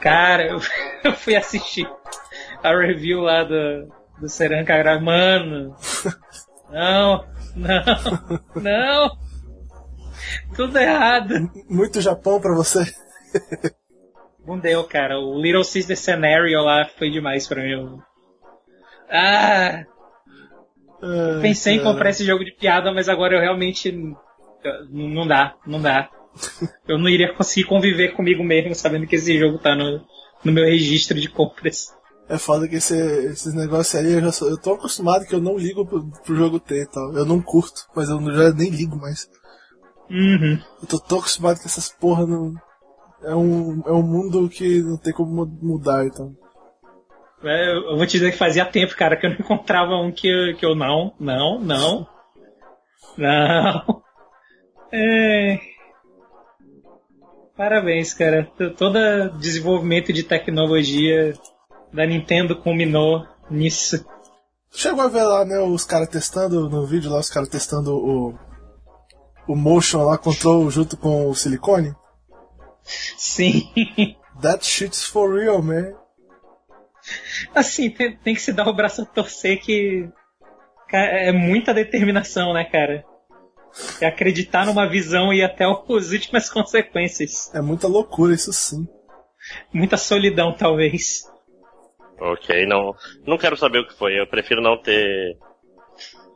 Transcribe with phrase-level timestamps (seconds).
[0.00, 0.58] Cara, eu,
[1.04, 1.88] eu fui assistir
[2.62, 3.88] a review lá do,
[4.20, 5.04] do Seranca Grave.
[5.04, 5.74] Mano,
[6.70, 7.24] não,
[7.56, 7.82] não,
[8.54, 9.18] não.
[10.54, 11.50] Tudo errado.
[11.68, 12.84] Muito Japão pra você.
[14.46, 15.18] Não deu, cara.
[15.18, 18.00] O Little Sister Scenario lá foi demais pra mim.
[19.10, 19.84] Ah!
[21.02, 21.90] Ai, Pensei em cara.
[21.92, 23.92] comprar esse jogo de piada, mas agora eu realmente.
[24.90, 26.08] Não dá, não dá.
[26.88, 30.04] Eu não iria conseguir conviver comigo mesmo sabendo que esse jogo tá no,
[30.44, 31.94] no meu registro de compras.
[32.28, 32.96] É foda que esse,
[33.26, 36.34] esses negócios aí, eu, já sou, eu tô acostumado que eu não ligo pro, pro
[36.34, 37.14] jogo ter e tal.
[37.16, 39.28] Eu não curto, mas eu já nem ligo mais.
[40.10, 40.58] Uhum.
[40.82, 42.52] Eu tô tão acostumado que essas porra não.
[43.22, 46.34] É um, é um mundo que não tem como mu- mudar, então.
[47.46, 50.28] É, Eu vou te dizer que fazia tempo, cara, que eu não encontrava um que,
[50.28, 52.06] eu- que eu não, não, não,
[53.16, 54.02] não.
[54.92, 55.58] É...
[57.56, 58.50] Parabéns, cara.
[58.76, 61.32] Todo desenvolvimento de tecnologia
[61.92, 64.04] da Nintendo culminou nisso.
[64.70, 68.34] Chegou a ver lá, né, os caras testando no vídeo lá, os caras testando o.
[69.48, 71.94] O Motion lá, control junto com o silicone?
[73.16, 73.62] Sim.
[74.42, 75.92] That shit's for real, man.
[77.54, 80.08] Assim, tem, tem que se dar o braço a torcer que
[80.92, 83.04] é muita determinação, né, cara?
[84.00, 87.54] É acreditar numa visão e ir até as últimas consequências.
[87.54, 88.86] É muita loucura isso sim.
[89.72, 91.24] Muita solidão, talvez.
[92.18, 92.94] Ok, não,
[93.26, 94.18] não quero saber o que foi.
[94.18, 95.36] Eu prefiro não ter,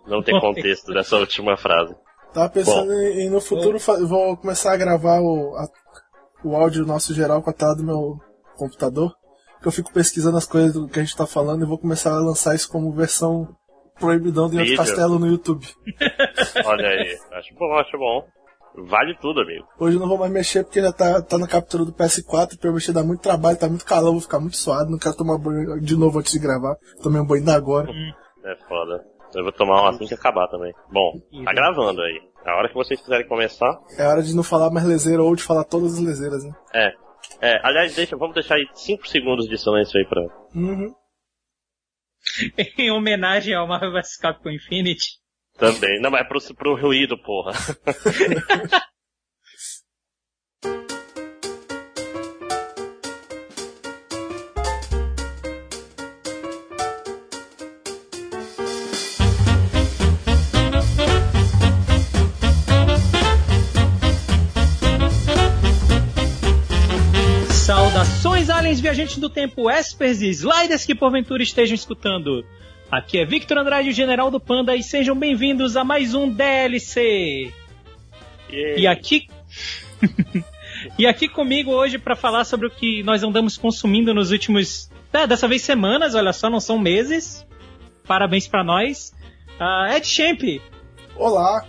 [0.06, 1.94] não ter contexto dessa última frase.
[2.34, 5.68] Tava pensando em, em no futuro fa- vou começar a gravar o, a-
[6.44, 8.18] o áudio nosso geral com a tela do meu
[8.56, 9.12] computador.
[9.60, 12.12] Que eu fico pesquisando as coisas do que a gente tá falando e vou começar
[12.12, 13.48] a lançar isso como versão
[13.98, 14.76] proibidão do Vídeo.
[14.76, 15.66] castelo no YouTube.
[16.64, 18.24] Olha aí, acho bom, acho bom.
[18.88, 19.66] Vale tudo, amigo.
[19.78, 22.58] Hoje eu não vou mais mexer porque já tá, tá na captura do PS4.
[22.58, 24.90] Pra eu mexer dá muito trabalho, tá muito calor, vou ficar muito suado.
[24.90, 26.76] Não quero tomar banho de novo antes de gravar.
[27.02, 27.90] Tomei um banho ainda agora.
[28.44, 29.04] É foda.
[29.34, 30.72] Eu vou tomar um assim que acabar também.
[30.90, 31.12] Bom,
[31.44, 32.20] tá gravando aí.
[32.46, 33.78] A hora que vocês quiserem começar.
[33.98, 36.52] É hora de não falar mais lezeira ou de falar todas as lezeiras, né?
[36.74, 36.92] É.
[37.40, 40.22] É, aliás, deixa, vamos deixar aí 5 segundos de silêncio aí pra.
[40.54, 40.94] Uhum.
[42.78, 45.18] em homenagem ao Marvel vs Capcom Infinity.
[45.56, 46.00] Também.
[46.00, 47.52] Não, mas é pro, pro ruído, porra.
[68.40, 72.44] Saudações, aliens viajantes do tempo, espers e sliders que porventura estejam escutando.
[72.90, 77.52] Aqui é Victor Andrade, o General do Panda, e sejam bem-vindos a mais um DLC.
[78.50, 79.28] E aqui.
[80.98, 84.90] e aqui comigo hoje para falar sobre o que nós andamos consumindo nos últimos.
[85.12, 87.46] É, dessa vez semanas, olha só, não são meses.
[88.06, 89.12] Parabéns para nós.
[89.58, 90.40] Ah, Ed Champ
[91.14, 91.66] Olá!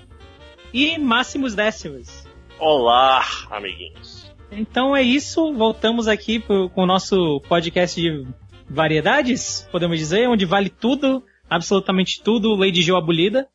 [0.74, 2.26] e Máximos Décimos.
[2.58, 4.21] Olá, amiguinhos.
[4.52, 8.28] Então é isso, voltamos aqui pro- com o nosso podcast de
[8.70, 13.48] variedades, podemos dizer, onde vale tudo, absolutamente tudo, Lady Joe abolida.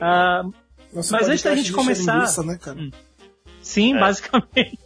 [0.00, 0.42] Ah,
[0.92, 2.76] Nosso Mas antes da gente de começar- linguiça, né, cara?
[3.62, 4.00] sim, É.
[4.00, 4.78] basicamente.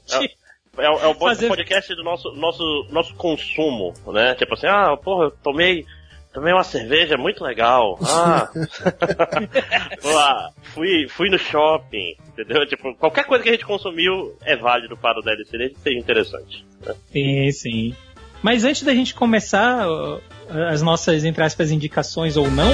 [0.76, 4.34] É, o- é o Fazer- podcast do nosso, nosso, nosso consumo, né?
[4.34, 5.86] Tipo assim, ah, porra, eu tomei,
[6.34, 7.96] tomei uma cerveja muito legal.
[8.02, 8.50] Ah,
[10.04, 12.66] lá, fui, fui no shopping, entendeu?
[12.66, 15.98] Tipo, qualquer coisa que a gente consumiu é válido para o DLC, desde que seja
[15.98, 16.66] interessante.
[16.84, 16.94] né?
[17.12, 17.96] Sim, sim.
[18.42, 19.86] Mas antes da gente começar
[20.70, 22.68] as nossas, entre aspas, indicações ou não,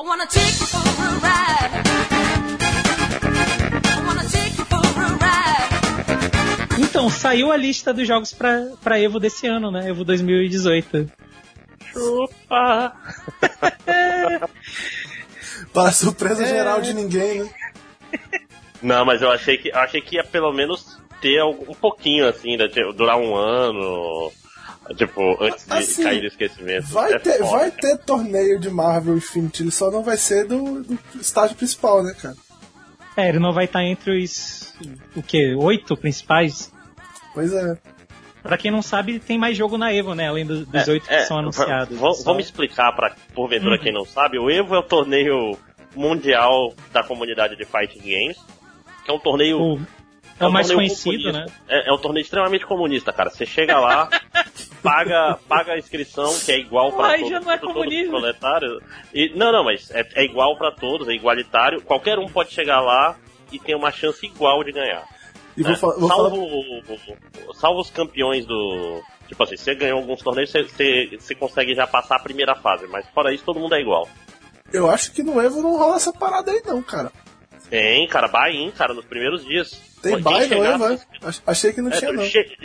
[0.00, 1.51] I wanna take you for a ride.
[7.06, 9.88] Então, saiu a lista dos jogos pra, pra Evo desse ano, né?
[9.88, 11.10] Evo 2018.
[11.92, 12.92] Chupa!
[15.72, 16.48] Para surpresa É.
[16.48, 17.50] geral de ninguém, né?
[18.82, 22.28] Não, mas eu achei que, eu achei que ia pelo menos ter algum- um pouquinho
[22.28, 22.66] assim, né?
[22.96, 24.30] Durar um ano.
[24.96, 26.88] Tipo, antes de Assim, cair no esquecimento.
[26.88, 30.44] Vai, É ter, foda, vai ter torneio de Marvel Infinity, ele só não vai ser
[30.46, 32.34] do, do estágio principal, né, cara?
[33.16, 34.74] É, ele não vai estar entre os.
[35.14, 35.54] O quê?
[35.56, 36.71] Oito principais?
[37.34, 37.76] Pois é.
[38.42, 40.28] Pra quem não sabe, tem mais jogo na Evo, né?
[40.28, 41.98] Além do- dos É, oito que é, são va- anunciados.
[41.98, 43.82] Só- Vamos explicar pra, porventura, Uhum.
[43.82, 44.38] quem não sabe.
[44.38, 45.56] O EVO é o torneio
[45.94, 48.36] mundial da comunidade de fighting games.
[49.04, 49.60] Que é um torneio.
[49.60, 49.80] O-
[50.40, 51.40] é um o mais conhecido, né?
[51.44, 51.62] comunista.
[51.68, 53.30] É, é um torneio extremamente comunista, cara.
[53.30, 54.08] Você chega lá,
[54.82, 58.14] paga, paga a inscrição, que é igual para todos, já não é todos comunismo.
[58.16, 58.82] os proletários.
[59.14, 61.80] E, não, não, mas é, é igual para todos, é igualitário.
[61.82, 63.16] Qualquer um pode chegar lá
[63.52, 65.04] e tem uma chance igual de ganhar.
[65.56, 66.36] E vou, É, fa- vou salvo,
[66.86, 67.54] falar.
[67.54, 69.02] salvo os campeões do.
[69.28, 72.86] Tipo assim, você ganhou alguns torneios, você, você, você consegue já passar a primeira fase,
[72.86, 74.08] mas fora isso todo mundo é igual.
[74.72, 77.10] Eu acho que no Evo não rola essa parada aí, não, cara.
[77.68, 79.70] Tem, cara, buy-in, cara, nos primeiros dias.
[80.02, 80.98] Tem buy no Evo, é?
[81.22, 82.24] Ach- Achei que não É, tinha, não.
[82.24, 82.56] che-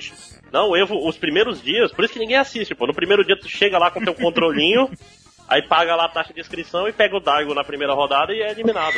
[0.52, 2.88] Não, o Evo, os primeiros dias, por isso que ninguém assiste, pô.
[2.88, 4.90] No primeiro dia tu chega lá com teu controlinho,
[5.48, 8.42] aí paga lá a taxa de inscrição e pega o Daigo na primeira rodada e
[8.42, 8.96] é eliminado.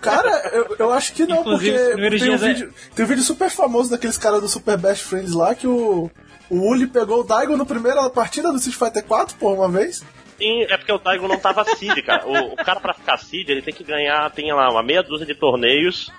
[0.00, 3.24] Cara, eu, eu acho que não, Inclusive, porque tem um, é- vídeo, tem um vídeo
[3.24, 6.10] super famoso daqueles caras do Super Best Friends lá que o,
[6.50, 10.04] o Uli pegou o Daigo na primeira partida do Street Fighter 4 por uma vez.
[10.38, 12.26] Sim, é porque o Daigo não tava seed, cara.
[12.26, 15.26] O, o cara pra ficar seed, ele tem que ganhar, tem lá uma meia dúzia
[15.26, 16.10] de torneios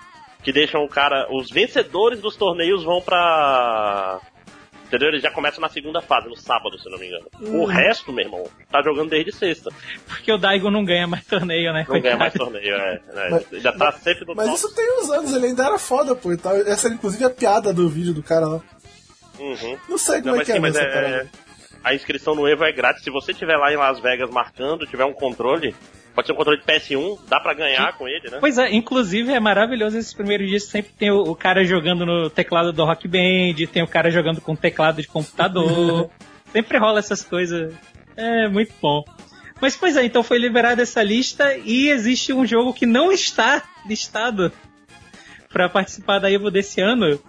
[0.42, 1.26] que deixam o cara.
[1.30, 4.20] Os vencedores dos torneios vão pra.
[4.94, 5.08] Entendeu?
[5.08, 7.26] Eles já começam na segunda fase, no sábado, se não me engano.
[7.40, 9.70] O resto, meu irmão, tá jogando desde sexta.
[10.06, 11.84] Porque o Daigo não ganha mais torneio, né?
[11.88, 12.52] Não ganha mais Coitado.
[12.52, 13.00] torneio, é.
[13.12, 13.28] é.
[13.30, 14.58] Mas- já tá sempre no Mas top.
[14.58, 16.36] isso tem uns anos, ele ainda era foda, pô.
[16.36, 16.54] tal.
[16.58, 18.60] Essa era inclusive a piada do vídeo do cara lá.
[19.40, 19.76] Uhum.
[19.88, 20.86] Não sei como Não, é mas que sim, é mas é.
[20.92, 21.30] parada.
[21.82, 23.02] A inscrição no Evo é grátis.
[23.02, 25.74] Se você estiver lá em Las Vegas marcando, tiver um controle,
[26.14, 28.38] pode ser um controle de PS1, dá pra ganhar com ele, né?
[28.40, 30.64] Pois é, inclusive é maravilhoso esses primeiros dias.
[30.64, 34.40] Sempre tem o, o cara jogando no teclado do Rock Band, tem o cara jogando
[34.40, 36.10] com teclado de computador.
[36.52, 37.74] sempre rola essas coisas.
[38.16, 39.04] É muito bom.
[39.60, 43.62] Mas pois é, então foi liberada essa lista e existe um jogo que não está
[43.86, 44.52] listado
[45.52, 47.20] para participar da Evo desse ano,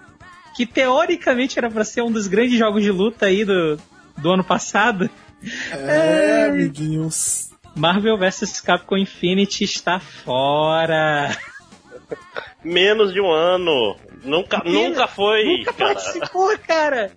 [0.55, 3.77] que teoricamente era para ser um dos grandes jogos de luta aí do,
[4.17, 5.09] do ano passado.
[5.71, 7.54] É, amiguinhos.
[7.75, 11.35] Marvel vs Capcom Infinity está fora.
[12.63, 13.95] Menos de um ano.
[14.23, 15.93] Nunca, Menos- nunca foi, Nunca cara.
[15.93, 17.11] participou, cara.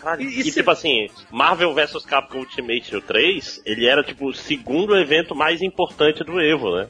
[0.00, 4.28] Caralho, E- E, e se- tipo assim, Marvel vs Capcom Ultimate 3, ele era tipo
[4.28, 6.88] o segundo evento mais importante do Evo, né?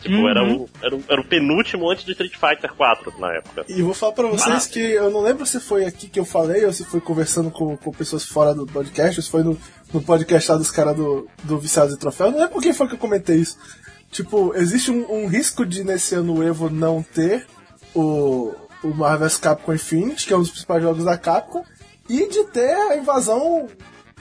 [0.00, 0.28] Tipo, Uhum.
[0.28, 3.64] era, o, era, o, era o penúltimo antes do Street Fighter 4 na época.
[3.68, 6.64] E vou falar pra vocês que eu não lembro se foi aqui que eu falei
[6.64, 9.56] ou se foi conversando com, com pessoas fora do podcast, ou se foi no,
[9.92, 12.30] no podcast lá dos caras do, do Viciados e Troféu.
[12.30, 13.58] Não com quem foi que eu comentei isso.
[14.10, 17.46] Tipo, existe um, um risco de nesse ano o Evo não ter
[17.94, 18.52] o,
[18.82, 21.64] o Marvel Capcom Infinity, que é um dos principais jogos da Capcom,
[22.08, 23.68] e de ter a invasão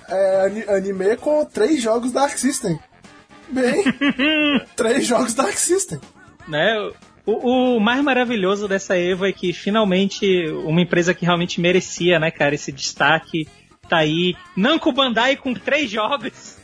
[0.07, 2.79] é, ani- anime com três jogos da Arc System.
[3.49, 3.83] Bem,
[4.77, 5.99] três jogos da Arc System.
[6.47, 6.73] Né?
[7.25, 10.25] O, o mais maravilhoso dessa Evo é que finalmente
[10.65, 13.47] uma empresa que realmente merecia, né, cara, esse destaque
[13.91, 14.35] tá aí.
[14.55, 16.55] Namco Bandai com três jogos.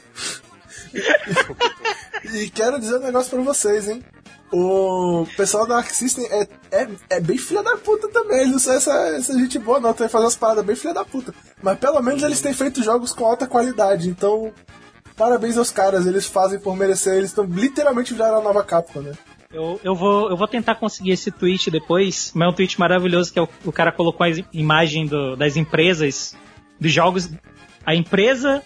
[2.33, 4.03] E quero dizer um negócio pra vocês, hein?
[4.51, 8.39] O pessoal da Arc System é, é, é bem filha da puta também.
[8.39, 9.93] Eles não são essa, essa gente boa, não.
[9.93, 11.33] Tem que fazer as paradas bem filha da puta.
[11.61, 14.07] Mas pelo menos eles têm feito jogos com alta qualidade.
[14.07, 14.53] Então,
[15.17, 16.07] parabéns aos caras.
[16.07, 17.15] Eles fazem por merecer.
[17.15, 19.11] Eles estão literalmente viraram a nova Capcom, né?
[19.51, 23.31] Eu, eu, vou, eu vou tentar conseguir esse tweet depois, mas é um tweet maravilhoso
[23.33, 26.35] que é o, o cara colocou a imagem do- das empresas,
[26.79, 27.29] dos jogos,
[27.85, 28.63] a empresa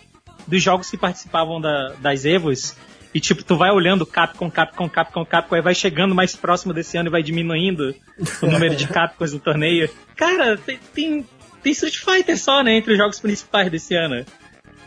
[0.47, 2.75] dos jogos que participavam da- das Evos,
[3.13, 6.97] e tipo, tu vai olhando Capcom, Capcom, Capcom, Capcom, aí vai chegando mais próximo desse
[6.97, 7.93] ano e vai diminuindo
[8.41, 9.89] o número de Capcoms no torneio.
[10.15, 11.27] Cara, tem, tem,
[11.61, 14.25] tem Street Fighter só, né, entre os jogos principais desse ano.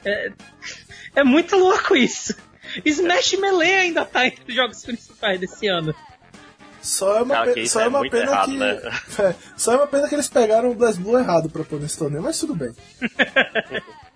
[0.05, 0.33] É,
[1.17, 2.35] é muito louco isso.
[2.85, 5.95] Smash Melee ainda tá entre os jogos principais desse ano.
[6.85, 8.57] Só é uma, Cara, que pe- isso só é é uma pena errado, que.
[8.59, 8.81] né?
[9.19, 11.99] É, só é uma pena que eles pegaram o Blast Blue errado pra pôr nesse
[11.99, 12.73] torneio, mas tudo bem.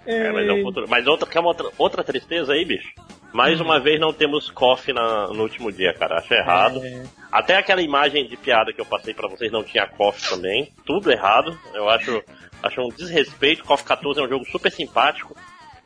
[0.07, 0.87] É, mas, é um futuro.
[0.89, 2.89] mas outra, quer uma outra, outra tristeza aí, bicho?
[3.31, 6.17] Mais uma vez não temos coffee na- no último dia, cara.
[6.19, 6.83] Acho errado.
[6.83, 7.03] É.
[7.31, 10.73] Até aquela imagem de piada que eu passei pra vocês não tinha coffee também.
[10.87, 11.59] Tudo errado.
[11.75, 12.23] Eu acho,
[12.63, 13.65] acho um desrespeito.
[13.65, 15.37] Coffee 14 é um jogo super simpático.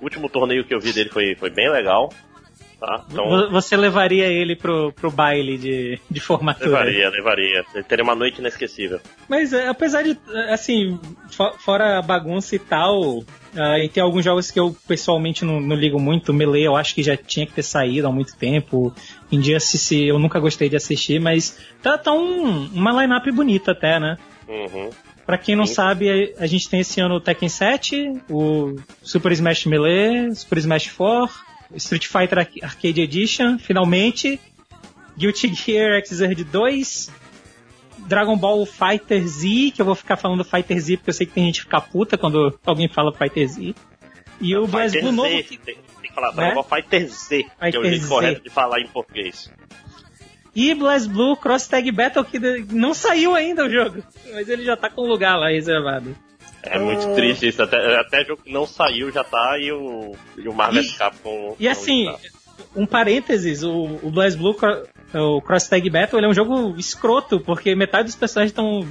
[0.00, 2.08] O último torneio que eu vi dele foi, foi bem legal.
[2.84, 3.04] Tá?
[3.12, 6.66] Então, Vo- Você levaria ele pro, pro baile de, de formatura.
[6.82, 7.64] levaria, levaria.
[7.86, 8.98] Teria uma noite inesquecível.
[9.28, 10.18] Mas é, apesar de,
[10.50, 10.98] assim,
[11.30, 13.22] fo- fora a bagunça e tal,
[13.56, 16.92] ah, e tem alguns jogos que eu pessoalmente não, não ligo muito, Melee eu acho
[16.92, 18.92] que já tinha que ter saído há muito tempo.
[19.30, 24.18] Injustice eu nunca gostei de assistir, mas tá, tá um- uma line-up bonita até, né?
[24.48, 24.90] Uhum.
[25.24, 25.74] Pra quem não Sim.
[25.74, 30.58] sabe, a a gente tem esse ano o Tekken 7, o Super Smash Melee, Super
[30.58, 31.32] Smash 4,
[31.76, 34.40] Street Fighter Arc- Arcade Edition, finalmente,
[35.16, 37.10] Guilty Gear Xrd 2,
[38.06, 41.32] Dragon Ball Fighter Z, que eu vou ficar falando Fighter Z porque eu sei que
[41.32, 43.74] tem gente que fica puta quando alguém fala Fighter Z.
[44.40, 44.70] E o Fighter
[45.02, 45.56] BlazBlue novo que...
[45.58, 46.34] tem, tem que falar, Né?
[46.36, 48.08] Dragon Ball Fighter Z, que é o Fighter jeito Z.
[48.08, 49.50] correto de falar em português.
[50.54, 54.02] E BlazBlue Cross Tag Battle, que não saiu ainda o jogo,
[54.34, 56.14] mas ele já tá com lugar lá reservado.
[56.62, 57.62] É muito triste isso.
[57.62, 61.56] Até, até jogo que não saiu já tá e o, e o Marvel E- Capcom.
[61.58, 62.18] E assim, tá.
[62.76, 64.56] um parênteses, o, o BlazBlue,
[65.14, 68.86] o Cross Tag Battle, ele é um jogo escroto, porque metade dos personagens estão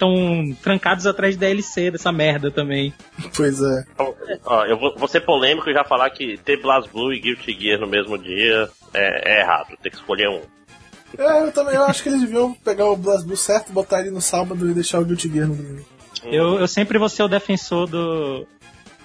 [0.00, 2.92] estão trancados atrás de DLC dessa merda também.
[3.36, 3.84] Pois é.
[3.92, 4.14] Então,
[4.46, 7.78] ó, eu vou, vou ser polêmico e já falar que ter BlazBlue e Guilty Gear
[7.78, 9.76] no mesmo dia é, é errado.
[9.82, 10.40] Tem que escolher um.
[11.18, 14.20] É, eu também eu acho que eles deviam pegar o BlazBlue certo, botar ele no
[14.22, 15.84] sábado e deixar o Guilty Gear no domingo.
[16.24, 18.46] Eu, eu sempre vou ser o defensor do,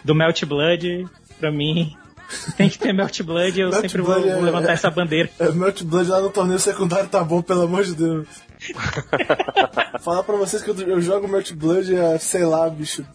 [0.03, 1.07] do Melt Blood,
[1.39, 1.95] pra mim.
[2.57, 4.89] Tem que ter Melt Blood, eu Melt sempre Blood vou, é- vou levantar é- essa
[4.89, 5.29] bandeira.
[5.39, 8.27] É, Melt Blood lá no torneio secundário tá bom, pelo amor de Deus.
[10.01, 13.05] Falar pra vocês que eu, eu jogo Melt Blood há, sei lá, bicho,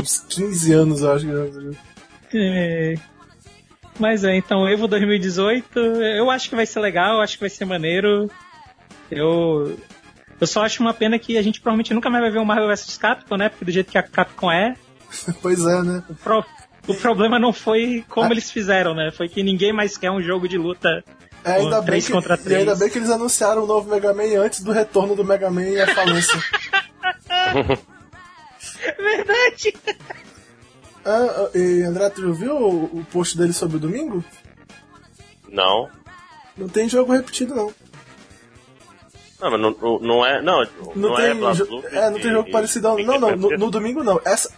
[0.00, 1.74] uns 15 anos, eu acho que eu
[2.34, 2.94] É.
[3.98, 7.64] Mas é, então, Evo 2018, eu acho que vai ser legal, acho que vai ser
[7.64, 8.28] maneiro.
[9.10, 9.76] Eu.
[10.40, 12.68] Eu só acho uma pena que a gente provavelmente nunca mais vai ver o Marvel
[12.68, 13.48] vs Capcom, né?
[13.48, 14.74] Porque do jeito que a Capcom é,
[15.40, 16.02] Pois é, né?
[16.08, 16.44] o, pro-
[16.88, 19.10] o problema não foi como eles fizeram, né?
[19.16, 21.04] Foi que ninguém mais quer um jogo de luta
[21.44, 22.58] É, ainda bem três que, contra E três.
[22.60, 25.62] ainda bem que eles anunciaram o novo Mega Man antes do retorno do Mega Man
[25.68, 26.38] e a falência.
[28.98, 29.74] Verdade!
[31.04, 34.24] ah, ah, e André, tu viu o, o post dele sobre o domingo?
[35.48, 35.88] Não.
[36.56, 37.72] Não tem jogo repetido, não.
[39.44, 40.40] Não, mas não, não- não é.
[40.42, 40.68] Não, Não,
[41.10, 41.84] não, tem, é BlazBlue.
[41.92, 42.98] é, não tem jogo e- parecido, não.
[42.98, 44.20] e- Não, não, no, no domingo não.
[44.24, 44.50] Essa,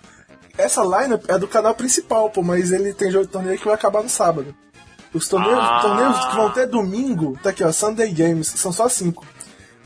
[0.56, 3.74] essa lineup é do canal principal, pô, mas ele tem jogo de torneio que vai
[3.74, 4.54] acabar no sábado.
[5.12, 5.80] Os torneios, Ah.
[5.82, 9.26] torneios que vão ter domingo, tá aqui, ó, Sunday Games, são só cinco.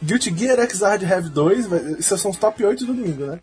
[0.02, 3.38] Guilty Gear X Hard Heavy 2, vai- esses são os top 8 do domingo, né?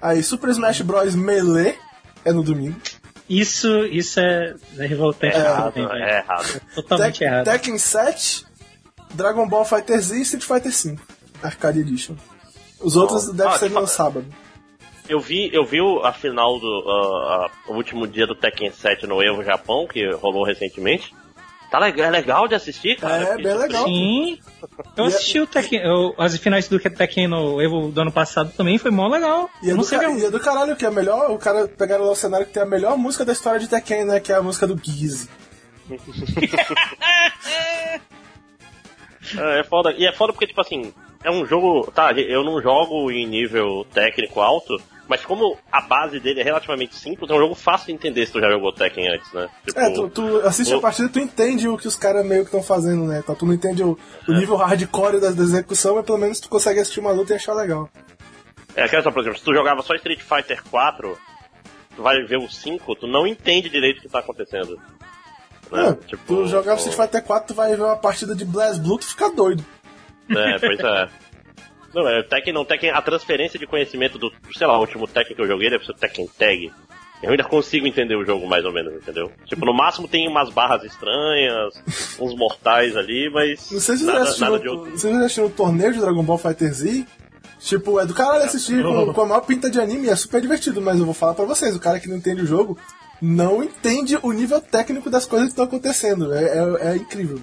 [0.00, 1.14] Aí Super Smash Bros.
[1.14, 1.74] Melee
[2.24, 2.76] é no domingo.
[3.28, 5.36] Isso, isso é, é revoltante.
[5.36, 6.02] Errado, também, velho.
[6.04, 6.60] é errado.
[6.74, 7.44] Totalmente errado.
[7.44, 8.44] Tekken 7,
[9.14, 11.00] Dragon Ball Fighter Z e Street Fighter 5.
[11.42, 12.14] Arcade Edition.
[12.80, 14.26] Os outros Bom, devem ah, ser no sábado.
[15.08, 16.84] Eu vi, eu vi a final do.
[16.88, 21.14] ah, o último dia do Tekken 7 no Evo Japão, que rolou recentemente.
[21.70, 23.24] Tá legal, é legal de assistir, cara.
[23.24, 23.84] É, bem legal.
[23.84, 24.38] Sim.
[24.94, 28.52] Eu é- assisti o Tekken, eu- as finais do Tekken no Evo do ano passado
[28.54, 29.48] também, foi mó legal.
[29.62, 31.30] E é, não do, sei ca- um- e é do caralho que é melhor.
[31.30, 34.04] O cara pegaram lá o cenário que tem a melhor música da história de Tekken,
[34.04, 34.20] né?
[34.20, 35.28] Que é a música do Giz.
[39.38, 39.92] É, é foda.
[39.92, 40.92] E é foda porque, tipo assim,
[41.24, 41.90] é um jogo.
[41.92, 46.94] Tá, eu não jogo em nível técnico alto, mas como a base dele é relativamente
[46.96, 49.48] simples, é um jogo fácil de entender se tu já jogou Tekken antes, né?
[49.66, 52.24] Tipo, É, tu, tu assiste a o- partida e tu entende o que os caras
[52.24, 53.20] meio que estão fazendo, né?
[53.22, 53.98] Então, tu não entende o,
[54.28, 57.36] o nível hardcore da, da execução, mas pelo menos tu consegue assistir uma luta e
[57.36, 57.88] achar legal.
[58.74, 61.18] É aquela só, por exemplo, se tu jogava só Street Fighter 4,
[61.94, 64.80] tu vai ver o 5, tu não entende direito o que tá acontecendo.
[65.72, 65.96] Né?
[66.12, 68.98] Ah, tu jogava o- Street Fighter 4, tu vai ver uma partida de Blast Blue,
[68.98, 69.64] tu fica doido.
[70.30, 71.08] É, pois é.
[71.94, 75.36] Não, é Tekken não, Tekken, a transferência de conhecimento do, sei lá, o último Tekken
[75.36, 76.72] que eu joguei deve ser o Tekken Tag.
[77.22, 79.30] Eu ainda consigo entender o jogo mais ou menos, entendeu?
[79.44, 81.74] Tipo, no máximo tem umas barras estranhas,
[82.18, 84.90] uns mortais ali, mas Não sei se nada, não outro.
[84.90, 87.04] vocês já assistiram o torneio de Dragon Ball Fighter Z.
[87.60, 90.80] Tipo, é do caralho assistir com, com a maior pinta de anime, é super divertido,
[90.80, 92.76] mas eu vou falar pra vocês, o cara que não entende o jogo
[93.22, 96.34] não entende o nível técnico das coisas que estão acontecendo.
[96.34, 97.40] É, é, é incrível.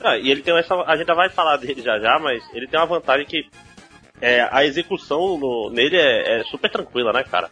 [0.00, 0.74] Ah, e ele tem essa.
[0.82, 3.46] A gente já vai falar dele já já, mas ele tem uma vantagem que
[4.20, 7.50] é, a execução no- nele é, é super tranquila, né, cara?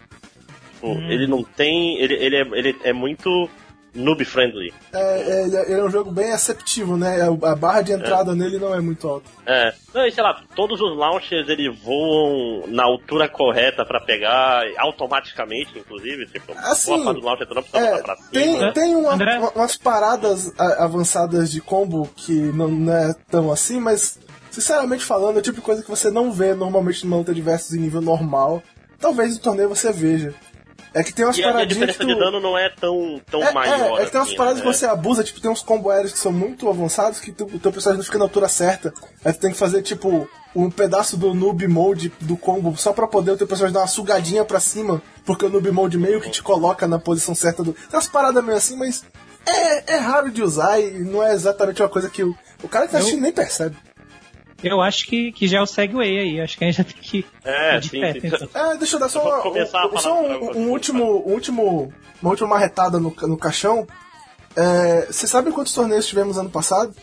[0.74, 1.96] Tipo, ele não tem.
[1.98, 3.48] Ele, ele, é, ele é muito
[3.96, 4.72] noob friendly.
[4.92, 7.16] É, é, ele, é, ele é um jogo bem aceptivo, né?
[7.42, 9.28] A barra de entrada nele não é muito alta.
[9.46, 9.72] É.
[9.94, 15.78] Não, e sei lá, todos os launchers ele voam na altura correta pra pegar, automaticamente,
[15.78, 16.26] inclusive.
[16.26, 18.28] Tipo, Assim, boa parte do launcher tu não precisa É, pra cima.
[18.32, 23.78] tem, tem uma- uma- umas paradas avançadas de combo que não, não é tão assim,
[23.80, 24.18] mas
[24.50, 27.42] sinceramente falando, é o tipo de coisa que você não vê normalmente numa luta de
[27.42, 28.62] versus em nível normal.
[28.98, 30.32] Talvez no torneio você veja.
[30.96, 32.14] É que tem umas E e a paradinhas diferença que tu...
[32.14, 33.98] de dano não é tão, tão É, maior.
[33.98, 34.64] é, é que tem umas assim, paradas né?
[34.64, 37.58] que você abusa, tipo, tem uns combo aéreos que são muito avançados que tu, o
[37.58, 38.94] teu personagem não fica na altura certa.
[39.22, 43.06] Aí tu tem que fazer, tipo, um pedaço do noob mode do combo só pra
[43.06, 46.30] poder o teu personagem dar uma sugadinha pra cima, porque o noob mode meio que
[46.30, 47.74] te coloca na posição certa do.
[47.74, 49.04] Tem umas paradas meio assim, mas
[49.44, 52.86] é, é raro de usar e não é exatamente uma coisa que o, o cara
[52.86, 53.76] que tá assistindo nem percebe.
[54.68, 56.96] Eu acho que, que já é o segue aí, acho que a gente já tem
[57.00, 57.26] que.
[57.44, 58.26] É, de sim, perto, sim.
[58.26, 58.48] então.
[58.72, 61.92] É, deixa eu dar só, Eu uma, um, só um, um último, um último,
[62.22, 63.86] uma última marretada no, no caixão.
[64.54, 66.94] É, Você sabe quantos torneios tivemos ano passado?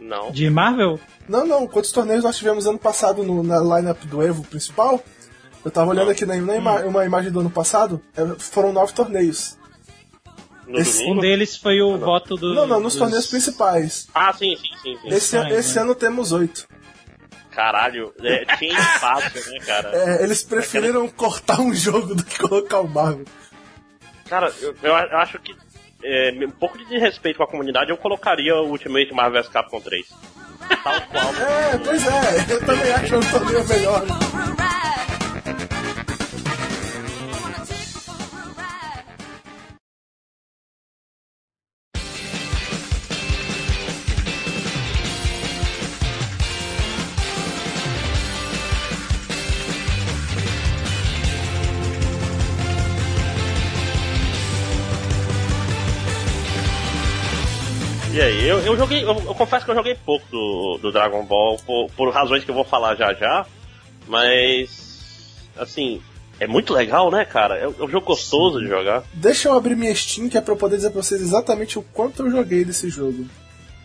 [0.00, 0.30] Não.
[0.30, 1.00] De Marvel?
[1.28, 1.66] Não, não.
[1.66, 5.02] Quantos torneios nós tivemos ano passado no- na lineup do Evo principal?
[5.64, 8.00] Eu tava olhando aqui na, na ima- uma imagem do ano passado.
[8.16, 9.55] é, foram nove torneios.
[10.66, 11.20] No Esse- Um domingo?
[11.22, 12.52] deles foi o voto do.
[12.54, 14.08] Não, não, nos dos- torneios principais.
[14.14, 14.98] Ah, sim, sim, sim.
[15.00, 15.08] sim.
[15.14, 15.82] Esse, Ah, esse né?
[15.82, 16.66] ano temos oito.
[17.52, 19.90] Caralho, é, tinha espaço, né, cara?
[19.94, 23.24] É, eles preferiram cortar um jogo do que colocar o Marvel.
[24.28, 25.54] Cara, eu, eu acho que
[26.04, 29.80] é, um pouco de desrespeito com a comunidade eu colocaria o Ultimate Marvel vs Capcom
[29.80, 30.06] 3.
[30.82, 31.34] Tal qual.
[31.34, 34.02] É, pois é, eu também acho um torneio melhor.
[58.16, 61.22] E aí, eu, eu joguei, eu, eu confesso que eu joguei pouco do, do Dragon
[61.24, 63.44] Ball, por, por razões que eu vou falar já já,
[64.08, 66.00] mas, assim,
[66.40, 67.56] é muito legal, né, cara?
[67.58, 69.02] É, um- é um jogo gostoso de jogar.
[69.12, 71.82] Deixa eu abrir minha Steam, que é pra eu poder dizer pra vocês exatamente o
[71.82, 73.26] quanto eu joguei desse jogo.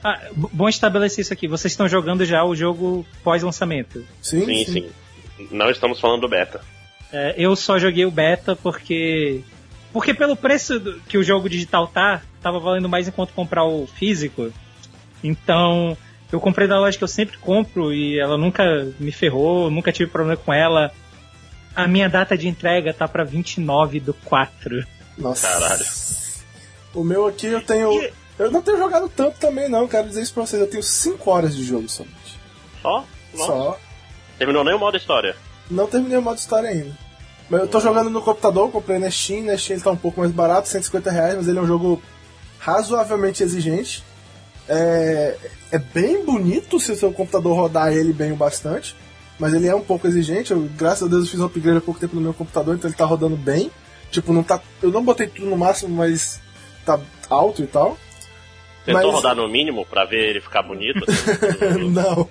[0.04, 1.48] Ah, bom estabelecer isso aqui.
[1.48, 4.04] Vocês estão jogando já o jogo pós-lançamento.
[4.22, 4.90] Sim, Sim, sim.
[5.52, 6.62] Não estamos falando do beta.
[7.12, 9.42] É, eu só joguei o beta porque.
[9.94, 13.86] Porque pelo preço do- que o jogo digital tá, tava valendo mais enquanto comprar o
[13.88, 14.52] físico.
[15.24, 15.98] Então,
[16.32, 18.64] eu comprei da loja que eu sempre compro e ela nunca
[19.00, 20.92] me ferrou, nunca tive problema com ela.
[21.76, 24.86] A minha data de entrega tá pra 29 do 4.
[25.18, 25.48] Nossa.
[25.48, 25.86] Caralho.
[26.94, 27.92] O meu aqui eu tenho.
[28.02, 29.88] E- Eu não tenho jogado tanto também, não.
[29.88, 30.60] Quero dizer isso pra vocês.
[30.60, 32.40] Eu tenho 5 horas de jogo somente.
[32.82, 33.06] Só?
[33.36, 33.46] Nossa.
[33.52, 33.80] Só.
[34.40, 35.36] Terminou nem o modo história.
[35.70, 36.98] Não terminei o modo história ainda.
[37.52, 39.44] Eu tô jogando no computador, comprei na Steam.
[39.46, 42.02] Na Steam ele tá um pouco mais barato, 150 reais, mas ele é um jogo
[42.60, 44.04] razoavelmente exigente.
[44.70, 45.36] É,
[45.72, 48.96] é bem bonito se o seu computador rodar ele bem o bastante.
[49.40, 50.52] Mas ele é um pouco exigente.
[50.52, 52.88] Eu, graças a Deus eu fiz um upgrade há pouco tempo no meu computador, então
[52.90, 53.72] ele tá rodando bem.
[54.12, 54.62] Tipo, não tá.
[54.82, 56.40] Eu não botei tudo no máximo, mas
[56.86, 57.98] tá alto e tal.
[58.86, 61.04] Tentou Mas- rodar no mínimo pra ver ele ficar bonito.
[61.08, 61.90] assim.
[61.90, 62.30] não.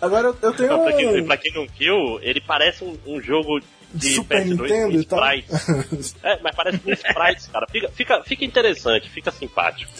[0.00, 0.82] Agora eu, tenho.
[0.82, 3.60] pra, quem, pra quem não viu, ele parece um, um jogo
[3.94, 5.36] de Super PS2 Nintendo com e tal.
[5.36, 6.16] sprites.
[6.22, 7.66] É, mas parece com sprites, cara.
[7.70, 9.90] Fica, fica, fica interessante, fica simpático.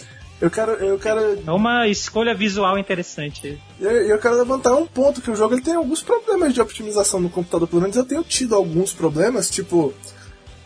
[0.41, 3.61] Eu quero, eu quero É uma escolha visual interessante.
[3.79, 6.61] E eu, eu quero levantar um ponto que o jogo ele tem alguns problemas de
[6.61, 7.67] optimização no computador.
[7.67, 9.93] Pelo menos eu tenho tido alguns problemas, tipo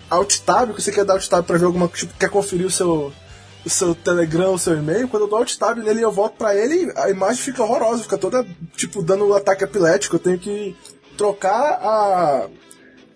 [0.10, 2.72] Alt Tab, que você quer dar Alt Tab pra ver alguma tipo, quer conferir o
[2.72, 3.14] seu
[3.66, 6.38] o seu Telegram, o seu e-mail, quando eu dou Alt Tab nele e eu volto
[6.38, 8.48] pra ele, a imagem fica horrorosa, fica toda
[8.78, 10.16] tipo dando um ataque epilético.
[10.16, 10.76] Eu tenho que
[11.18, 12.48] trocar a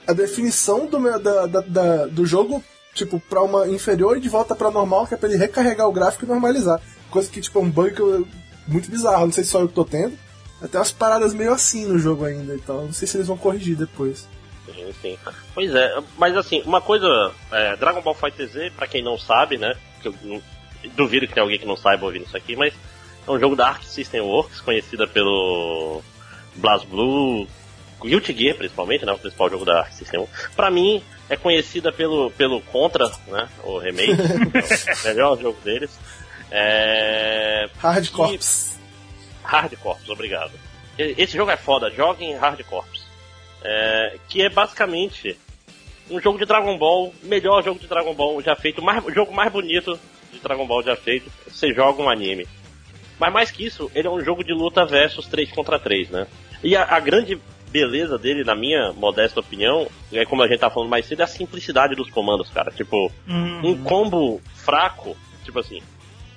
[0.08, 4.28] a definição do meu, da, da- da- do jogo tipo pra uma inferior e de
[4.28, 6.82] volta pra normal, que é pra ele recarregar o gráfico e normalizar.
[7.10, 8.28] Coisa que tipo é um bug eu-
[8.68, 10.18] muito bizarro, não sei se só eu que tô tendo.
[10.62, 13.76] Até umas paradas meio assim no jogo ainda, então não sei se eles vão corrigir
[13.76, 14.28] depois.
[14.66, 15.18] Sim, sim.
[15.56, 17.08] Pois é, mas assim, uma coisa,
[17.52, 19.74] é, Dragon Ball Fighter Z, pra quem não sabe, né?
[20.02, 20.16] Que eu
[20.96, 22.74] duvido que tenha alguém que não saiba ouvindo isso aqui, mas
[23.28, 26.02] é um jogo da Arc System Works, conhecida pelo
[26.56, 27.48] BlazBlue,
[28.02, 29.12] Guilty Gear principalmente, né?
[29.14, 30.50] O principal jogo da Arc System Works.
[30.56, 33.48] Pra mim, é conhecida pelo, pelo Contra, né?
[33.64, 35.92] O remake, é o melhor jogo deles.
[36.52, 37.70] É...
[37.80, 38.80] Hard E- Corps.
[39.44, 40.52] Hard Corps, obrigado.
[40.98, 43.02] Esse jogo é foda, joguem Hard Corps.
[43.64, 45.38] É, que é basicamente
[46.10, 49.32] um jogo de Dragon Ball, melhor jogo de Dragon Ball já feito, mais, o jogo
[49.34, 50.00] mais bonito
[50.34, 51.32] de Dragon Ball já feito.
[51.48, 52.48] Você joga um anime.
[53.20, 56.28] Mas mais que isso, ele é um jogo de luta versus 3 contra 3, né?
[56.64, 57.40] E a, a grande
[57.72, 61.24] beleza dele, na minha modesta opinião, é como a gente tá falando mais cedo, é
[61.24, 62.70] a simplicidade dos comandos, cara.
[62.72, 63.12] Tipo,
[63.64, 65.82] um combo fraco, tipo assim,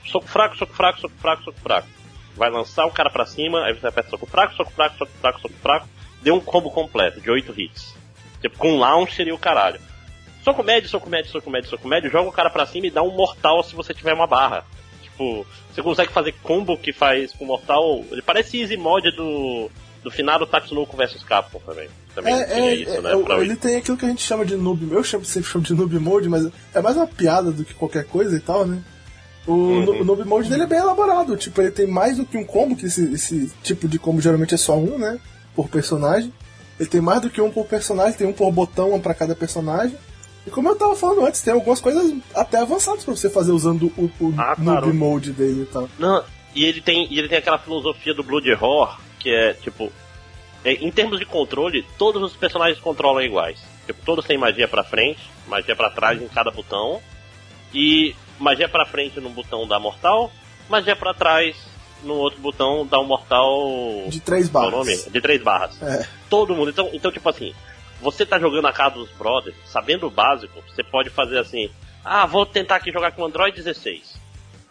[0.07, 1.89] soco fraco, soco fraco, soco fraco, soco fraco.
[2.37, 5.41] Vai lançar o cara pra cima, aí você aperta soco fraco, soco fraco, soco fraco,
[5.41, 5.89] soco fraco.
[6.23, 7.95] Deu um combo completo de 8 hits.
[8.41, 9.81] Tipo, com launcher e o caralho.
[10.43, 13.03] Soco médio, soco médio, soco médio, soco médio, joga o cara pra cima e dá
[13.03, 14.65] um mortal se você tiver uma barra.
[15.03, 18.05] Tipo, você consegue fazer combo que faz com mortal.
[18.11, 19.71] Ele parece easy mod do,
[20.05, 21.89] do finado Tatsunoko vs Capcom também.
[22.15, 23.11] Também É, é, isso, é, né?
[23.13, 24.89] é, ele tem aquilo que a gente chama de noob.
[24.93, 28.05] Eu chamo, sempre chamo de noob mode, mas é mais uma piada do que qualquer
[28.05, 28.81] coisa e tal, né?
[29.47, 30.05] O, Uhum.
[30.05, 31.37] noob mode dele é bem elaborado.
[31.37, 34.55] Tipo, ele tem mais do que um combo, que esse, esse tipo de combo geralmente
[34.55, 35.19] é só um, né?
[35.57, 36.33] Por personagem.
[36.79, 39.35] Ele tem mais do que um por personagem, tem um por botão, um pra cada
[39.35, 39.97] personagem.
[40.47, 43.93] E como eu tava falando antes, tem algumas coisas até avançadas pra você fazer usando
[43.97, 45.89] o, o Ah, noob mode dele e tal.
[45.99, 46.23] Não,
[46.55, 49.91] e ele tem, e ele tem aquela filosofia do Blood Horror, que é tipo.
[50.63, 53.59] é, em termos de controle, todos os personagens controlam iguais.
[53.87, 57.01] Tipo, todos têm magia pra frente, magia pra trás em cada botão.
[57.73, 60.31] E magia pra frente no botão dá mortal,
[60.69, 61.57] magia pra trás
[62.03, 64.05] no outro botão dá um mortal.
[64.09, 64.73] De três barras.
[64.73, 64.97] nome?
[65.11, 65.83] De três barras.
[65.83, 66.07] É.
[66.29, 66.71] Todo mundo.
[66.71, 67.55] Então, então, tipo assim,
[68.01, 71.71] você tá jogando a casa dos brothers, sabendo o básico, você pode fazer assim:
[72.05, 74.14] ah, vou tentar aqui jogar com Android 16.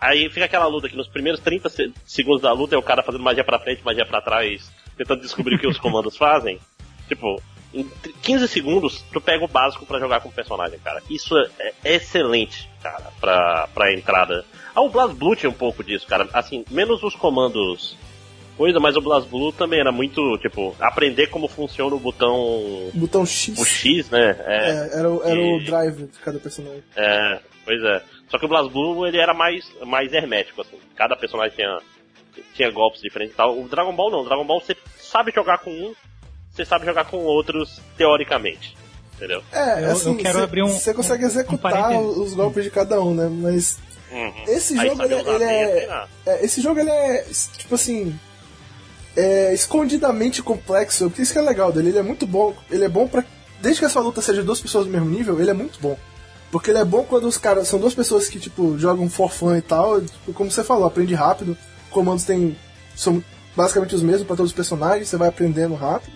[0.04, 3.02] Aí fica aquela luta que nos primeiros 30 se- segundos da luta é o cara
[3.04, 6.60] fazendo magia pra frente, magia pra trás tentando descobrir o que os comandos fazem.
[7.08, 7.42] Tipo,
[7.74, 7.90] em
[8.22, 11.02] 15 segundos, tu pega o básico pra jogar com o personagem, cara.
[11.10, 11.50] Isso é,
[11.84, 14.46] é excelente, cara, pra, pra entrada.
[14.76, 16.28] Ah, o BlazBlue tinha um pouco disso, cara.
[16.34, 17.98] Assim, menos os comandos
[18.56, 22.92] coisa, mas o BlazBlue também era muito, tipo, aprender como funciona o botão.
[22.94, 23.58] Botão X.
[23.58, 24.36] O X, né?
[24.46, 26.84] É, É, era, o- era o E- drive de cada personagem.
[26.96, 28.02] é, pois é.
[28.30, 30.78] Só que o BlazBlue ele era mais, mais hermético, assim.
[30.96, 31.78] Cada personagem tinha,
[32.56, 33.60] tinha golpes diferentes e tal.
[33.60, 34.22] O Dragon Ball não.
[34.22, 35.94] O Dragon Ball você sabe jogar com um,
[36.52, 38.76] você sabe jogar com outros, teoricamente.
[39.16, 39.44] Entendeu?
[39.52, 42.18] É, Eu- assim, eu quero cê- abrir um- Você consegue um executar parênteses.
[42.18, 43.30] os golpes de cada um, né?
[43.32, 43.78] Mas
[44.12, 44.44] Uhum.
[44.48, 46.10] esse Aí jogo, ele, ele é, treinar.
[46.26, 47.24] é, Esse jogo, ele é,
[47.58, 48.18] tipo assim...
[49.16, 51.90] É escondidamente complexo, porque isso que é legal dele.
[51.90, 52.56] Ele é muito bom.
[52.72, 53.24] Ele é bom pra...
[53.62, 55.96] Desde que a sua luta seja duas pessoas do mesmo nível, ele é muito bom.
[56.54, 57.68] Porque ele é bom quando os caras...
[57.68, 60.00] São duas pessoas que, tipo, jogam for fun e tal.
[60.00, 61.58] Tipo, como você falou, aprende rápido.
[61.90, 62.56] Comandos tem...
[62.96, 63.24] São
[63.58, 65.10] basicamente os mesmos pra todos os personagens.
[65.10, 66.14] Você vai aprendendo rápido.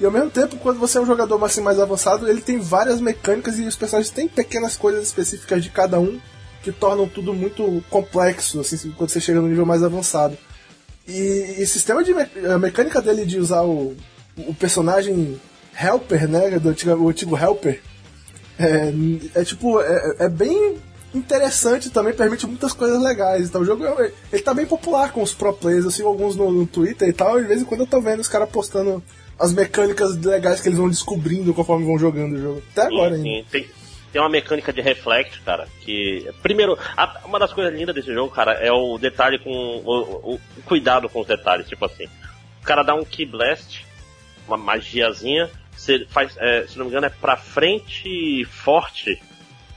[0.00, 3.00] E ao mesmo tempo, quando você é um jogador assim, mais avançado, ele tem várias
[3.00, 6.20] mecânicas e os personagens têm pequenas coisas específicas de cada um
[6.62, 10.38] que tornam tudo muito complexo, assim, quando você chega no nível mais avançado.
[11.04, 13.96] E, e sistema de me- a mecânica dele de usar o,
[14.36, 15.40] o personagem
[15.76, 17.82] Helper, né, do antigo, o antigo Helper,
[18.58, 20.76] é, é tipo, é, é bem
[21.14, 23.46] interessante também, permite muitas coisas legais.
[23.48, 26.36] Então, o jogo é- ele tá bem popular com os pro players, eu sigo alguns
[26.36, 28.48] no, no Twitter e tal, e de vez em quando eu tô vendo os caras
[28.50, 29.02] postando
[29.38, 32.62] as mecânicas legais que eles vão descobrindo conforme vão jogando o jogo.
[32.72, 33.40] Até agora Sim, ainda.
[33.40, 33.46] sim.
[33.50, 33.70] Tem,
[34.12, 36.28] tem uma mecânica de reflect, cara, que.
[36.42, 39.50] Primeiro, a- uma das coisas lindas desse jogo, cara, é o detalhe com.
[39.50, 42.04] O, o- o cuidado com os detalhes, tipo assim.
[42.60, 43.86] O cara dá um Key Blast,
[44.46, 49.20] uma magiazinha, você faz, é, se não me engano, é pra frente forte,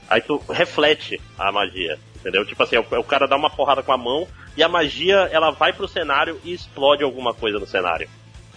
[0.09, 1.97] aí tu reflete a magia.
[2.15, 2.45] Entendeu?
[2.45, 5.51] Tipo assim, o, o cara dá uma porrada com a mão e a magia ela
[5.51, 8.07] vai pro cenário e explode alguma coisa no cenário.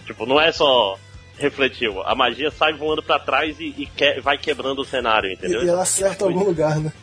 [0.05, 0.97] Tipo, não é só
[1.37, 2.01] refletivo.
[2.03, 5.63] A magia sai voando pra trás e, e que- vai quebrando o cenário, E, entendeu?
[5.63, 6.93] e ela acerta algum lugar, né?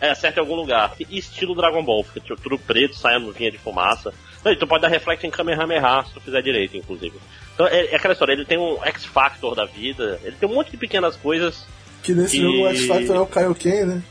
[0.00, 0.92] É, acerta em algum lugar.
[0.98, 4.12] E estilo Dragon Ball, fica tipo, tudo preto, sai a nuvinha de fumaça.
[4.44, 7.14] Não, e tu pode dar reflect em Kamehameha, se tu fizer direito, inclusive.
[7.54, 10.70] Então é, é aquela história, ele tem um X-Factor da vida, ele tem um monte
[10.70, 11.66] de pequenas coisas.
[12.02, 14.02] Que nesse E- jogo o X-Factor é o Kaioken, né?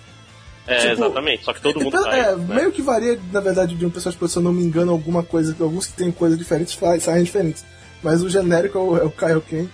[0.68, 2.20] É, Tipo, exatamente, só que todo E mundo sai.
[2.20, 2.56] é, né?
[2.56, 4.92] meio que varia, na verdade, de um personagem pra outro, se eu não me engano,
[4.92, 7.66] alguma coisa, alguns que tem coisas diferentes saem diferentes.
[8.04, 9.70] Mas o genérico é o, é o Kaioken.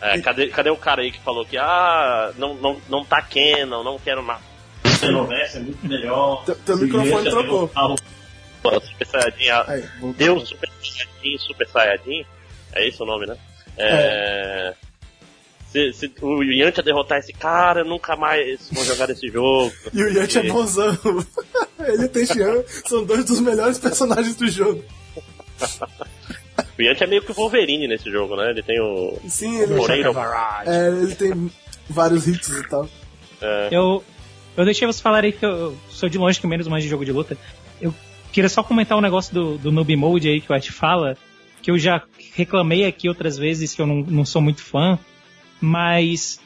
[0.00, 3.84] É, cadê, cadê o cara aí que falou que, ah, não, não, não tá canon,
[3.84, 4.40] não quero mais.
[4.98, 6.44] Xenoverse é muito melhor.
[6.44, 7.70] Teu- teu microfone trocou.
[8.62, 9.84] Super Saiyajin, Aí.
[10.16, 12.24] Deus Super Saiyajin, Super Saiyajin,
[12.72, 13.36] é esse o nome, né?
[13.78, 14.74] É...
[15.70, 19.72] Se, se o Yantia derrotar esse cara, eu nunca mais vou jogar esse jogo.
[19.92, 20.96] E o Yanti é bonzão.
[21.86, 24.82] Ele e o Tenshinhan são dois dos melhores personagens do jogo.
[26.78, 28.50] O Yantia é meio que o Wolverine nesse jogo, né?
[28.50, 29.18] Ele tem o.
[29.28, 30.10] Sim, ele, Moreira.
[30.66, 31.50] é, ele tem
[31.88, 32.88] vários hits e tal.
[33.40, 34.04] É, Eu,
[34.56, 37.12] eu deixei vocês falarem que eu sou de longe que menos mais de jogo de
[37.12, 37.36] luta.
[37.80, 37.94] Eu
[38.36, 41.16] queria só comentar um negócio do, do Noob Mode aí que o Art fala,
[41.62, 42.02] que eu já
[42.34, 44.98] reclamei aqui outras vezes que eu não, não sou muito fã,
[45.58, 46.38] mas.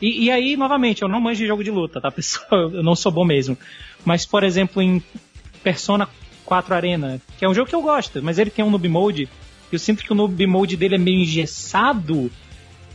[0.00, 2.70] E, e aí, novamente, eu não manjo de jogo de luta, tá, pessoal?
[2.70, 3.58] Eu não sou bom mesmo.
[4.04, 5.02] Mas, por exemplo, em
[5.60, 6.08] Persona
[6.44, 9.28] 4 Arena, que é um jogo que eu gosto, mas ele tem um Noob Mode,
[9.72, 12.30] eu sinto que o Noob Mode dele é meio engessado,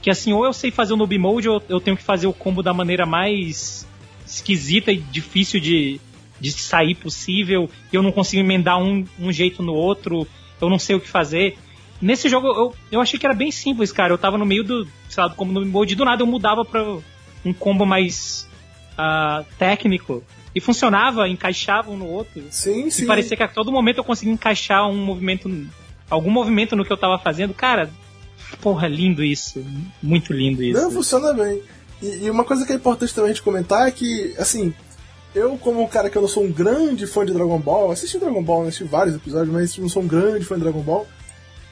[0.02, 2.34] que assim, ou eu sei fazer o noob mode, ou eu tenho que fazer o
[2.34, 3.86] combo da maneira mais
[4.26, 6.00] esquisita e difícil de,
[6.44, 10.28] de sair possível, e eu não consigo emendar um, um jeito no outro,
[10.60, 11.58] eu não sei o que fazer.
[12.02, 14.12] Nesse jogo eu, eu achei que era bem simples, cara.
[14.12, 16.28] Eu tava no meio do, sei lá, do combo noob mode, e do nada eu
[16.28, 16.84] mudava pra
[17.46, 18.46] um combo mais
[18.98, 20.22] ah, técnico.
[20.54, 22.44] E funcionava, encaixava um no outro.
[22.52, 23.04] Sim, sim.
[23.04, 25.50] E parecia que a todo momento eu conseguia encaixar um movimento,
[26.10, 27.54] algum movimento no que eu tava fazendo.
[27.54, 27.90] Cara,
[28.62, 29.66] porra, lindo isso.
[30.02, 30.80] Muito lindo isso.
[30.80, 31.62] Não, funciona bem.
[32.02, 34.74] E, e uma coisa que é importante também gente comentar é que, assim,
[35.36, 38.18] eu, como um cara que eu não sou um grande fã de Dragon Ball, assisti
[38.18, 41.08] Dragon Ball, assisti vários episódios, mas não sou um grande fã de Dragon Ball.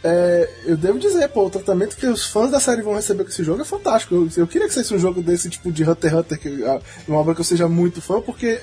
[0.03, 3.29] é, eu devo dizer, pô, o tratamento que os fãs da série vão receber com
[3.29, 4.15] esse jogo é fantástico.
[4.15, 6.79] Eu, eu queria que fosse um jogo desse tipo de Hunter x Hunter, que, ah,
[7.07, 8.61] uma obra que eu seja muito fã, porque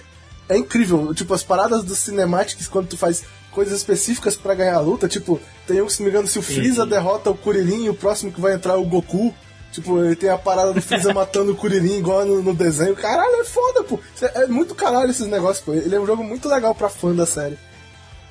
[0.48, 1.14] é incrível.
[1.14, 5.40] Tipo, as paradas dos cinematics, quando tu faz coisas específicas pra ganhar a luta, tipo,
[5.66, 8.40] tem um, se não me engano, se o Freeza derrota o Kuririn, o próximo que
[8.40, 9.32] vai entrar é o Goku.
[9.72, 12.96] Tipo, ele tem a parada do Freeza matando o Kuririn igual no, no desenho.
[12.96, 14.00] Caralho, é foda, pô.
[14.34, 15.72] É muito caralho esses negócios, pô.
[15.74, 17.58] Ele é um jogo muito legal pra fã da série.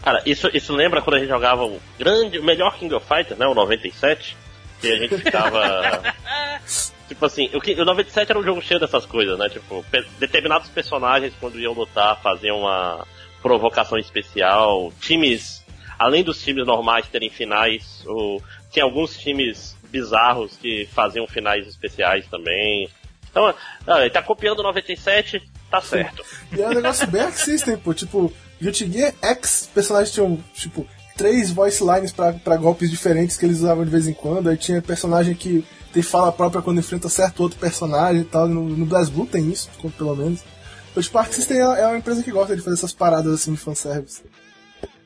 [0.04, 3.38] Cara, isso, isso lembra quando a gente jogava o grande, o melhor King of Fighters,
[3.40, 3.46] né?
[3.48, 4.36] O 97.
[4.82, 6.02] Que a gente ficava.
[7.08, 9.50] tipo assim, o, o 97 era um jogo cheio dessas coisas, né?
[9.50, 13.06] Tipo, pe- determinados personagens, quando iam lutar, faziam uma
[13.42, 14.92] provocação especial.
[15.00, 15.64] Times,
[15.98, 18.42] além dos times normais terem finais, o,
[18.74, 22.90] tem alguns times bizarros que faziam finais especiais também.
[23.30, 23.54] Então,
[23.86, 26.24] ah, ele tá copiando o 97, tá certo.
[26.52, 27.94] E é um negócio bem System, pô.
[27.94, 33.58] Tipo, Gear X, personagens tinham, tipo, três voice lines pra, pra golpes diferentes que eles
[33.58, 34.50] usavam de vez em quando.
[34.50, 38.48] Aí tinha personagem que tem fala própria quando enfrenta certo outro personagem e tal.
[38.48, 40.44] No, no BlazBlue tem isso, pelo menos.
[40.92, 43.34] Então, tipo, a Arc System é, é uma empresa que gosta de fazer essas paradas
[43.34, 44.24] assim de fanservice.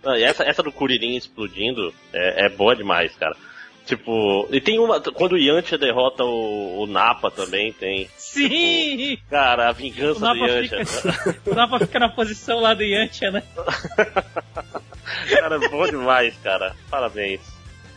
[0.04, 3.36] Ah, e essa, essa do Kuririn explodindo é, é boa demais, cara.
[3.86, 5.02] Tipo, e tem uma.
[5.02, 8.10] Quando o Yantia derrota o, o Napa também, tem.
[8.16, 9.18] Sim!
[9.30, 10.86] Cara, a vingança do Yantia.
[10.86, 13.44] fica, o Napa fica na posição lá do Yantia, né?
[15.30, 16.76] cara, é bom demais, cara.
[16.90, 17.42] Parabéns.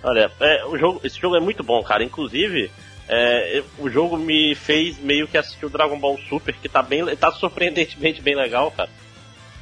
[0.02, 2.02] Olha, é, o jogo, esse jogo é muito bom, cara.
[2.02, 2.70] Inclusive,
[3.08, 7.04] é, o jogo me fez meio que assistir o Dragon Ball Super, que tá bem,
[7.16, 8.90] tá surpreendentemente bem legal, cara.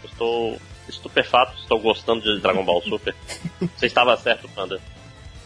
[0.03, 0.59] Eu Estou
[0.89, 3.15] estupefato, estou gostando de Dragon Ball Super.
[3.77, 4.81] Você estava certo, Panda.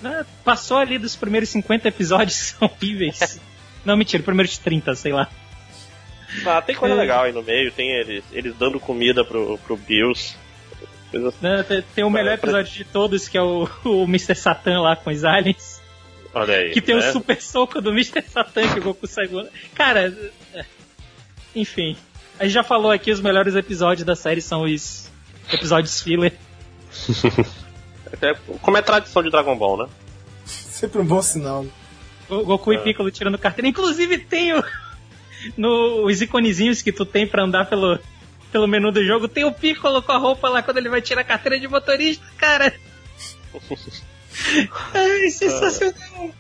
[0.01, 0.25] Né?
[0.45, 3.41] Passou ali dos primeiros 50 episódios, que são horríveis.
[3.85, 5.29] Não, mentira, primeiros 30, sei lá.
[6.45, 6.99] Ah, tem coisa É.
[6.99, 10.35] legal aí no meio, tem eles, eles dando comida pro, pro Bills.
[11.11, 11.63] Coisas Né?
[11.63, 14.35] Tem- Tem o melhor É, episódio de todos, que é o, o Mr.
[14.35, 15.81] Satan lá com os aliens.
[16.35, 16.71] Olha aí.
[16.73, 17.13] Que tem o né?
[17.13, 18.23] super soco do Mr.
[18.29, 19.49] Satan que o Goku sai voando.
[19.75, 20.13] Cara,
[20.53, 20.65] é.
[21.55, 21.97] enfim.
[22.39, 25.11] A gente já falou aqui, os melhores episódios da série são os
[25.51, 26.35] episódios filler.
[28.21, 29.89] É, como é tradição de Dragon Ball, né?
[30.47, 31.67] Sempre um bom sinal.
[32.29, 32.77] O Goku É.
[32.77, 33.69] e Piccolo tirando carteira.
[33.69, 34.63] Inclusive tem o,
[35.57, 37.99] no, os iconezinhos que tu tem pra andar pelo,
[38.51, 39.29] pelo menu do jogo.
[39.29, 42.25] Tem o Piccolo com a roupa lá quando ele vai tirar a carteira de motorista,
[42.37, 42.73] cara.
[44.93, 46.31] É sensacional.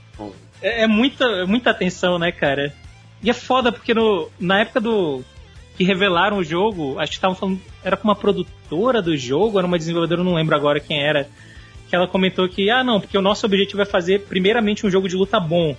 [0.60, 2.74] É, é muita, muita atenção, né, cara?
[3.22, 5.24] E é foda porque no, na época do
[5.76, 7.60] que revelaram o jogo, acho que estavam falando.
[7.82, 11.28] Era com uma produtora do jogo, era uma desenvolvedora, eu não lembro agora quem era.
[11.88, 15.08] Que ela comentou que, ah, não, porque o nosso objetivo é fazer primeiramente um jogo
[15.08, 15.76] de luta bom.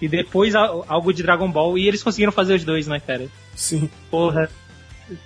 [0.00, 1.78] E depois algo de Dragon Ball.
[1.78, 3.26] E eles conseguiram fazer os dois, né, cara?
[3.54, 3.88] Sim.
[4.10, 4.50] Porra.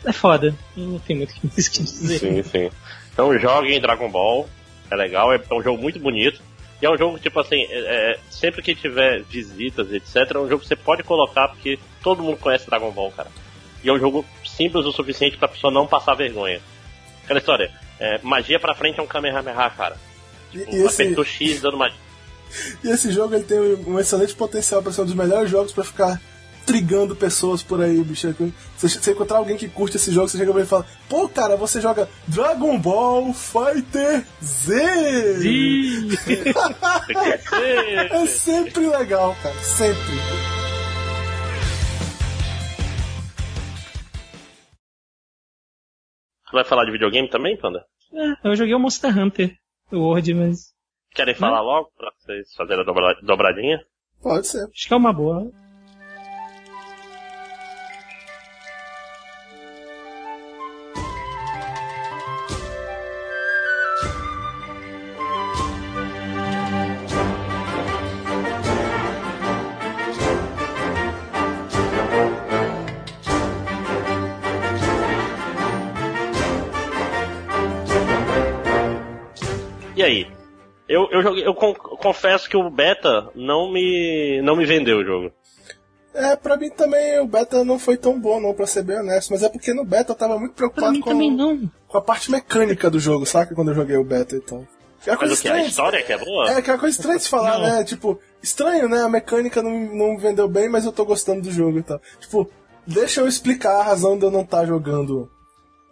[0.05, 0.55] É foda.
[0.77, 2.19] Não tem muito o que dizer.
[2.19, 2.71] Sim, sim.
[3.12, 4.49] Então joguem Dragon Ball,
[4.90, 6.40] é legal, é um jogo muito bonito.
[6.81, 10.49] E é um jogo, tipo assim, é- é, sempre que tiver visitas, etc., é um
[10.49, 13.31] jogo que você pode colocar, porque todo mundo conhece Dragon Ball, cara.
[13.83, 16.61] E é um jogo simples o suficiente pra pessoa não passar vergonha.
[17.25, 19.97] Aquela história, é, magia pra frente é um Kamehameha, cara.
[20.53, 21.99] E, Tipo, e esse, apertou X dando magia.
[22.85, 25.85] e esse jogo ele tem um excelente potencial para ser um dos melhores jogos pra
[25.85, 26.21] ficar
[26.65, 28.35] trigando pessoas por aí, bicho.
[28.77, 31.29] Você, você encontrar alguém que curte esse jogo, você chega pra ele e fala: Pô,
[31.29, 35.39] cara, você joga Dragon Ball Fighter Z!
[35.43, 36.09] Sim.
[38.11, 40.56] É sempre legal, cara, sempre.
[46.47, 47.85] Tu vai falar de videogame também, Panda?
[48.13, 49.57] É, eu joguei o Monster Hunter
[49.93, 50.75] o World, mas
[51.15, 53.79] Querem falar logo pra vocês fazerem a dobra- dobradinha?
[54.23, 54.65] Pode ser.
[54.65, 55.51] acho que é uma boa.
[80.07, 80.27] Aí?
[80.88, 85.05] Eu, eu, joguei, eu con- confesso que o beta não me, não me vendeu o
[85.05, 85.33] jogo.
[86.14, 89.31] É, pra mim também o beta não foi tão bom, não, pra ser bem honesto.
[89.31, 92.99] Mas é porque no beta eu tava muito preocupado com, com a parte mecânica do
[92.99, 93.55] jogo, saca?
[93.55, 94.64] Quando eu joguei o beta e tal.
[95.07, 95.49] É uma Mas coisa o que?
[95.49, 95.66] A estranha.
[95.69, 96.51] história que é boa?
[96.53, 97.66] É, que é uma coisa estranha de se falar, Não.
[97.66, 97.85] né?
[97.85, 99.03] Tipo, estranho, né?
[99.03, 102.01] A mecânica não, não vendeu bem, mas eu tô gostando do jogo e tal.
[102.19, 102.49] Tipo,
[102.87, 105.29] deixa eu explicar a razão de eu não estar jogando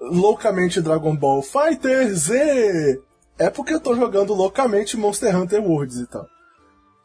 [0.01, 3.01] loucamente Dragon Ball Fighter Z.
[3.39, 6.27] É porque eu tô jogando loucamente Monster Hunter Worlds e tal.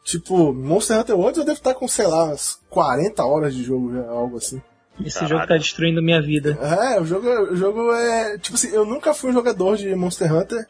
[0.04, 3.92] Tipo, Monster Hunter Worlds eu devo estar com, sei lá, umas 40 horas de jogo,
[3.92, 4.62] já, algo assim.
[5.04, 5.34] Esse Caralho.
[5.36, 6.58] jogo tá destruindo minha vida.
[6.60, 8.38] É, o jogo, o jogo é.
[8.38, 10.66] Tipo assim, eu nunca fui um jogador de Monster Hunter.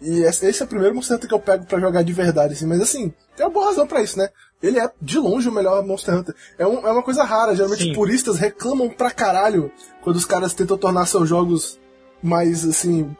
[0.00, 2.52] E esse esse é o primeiro Monster Hunter que eu pego pra jogar de verdade,
[2.54, 2.66] assim.
[2.66, 4.28] Mas assim, tem uma boa razão pra isso, né?
[4.62, 6.34] Ele é, de longe, o melhor Monster Hunter.
[6.58, 7.92] É, um- é uma coisa rara, geralmente Sim.
[7.94, 9.70] puristas reclamam pra caralho
[10.02, 11.78] quando os caras tentam tornar seus jogos
[12.22, 13.14] mais, assim,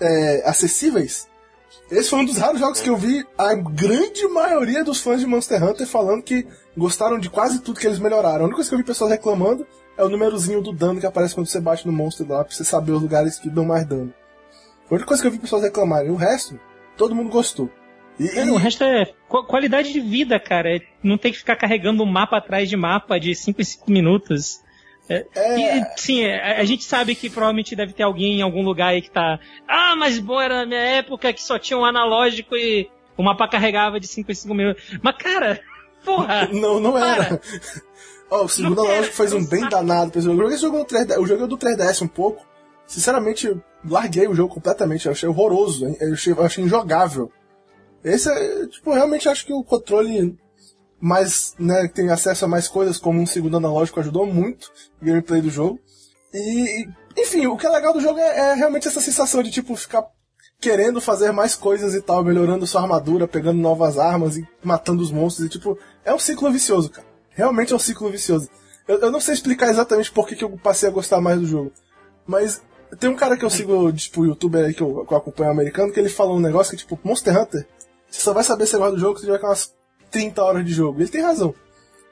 [0.00, 1.28] é, acessíveis.
[1.90, 5.26] Esse foi um dos raros jogos que eu vi a grande maioria dos fãs de
[5.26, 8.40] Monster Hunter falando que gostaram de quase tudo que eles melhoraram.
[8.40, 11.34] A única coisa que eu vi pessoas reclamando é o númerozinho do dano que aparece
[11.34, 14.12] quando você bate no monstro lá, pra você saber os lugares que dão mais dano.
[14.86, 16.10] Foi a única coisa que eu vi pessoas reclamarem.
[16.10, 16.58] O resto,
[16.96, 17.70] todo mundo gostou.
[18.20, 20.76] E, É, o resto é qu- qualidade de vida, cara.
[20.76, 23.90] É Não tem que ficar carregando um mapa atrás de mapa de 5 em 5
[23.90, 24.60] minutos.
[25.08, 25.78] É, É.
[25.78, 29.00] e, sim, é, a gente sabe que provavelmente deve ter alguém em algum lugar aí
[29.02, 29.40] que tá.
[29.66, 32.88] Ah, mas bom, era na minha época que só tinha um analógico e.
[33.16, 34.82] O mapa carregava de 5 em 5 minutos.
[35.02, 35.60] Mas, cara,
[36.04, 36.48] porra!
[36.52, 37.40] Não, não era.
[38.30, 40.10] Ó, o segundo analógico faz um bem danado.
[40.10, 40.36] pra esse jogo.
[40.38, 42.46] Eu joguei esse jogo no 3DS, eu joguei o do 3DS um pouco.
[42.86, 43.56] Sinceramente,
[43.88, 45.06] larguei o jogo completamente.
[45.06, 45.96] Eu achei horroroso.
[46.00, 47.32] Eu achei, eu achei injogável.
[48.04, 50.38] Esse é, tipo, realmente acho que o controle
[51.00, 55.40] mais, né, tem acesso a mais coisas como um segundo analógico ajudou muito o gameplay
[55.40, 55.78] do jogo.
[56.32, 59.74] E, enfim, o que é legal do jogo é, é realmente essa sensação de, tipo,
[59.76, 60.04] ficar
[60.60, 65.10] querendo fazer mais coisas e tal, melhorando sua armadura, pegando novas armas e matando os
[65.10, 65.46] monstros.
[65.46, 67.06] E, tipo, é um ciclo vicioso, cara.
[67.30, 68.48] Realmente é um ciclo vicioso.
[68.86, 71.46] Eu, eu não sei explicar exatamente por que, que eu passei a gostar mais do
[71.46, 71.72] jogo.
[72.26, 72.60] Mas
[72.98, 75.92] tem um cara que eu sigo, tipo, youtuber aí que eu, que eu acompanho americano,
[75.92, 77.66] que ele falou um negócio que, tipo, Monster Hunter,
[78.10, 79.72] você só vai saber se você gosta do jogo se tiver com umas
[80.10, 81.00] 30 horas de jogo.
[81.00, 81.54] Ele tem razão.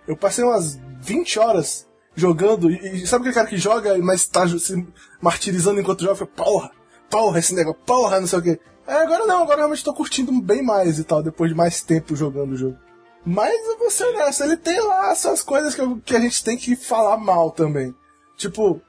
[0.07, 4.47] Eu passei umas 20 horas jogando, e, e sabe aquele cara que joga, mas tá
[4.49, 4.87] se
[5.21, 6.15] martirizando enquanto joga?
[6.17, 6.71] Fica, porra,
[7.11, 8.61] porra, esse negócio, porra, não sei o quê.
[8.87, 11.81] É, agora não, agora eu realmente tô curtindo bem mais e tal, depois de mais
[11.83, 12.79] tempo jogando o jogo.
[13.25, 16.43] Mas eu vou ser honesto, ele tem lá essas coisas que, eu- que a gente
[16.45, 17.93] tem que falar mal também.
[18.37, 18.81] Tipo,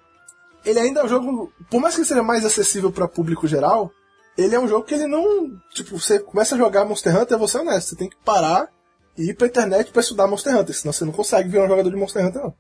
[0.63, 3.91] ele ainda é um jogo, por mais que ele seja mais acessível para público geral,
[4.38, 7.39] ele é um jogo que ele não, tipo, você começa a jogar Monster Hunter, eu
[7.39, 8.70] vou ser honesto, você tem que parar
[9.17, 11.89] e ir pra internet pra estudar Monster Hunter, senão você não consegue virar um jogador
[11.89, 12.53] de Monster Hunter não.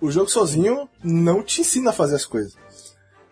[0.00, 2.56] O jogo sozinho não te ensina a fazer as coisas.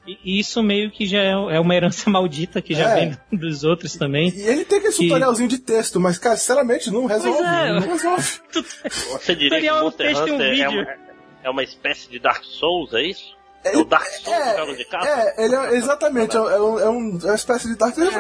[0.07, 3.07] E isso meio que já é é uma herança maldita que já É.
[3.07, 4.31] vem dos outros também.
[4.35, 7.43] E ele tem aquele Que- tutorialzinho de texto, mas, cara, sinceramente, não resolve.
[7.43, 7.73] é.
[7.73, 8.33] Não resolve.
[9.21, 10.71] Você diria que Monster texto e um Hunter é vídeo.
[10.83, 10.97] uma,
[11.45, 13.37] é uma espécie de Dark Souls, é isso?
[13.65, 15.09] É o Dark Souls de jogos de caça?
[15.09, 17.97] É, ele é, exatamente, é, um, é, um, é um- é uma espécie de Dark
[17.99, 18.11] eu, eu,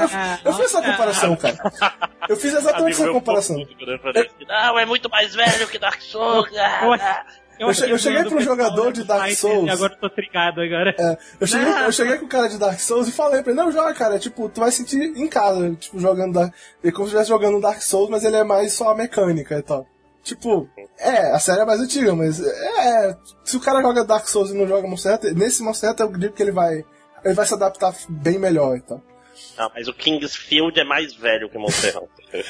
[0.45, 1.57] eu fiz essa comparação, cara.
[2.29, 3.57] Eu fiz exatamente Amigo essa comparação.
[4.47, 6.49] Não, é muito mais velho que Dark Souls.
[6.57, 7.25] ah, Eu- ah."
[7.61, 9.67] Eu che- eu cheguei do um pessoal jogador de do Dark Souls.
[9.67, 10.95] E agora eu tô trigado agora.
[10.97, 11.83] É, eu, cheguei, Ah.
[11.87, 14.17] eu cheguei com o cara de Dark Souls e falei pra ele, não, joga, cara,
[14.17, 16.55] tipo, tu vai sentir em casa, tipo, jogando Dark...
[16.85, 19.63] É como se estivesse jogando Dark Souls, mas ele é mais só a mecânica e
[19.63, 19.89] tal.
[20.29, 24.51] Tipo, é, a série é mais antiga, mas é, se o cara joga Dark Souls
[24.51, 26.85] e não joga Monster Hunter, nesse Monster Hunter eu digo que ele vai,
[27.25, 29.01] ele vai se adaptar bem melhor e tal.
[29.57, 32.45] Não, mas o Kingsfield é mais velho que Monster Hunter.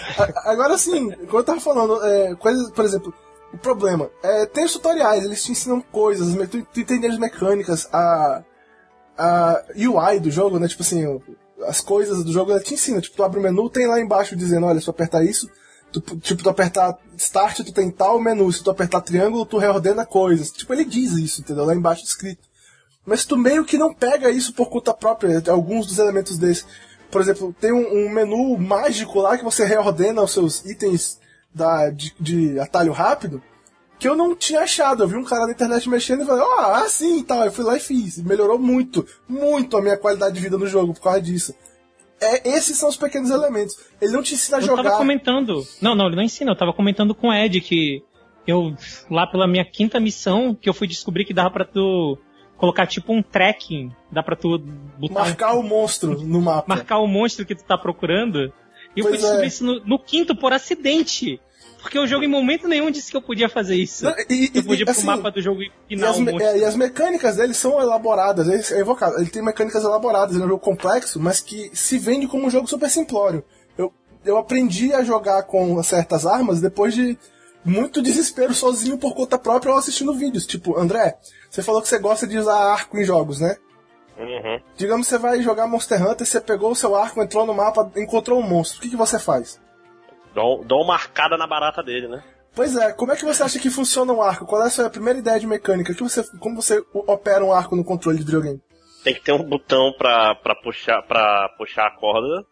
[0.44, 3.14] Agora sim, como eu tava falando, é, coisas, por exemplo,
[3.54, 7.88] o problema é tem os tutoriais, eles te ensinam coisas, tu, tu entende as mecânicas,
[7.92, 8.42] a,
[9.16, 10.66] a UI do jogo, né?
[10.66, 11.22] Tipo assim,
[11.62, 13.00] as coisas do jogo te ensina.
[13.00, 15.48] Tipo, tu abre o menu, tem lá embaixo dizendo, olha, se tu apertar isso,
[16.00, 20.06] tu, tipo, tu apertar Start, tu tem tal menu, se tu apertar triângulo, tu reordena
[20.06, 20.50] coisas.
[20.50, 21.64] Tipo, ele diz isso, entendeu?
[21.64, 22.48] Lá embaixo escrito.
[23.04, 26.64] Mas tu meio que não pega isso por conta própria, alguns dos elementos desse.
[27.10, 31.18] Por exemplo, tem um, um menu mágico lá que você reordena os seus itens
[31.52, 33.42] da, de, de atalho rápido,
[33.98, 35.02] que eu não tinha achado.
[35.02, 37.44] Eu vi um cara na internet mexendo e falei, ó, ah, sim, tal.
[37.44, 38.18] Eu fui lá e fiz.
[38.18, 41.54] Melhorou muito, muito a minha qualidade de vida no jogo por causa disso.
[42.20, 43.76] É, esses são os pequenos elementos.
[44.00, 44.82] Ele não te ensina a Eu jogar.
[44.82, 45.62] tava comentando.
[45.80, 46.50] Não, não, ele não ensina.
[46.50, 48.02] Eu tava comentando com o Ed que
[48.46, 48.74] eu,
[49.10, 52.18] lá pela minha quinta missão, que eu fui descobrir que dava pra tu
[52.56, 53.92] colocar tipo um tracking.
[54.10, 54.58] Dá pra tu
[54.98, 56.64] botar um- Marcar o monstro no mapa.
[56.74, 58.52] marcar o monstro que tu tá procurando.
[58.96, 59.46] E eu fui Pois descobrir é.
[59.48, 61.40] isso no, no quinto por acidente.
[61.80, 64.04] Porque o jogo em momento nenhum disse que eu podia fazer isso.
[64.04, 66.16] Não, e- eu e- podia ir pro assim, mapa do jogo e E final as,
[66.16, 66.48] o me- monstro.
[66.50, 69.16] é, e as mecânicas dele são elaboradas, é, é evocado.
[69.18, 72.50] Ele tem mecânicas elaboradas, ele é um jogo complexo, mas que se vende como um
[72.50, 73.44] jogo super simplório.
[73.76, 73.92] Eu,
[74.24, 77.16] eu aprendi a jogar com certas armas depois de
[77.64, 80.46] muito desespero sozinho por conta própria ou assistindo vídeos.
[80.46, 81.16] Tipo, André,
[81.50, 83.56] você falou que você gosta de usar arco em jogos, né?
[84.18, 84.60] Uhum.
[84.76, 87.88] Digamos que você vai jogar Monster Hunter, você pegou o seu arco, entrou no mapa,
[87.96, 88.78] encontrou um monstro.
[88.78, 89.60] O que, que você faz?
[90.34, 92.22] Dou, dou uma marcada na barata dele, né?
[92.54, 94.44] Pois é, como é que você acha que funciona um arco?
[94.46, 95.94] Qual é a sua primeira ideia de mecânica?
[95.94, 98.60] Que você, como você opera um arco no controle de videogame?
[99.04, 102.44] Tem que ter um botão pra, pra, puxar, pra puxar a corda.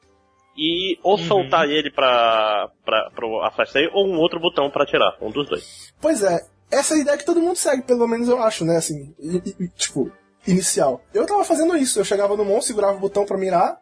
[0.57, 5.17] E ou soltar ele pra, pra, pro afastar ou um outro botão pra atirar.
[5.21, 5.93] Um dos dois.
[6.01, 8.77] Pois é, essa é a ideia que todo mundo segue, pelo menos eu acho, né?
[8.77, 10.11] Assim, i- i- tipo,
[10.47, 11.03] inicial.
[11.13, 13.77] Eu tava fazendo isso, eu chegava no monstro, segurava o botão pra mirar,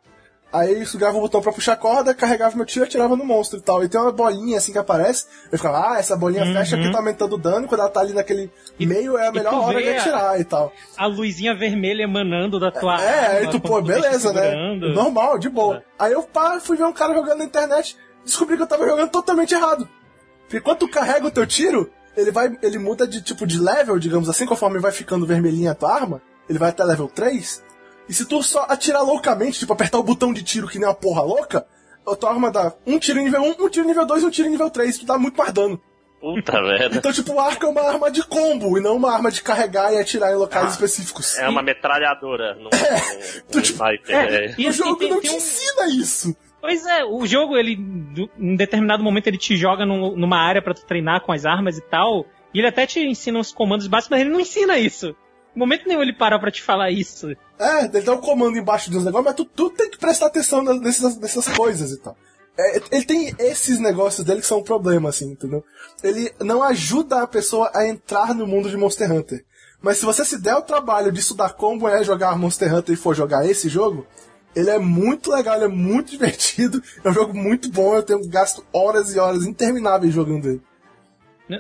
[0.54, 3.24] aí eu segurava o botão pra puxar a corda, carregava meu tiro e atirava no
[3.24, 3.82] monstro e tal.
[3.82, 6.98] E tem uma bolinha assim que aparece, eu ficava, ah, essa bolinha fecha porque tá
[6.98, 9.96] aumentando o dano, quando ela tá ali naquele meio é a melhor hora de a-
[10.00, 10.72] atirar e tal.
[10.96, 14.42] A luzinha vermelha emanando da tua É, aí arma, tu, pô, beleza, né?
[14.42, 14.94] segurando.
[14.94, 15.82] Normal, de boa.
[15.98, 19.10] Aí eu pá, fui ver um cara jogando na internet, descobri que eu tava jogando
[19.10, 19.88] totalmente errado.
[20.42, 22.56] Porque quando tu carrega o teu tiro, ele vai.
[22.62, 26.22] ele muda de tipo de level, digamos assim, conforme vai ficando vermelhinha a tua arma,
[26.48, 27.63] ele vai até level 3.
[28.08, 30.94] E se tu só atirar loucamente, tipo, apertar o botão de tiro que nem uma
[30.94, 31.66] porra louca,
[32.06, 34.26] a tua arma dá um tiro em nível 1, um tiro em nível 2 e
[34.26, 35.80] um tiro em nível 3, tu dá muito mais dano.
[36.20, 36.96] Puta merda.
[36.96, 39.92] Então, tipo, o arco é uma arma de combo e não uma arma de carregar
[39.92, 41.38] e atirar em locais específicos.
[41.38, 42.54] É uma metralhadora.
[42.54, 42.70] Num,
[43.50, 44.16] Tu, num tipo, sniper.
[44.16, 44.54] É, é.
[44.56, 46.34] e o assim, jogo tem- não tem te um- ensina isso.
[46.62, 47.72] Pois é, o jogo, ele,
[48.38, 51.76] em determinado momento, ele te joga num- numa área pra tu treinar com as armas
[51.76, 52.24] e tal,
[52.54, 55.14] e ele até te ensina os comandos básicos, mas ele não ensina isso.
[55.54, 57.30] Momento nenhum ele para pra te falar isso.
[57.58, 60.62] É, ele dá um comando embaixo dos negócios, mas tu, tu tem que prestar atenção
[60.62, 62.16] nessas, nessas coisas e tal.
[62.56, 65.64] É, ele tem esses negócios dele que são um problema, assim, entendeu?
[66.02, 69.44] Ele não ajuda a pessoa a entrar no mundo de Monster Hunter.
[69.80, 72.96] Mas se você se der o trabalho de estudar como é jogar Monster Hunter e
[72.96, 74.06] for jogar esse jogo,
[74.54, 78.26] ele é muito legal, ele é muito divertido, é um jogo muito bom, eu tenho
[78.28, 80.62] gasto horas e horas intermináveis jogando ele.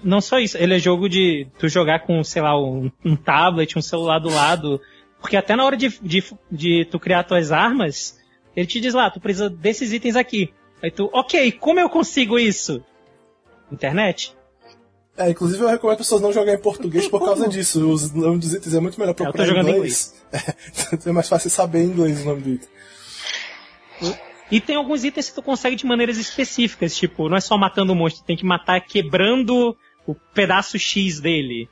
[0.02, 3.78] Não só isso, ele é jogo de tu jogar com, sei lá, um, um tablet,
[3.78, 4.80] um celular do lado.
[5.20, 8.18] Porque até na hora de, de, de tu criar tuas armas,
[8.56, 10.52] ele te diz lá, tu precisa desses itens aqui.
[10.82, 12.82] Aí tu, ok, como eu consigo isso?
[13.70, 14.34] Internet?
[15.16, 17.88] É, inclusive eu recomendo as pessoas não jogarem em português por causa disso.
[17.88, 20.14] Os nomes dos itens é muito melhor tô procurar em jogando em inglês.
[20.34, 22.68] É, é mais fácil saber em inglês o nome do item.
[24.50, 27.92] E tem alguns itens que tu consegue de maneiras específicas, tipo, não é só matando
[27.92, 29.76] o monstro, tu tem que matar quebrando
[30.06, 31.68] o pedaço X dele.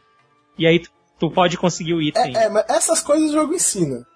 [0.58, 2.36] E aí tu, tu pode conseguir o item.
[2.36, 4.06] É, é, mas essas coisas o jogo ensina.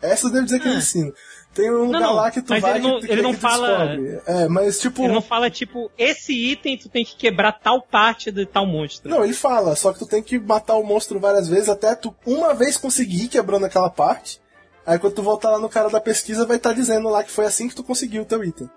[0.00, 1.12] Essas devo dizer que ele ensina.
[1.54, 2.06] Tem um lugar Ah.
[2.06, 4.20] não, lá que tu mas vai ele não- que, que, ele não que fala- descobre.
[4.26, 5.04] É, mas tipo.
[5.04, 9.08] Ele não fala, tipo, esse item tu tem que quebrar tal parte de tal monstro.
[9.10, 12.12] Não, ele fala, só que tu tem que matar o monstro várias vezes até tu
[12.26, 14.40] uma vez conseguir ir quebrando aquela parte.
[14.86, 17.46] Aí quando tu voltar lá no cara da pesquisa, vai estar dizendo lá que foi
[17.46, 18.68] assim que tu conseguiu o teu item.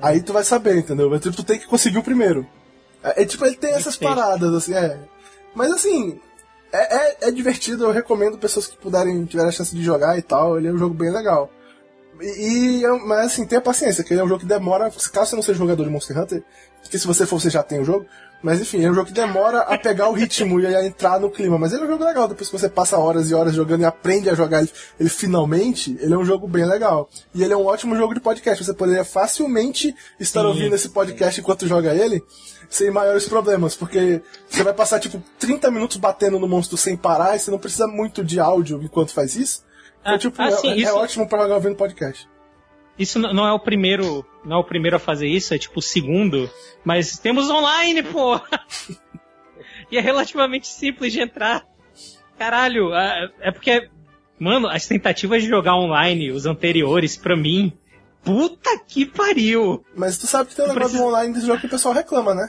[0.00, 1.10] Aí tu vai saber, entendeu?
[1.10, 2.46] Mas tipo, tu tem que conseguir o primeiro.
[3.02, 4.98] É, é, tipo, ele tem essas paradas, assim, é.
[5.54, 6.18] Mas assim,
[6.72, 10.22] é, é, é divertido, eu recomendo pessoas que puderem, tiverem a chance de jogar e
[10.22, 11.50] tal, ele é um jogo bem legal.
[12.20, 15.30] E, e, é- mas assim, tenha paciência, que ele é um jogo que demora, caso
[15.30, 16.42] você não seja jogador de Monster Hunter,
[16.80, 18.06] porque se você for, você já tem o jogo,
[18.42, 21.30] mas enfim, é um jogo que demora a pegar o ritmo e a entrar no
[21.30, 23.82] clima, mas ele é um jogo legal, depois que você passa horas e horas jogando
[23.82, 27.08] e aprende a jogar ele, ele finalmente, ele é um jogo bem legal.
[27.34, 30.88] E ele é um ótimo jogo de podcast, você poderia facilmente estar Sim, ouvindo esse
[30.88, 32.22] podcast enquanto joga ele,
[32.68, 37.36] sem maiores problemas, porque você vai passar tipo 30 minutos batendo no monstro sem parar
[37.36, 39.62] e você não precisa muito de áudio enquanto faz isso.
[40.00, 42.28] Então, Ah, tipo, ah, é, sim, é isso- ótimo pra jogar ouvindo podcast.
[42.98, 45.82] Isso não é o primeiro, não é o primeiro a fazer isso, é tipo o
[45.82, 46.50] segundo,
[46.84, 48.40] mas temos online, pô.
[49.90, 51.64] e é relativamente simples de entrar.
[52.38, 52.92] Caralho,
[53.40, 53.88] é porque
[54.38, 57.72] mano, as tentativas de jogar online, os anteriores pra mim,
[58.24, 59.84] puta que pariu.
[59.94, 62.34] Mas tu sabe que tem um negócio precisa- online desse jogo que o pessoal reclama,
[62.34, 62.48] né?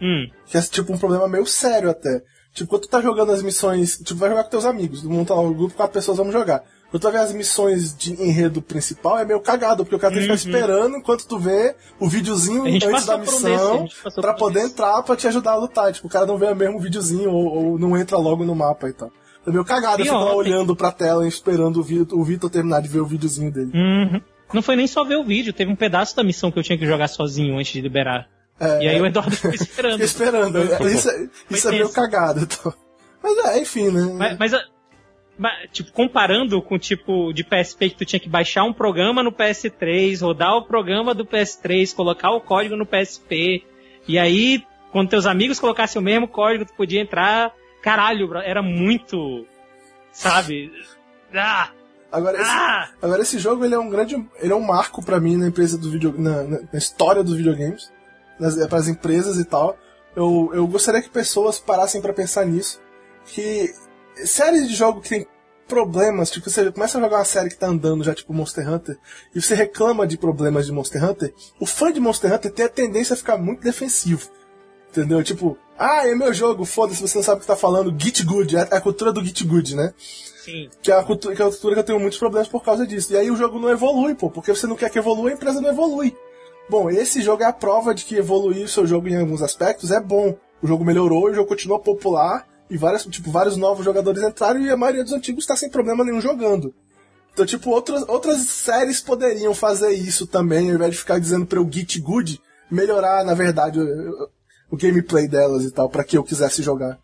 [0.00, 2.22] Hum, Que é tipo um problema meio sério até.
[2.54, 5.40] Tipo, quando tu tá jogando as missões, tipo, vai jogar com teus amigos, monta lá
[5.40, 6.62] um grupo, quatro pessoas vamos jogar.
[6.92, 10.26] Tu vai ver as missões de enredo principal, é meio cagado, porque o cara tem
[10.26, 12.68] que ficar esperando enquanto tu vê o videozinho Uhum.
[12.76, 14.68] Antes da um desse, missão passou pra poder isso.
[14.72, 15.92] entrar pra te ajudar a lutar.
[15.92, 18.88] Tipo, o cara não vê o mesmo videozinho ou, ou não entra logo no mapa
[18.88, 19.10] e tal.
[19.46, 22.48] É meio cagado, você tá lá olhando pra tela e esperando o Vitor, o Vitor
[22.50, 23.70] terminar de ver o videozinho dele.
[23.74, 24.20] uhum.
[24.52, 26.76] Não foi nem só ver o vídeo, teve um pedaço da missão que eu tinha
[26.76, 28.28] que jogar sozinho antes de liberar.
[28.60, 30.00] É, E aí o Eduardo ficou esperando.
[30.04, 30.58] Esperando.
[30.58, 32.40] É, Isso, é- isso é meio cagado.
[32.42, 32.72] Então.
[33.22, 34.12] Mas é, enfim, né?
[34.14, 34.62] Mas, mas, a-
[35.72, 39.32] tipo, comparando com o tipo de PSP que tu tinha que baixar um programa no
[39.32, 43.64] PS3, rodar o programa do PS3, colocar o código no PSP,
[44.06, 47.52] e aí, quando teus amigos colocassem o mesmo código, tu podia entrar.
[47.82, 49.46] Caralho, era muito.
[50.12, 50.70] Sabe?
[51.34, 51.70] Ah!
[52.10, 52.90] Agora, esse, Ah!
[53.00, 54.14] agora esse jogo ele é um grande.
[54.38, 57.34] Ele é um marco pra mim na empresa do video, na, na- na história dos
[57.36, 57.90] videogames,
[58.68, 59.78] para as empresas e tal.
[60.14, 62.80] Eu, eu gostaria que pessoas parassem pra pensar nisso.
[63.26, 63.72] Que
[64.24, 65.26] séries de jogo que tem
[65.66, 68.98] problemas, tipo, você começa a jogar uma série que tá andando já, tipo Monster Hunter,
[69.34, 72.68] e você reclama de problemas de Monster Hunter, o fã de Monster Hunter tem a
[72.68, 74.28] tendência a ficar muito defensivo.
[74.90, 75.22] Entendeu?
[75.24, 78.56] Tipo, ah, é meu jogo, foda-se, você não sabe o que tá falando, Git Good,
[78.56, 79.94] é a cultura do Git Good, né?
[80.44, 80.68] Sim.
[80.82, 82.86] Que é, a cultura, que é a cultura que eu tenho muitos problemas por causa
[82.86, 83.12] disso.
[83.12, 85.60] E aí o jogo não evolui, pô, porque você não quer que evolua, a empresa
[85.60, 86.14] não evolui.
[86.68, 89.90] Bom, esse jogo é a prova de que evoluir o seu jogo em alguns aspectos
[89.90, 90.36] é bom.
[90.60, 94.70] O jogo melhorou, o jogo continua popular, e várias, tipo, vários novos jogadores entraram e
[94.70, 96.74] a maioria dos antigos está sem problema nenhum jogando.
[97.34, 101.58] Então, tipo, outras, outras séries poderiam fazer isso também, ao invés de ficar dizendo pra
[101.58, 104.30] eu Git Good, melhorar, na verdade, o,
[104.70, 106.98] o gameplay delas e tal, pra que eu quisesse jogar.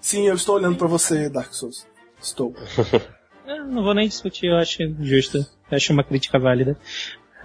[0.00, 1.86] Sim, eu estou olhando pra você, Dark Souls.
[2.20, 2.52] Estou.
[3.46, 5.38] Eu não vou nem discutir, eu acho justo.
[5.38, 6.76] Eu acho uma crítica válida.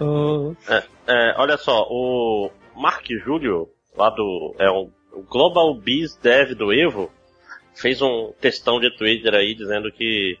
[0.00, 4.56] Oh, É, é, olha só, o Mark Júlio, lá do.
[4.58, 7.10] É um, o Global Biz Dev do Evo,
[7.74, 10.38] fez um textão de Twitter aí dizendo que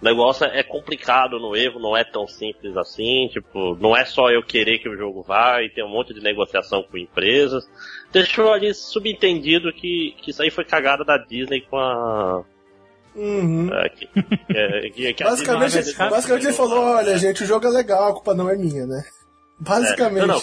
[0.00, 4.30] o negócio é complicado no Evo, não é tão simples assim, tipo, não é só
[4.30, 7.64] eu querer que o jogo vá e tem um monte de negociação com empresas.
[8.12, 12.44] Deixou ali subentendido que, que isso aí foi cagada da Disney com a.
[13.14, 13.70] Uhum.
[13.72, 14.06] é, que,
[14.90, 18.50] que- que- Basicamente, basicamente ele falou, olha gente, o jogo é legal, a culpa não
[18.50, 19.02] é minha, né?
[19.58, 20.24] Basicamente.
[20.24, 20.42] É, não, não,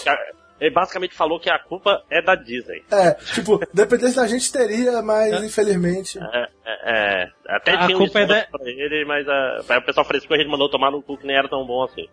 [0.60, 2.82] ele basicamente falou que a culpa é da Disney.
[2.90, 6.18] É, tipo, dependesse da gente teria, mas infelizmente.
[6.18, 9.60] É, é, é, até A tinha um culpa é desconto da- pra ele, mas a,
[9.68, 11.66] aí o pessoal frescou e a gente mandou tomar no cu que nem era tão
[11.66, 12.06] bom assim.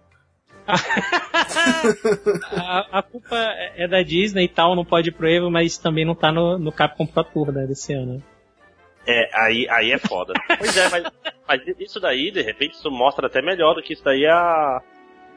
[2.56, 3.36] a, a culpa
[3.76, 6.58] é da Disney e tal, não pode ir pro Evo, mas também não tá no,
[6.58, 8.24] no Capcom Pro Tour né, desse ano.
[9.08, 10.34] É, aí, aí é foda.
[10.58, 11.04] pois é, mas,
[11.48, 14.82] mas isso daí, de repente, isso mostra até melhor do que isso daí é a,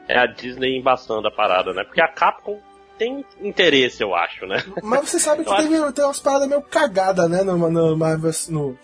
[0.07, 1.83] é a Disney embaçando a parada, né?
[1.83, 2.59] Porque a Capcom
[2.97, 4.63] tem interesse, eu acho, né?
[4.83, 7.43] Mas você sabe que Eu acho- teve, tem umas paradas meio cagadas, né?
[7.43, 8.31] No, no Marvel.
[8.49, 8.77] No,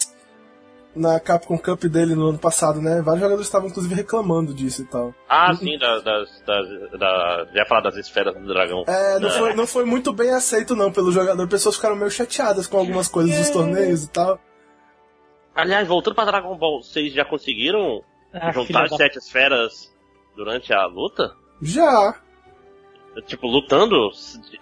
[0.94, 3.02] na Capcom Cup dele no ano passado, né?
[3.02, 5.14] Vários jogadores estavam inclusive reclamando disso e tal.
[5.30, 8.84] Ah, sim, das, das, das, da, já ia falar das esferas do dragão.
[8.86, 11.48] É, não foi, não foi muito bem aceito não pelo jogador.
[11.48, 14.38] Pessoas ficaram meio chateadas com algumas coisas dos torneios e tal.
[15.56, 18.04] Aliás, voltando pra Dragon Ball, vocês já conseguiram
[18.34, 19.90] Ah, juntar as da- sete esferas
[20.36, 21.34] durante a luta?
[21.62, 22.16] Já,
[23.26, 24.10] Tipo, lutando,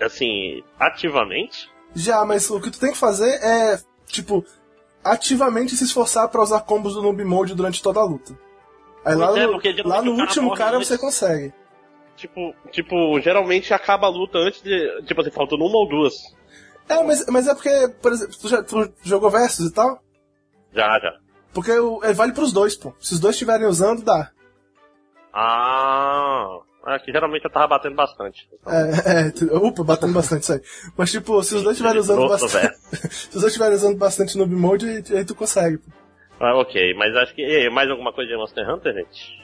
[0.01, 1.69] assim, ativamente?
[1.95, 4.45] já, mas o que tu tem que fazer é, tipo,
[5.03, 8.37] ativamente se esforçar pra usar combos do Noob Mode durante toda a luta.
[9.03, 10.87] Aí lá é, no, lá no cara último cara antes.
[10.87, 11.53] você consegue.
[12.15, 15.03] Tipo, tipo, geralmente acaba a luta antes de.
[15.03, 16.13] Tipo assim, faltando uma ou duas.
[16.87, 17.69] É, mas, mas é porque,
[18.01, 20.01] por exemplo, tu, já, tu jogou Versus e tal?
[20.73, 21.17] Já, já.
[21.53, 22.93] Porque o, é, vale pros dois, pô.
[22.99, 24.31] Se os dois estiverem usando, dá.
[25.33, 26.59] Ah.
[26.95, 28.47] Aqui geralmente eu tava batendo bastante.
[28.67, 30.61] É, é, tu- upa, batendo bastante isso aí.
[30.97, 32.75] Mas tipo, se os dois estiverem usando bastante.
[33.13, 35.91] se os dois estiverem usando bastante Noob Mode, aí, aí tu consegue, pô.
[36.39, 37.41] Ah, ok, mas acho que.
[37.41, 39.39] e aí, mais alguma coisa de Monster Hunter, gente?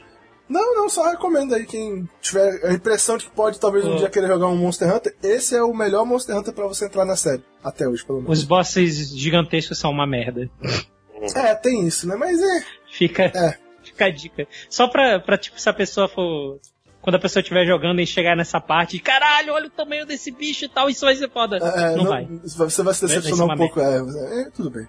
[0.48, 4.10] Não, não, só recomendo aí quem tiver a impressão de que pode talvez um dia
[4.10, 5.16] querer jogar um Monster Hunter.
[5.24, 7.44] Esse é o melhor Monster Hunter pra você entrar na série.
[7.64, 8.38] Até hoje, pelo menos.
[8.40, 10.48] Os bosses gigantescos são uma merda.
[11.36, 12.16] É, tem isso, né?
[12.16, 12.64] Mas é.
[12.92, 13.58] Fica, É.
[13.84, 14.48] fica a dica.
[14.70, 16.60] Só pra, pra, tipo, se a pessoa for.
[17.06, 20.66] Quando a pessoa estiver jogando e chegar nessa parte, caralho, olha o tamanho desse bicho
[20.66, 21.58] e tal, isso vai ser foda.
[21.58, 22.26] é, não, vai.
[22.44, 23.80] Você vai se decepcionar um pouco.
[23.80, 24.88] É, é, tudo bem.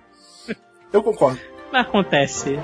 [0.91, 1.39] Eu concordo.
[1.71, 2.59] Mas acontece.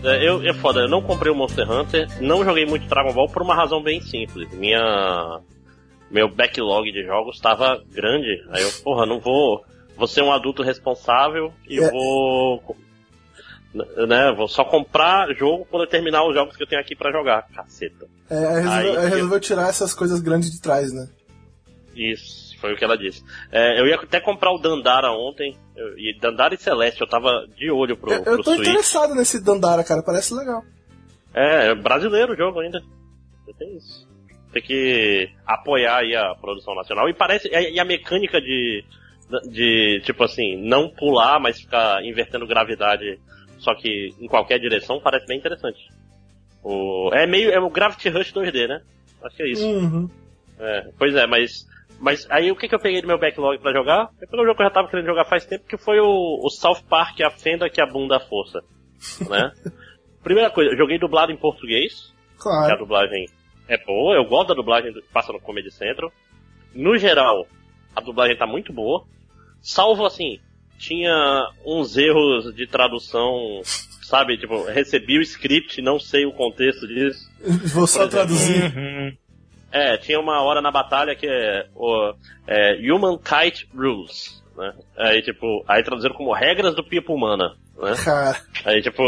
[0.00, 3.12] Pois é, eu, é foda, eu não comprei o Monster Hunter, não joguei muito Dragon
[3.12, 4.50] Ball por uma razão bem simples.
[4.52, 5.40] Minha.
[6.10, 8.42] Meu backlog de jogos estava grande.
[8.50, 9.64] Aí eu, porra, não vou.
[9.96, 11.90] Vou ser um adulto responsável e É.
[11.90, 12.76] vou.
[13.74, 17.12] Né, vou só comprar jogo quando eu terminar os jogos que eu tenho aqui pra
[17.12, 17.46] jogar.
[17.54, 18.06] Caceta.
[18.30, 21.08] É, aí resolveu, Aí aí eu- resolveu tirar essas coisas grandes de trás, né?
[21.94, 23.22] Isso, foi o que ela disse.
[23.52, 25.56] É, eu ia até comprar o Dandara ontem.
[25.76, 28.66] eu- e Dandara e Celeste, eu tava de olho pro, eu, eu pro tô Switch.
[28.68, 30.02] interessado nesse Dandara, cara.
[30.02, 30.62] Parece legal.
[31.34, 32.80] É, é brasileiro o jogo ainda.
[33.58, 34.06] Tem isso.
[34.52, 37.08] Tem que apoiar aí a produção nacional.
[37.08, 37.48] E parece.
[37.48, 38.84] E a mecânica de.
[39.50, 43.18] De, tipo assim, não pular, mas ficar invertendo gravidade,
[43.58, 45.80] só que em qualquer direção, parece bem interessante.
[46.62, 47.50] O, é meio.
[47.50, 48.80] É o Gravity Rush 2D, né?
[49.24, 49.66] Acho que é isso.
[49.66, 50.08] Uhum.
[50.58, 51.66] É, pois é, mas.
[51.98, 54.10] Mas aí o que, que eu peguei do meu backlog pra jogar?
[54.20, 56.40] Eu peguei um jogo que eu já tava querendo jogar faz tempo, que foi o,
[56.44, 58.60] o South Park A Fenda que a Bunda Força.
[59.28, 59.50] Né?
[60.22, 62.78] Primeira coisa, eu joguei dublado em português, que a Claro.
[62.78, 63.26] dublagem
[63.68, 66.12] é boa, eu gosto da dublagem que passa no Comedy Central.
[66.74, 67.46] No geral,
[67.94, 69.04] a dublagem tá muito boa.
[69.62, 70.38] Salvo assim,
[70.78, 71.14] tinha
[71.64, 73.62] uns erros de tradução,
[74.02, 74.36] sabe?
[74.36, 77.20] Tipo, recebi o script, não sei o contexto disso.
[77.72, 78.10] Vou só exemplo.
[78.10, 78.76] traduzir.
[78.76, 79.16] Uhum.
[79.70, 82.14] É, tinha uma hora na batalha que é o
[82.46, 84.72] é, Human Kite Rules, né?
[84.96, 87.94] Aí, tipo, aí traduziram como regras do pipo humana, né?
[88.02, 88.36] Cara.
[88.64, 89.02] Aí, tipo,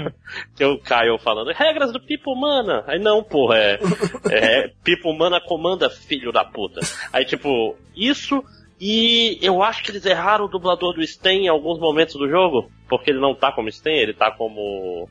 [0.56, 2.82] que o Caio falando, regras do pipo humana.
[2.86, 3.78] Aí, não, porra, é,
[4.30, 6.80] é pipo humana comanda, filho da puta.
[7.12, 8.42] Aí, tipo, isso
[8.80, 12.70] e eu acho que eles erraram o dublador do Sten em alguns momentos do jogo,
[12.88, 15.06] porque ele não tá como Sten, ele tá como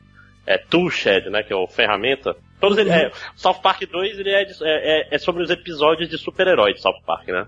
[0.46, 2.36] é, Toolshed, né, que é o ferramenta.
[2.60, 6.08] Todos eles, é, South Park 2 ele é, de- é, é- é sobre os episódios
[6.10, 7.46] de super-herói de South Park, né?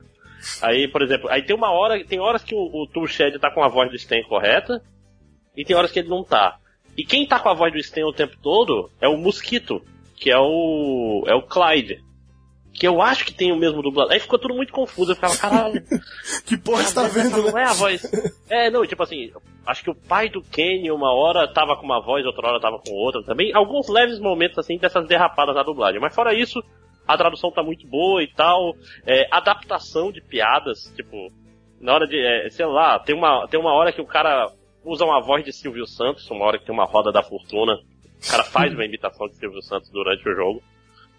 [0.61, 3.63] Aí, por exemplo, aí tem uma hora, tem horas que o, o Toolshed tá com
[3.63, 4.83] a voz do Sten correta,
[5.57, 6.57] e tem horas que ele não tá.
[6.97, 9.83] E quem tá com a voz do Sten o tempo todo é o Mosquito,
[10.17, 11.25] que é o.
[11.29, 12.03] é o Clyde.
[12.75, 14.13] Que eu acho que tem o mesmo dublador.
[14.13, 15.13] Aí ficou tudo muito confuso.
[15.13, 15.83] Eu ficava, caralho.
[16.47, 17.63] Que porra você tá vendo, não né?
[17.63, 18.03] é a voz.
[18.49, 19.31] É, não, tipo assim,
[19.67, 22.79] acho que o pai do Kenny uma hora tava com uma voz, outra hora tava
[22.79, 23.53] com outra também.
[23.55, 26.01] Alguns leves momentos assim dessas derrapadas na dublagem.
[26.01, 26.63] Mas fora isso,
[27.07, 28.75] a tradução tá muito boa e tal.
[29.07, 31.31] É, adaptação de piadas, tipo,
[31.81, 34.51] Na hora de, é, sei lá, tem uma, tem uma hora que o cara
[34.85, 37.75] usa uma voz de Silvio Santos, uma hora que tem uma roda da fortuna.
[37.75, 40.63] O cara faz uma imitação de Silvio Santos durante o jogo.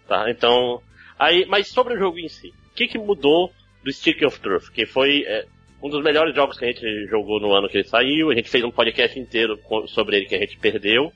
[0.06, 0.30] Tá?
[0.30, 0.80] Então,
[1.18, 3.50] aí, mas sobre o jogo em si, o que, que mudou
[3.82, 4.70] do Stick of Truth?
[4.70, 5.46] Que foi é,
[5.84, 8.30] um dos melhores jogos que a gente jogou no ano que ele saiu.
[8.30, 11.12] A gente fez um podcast inteiro sobre ele que a gente perdeu,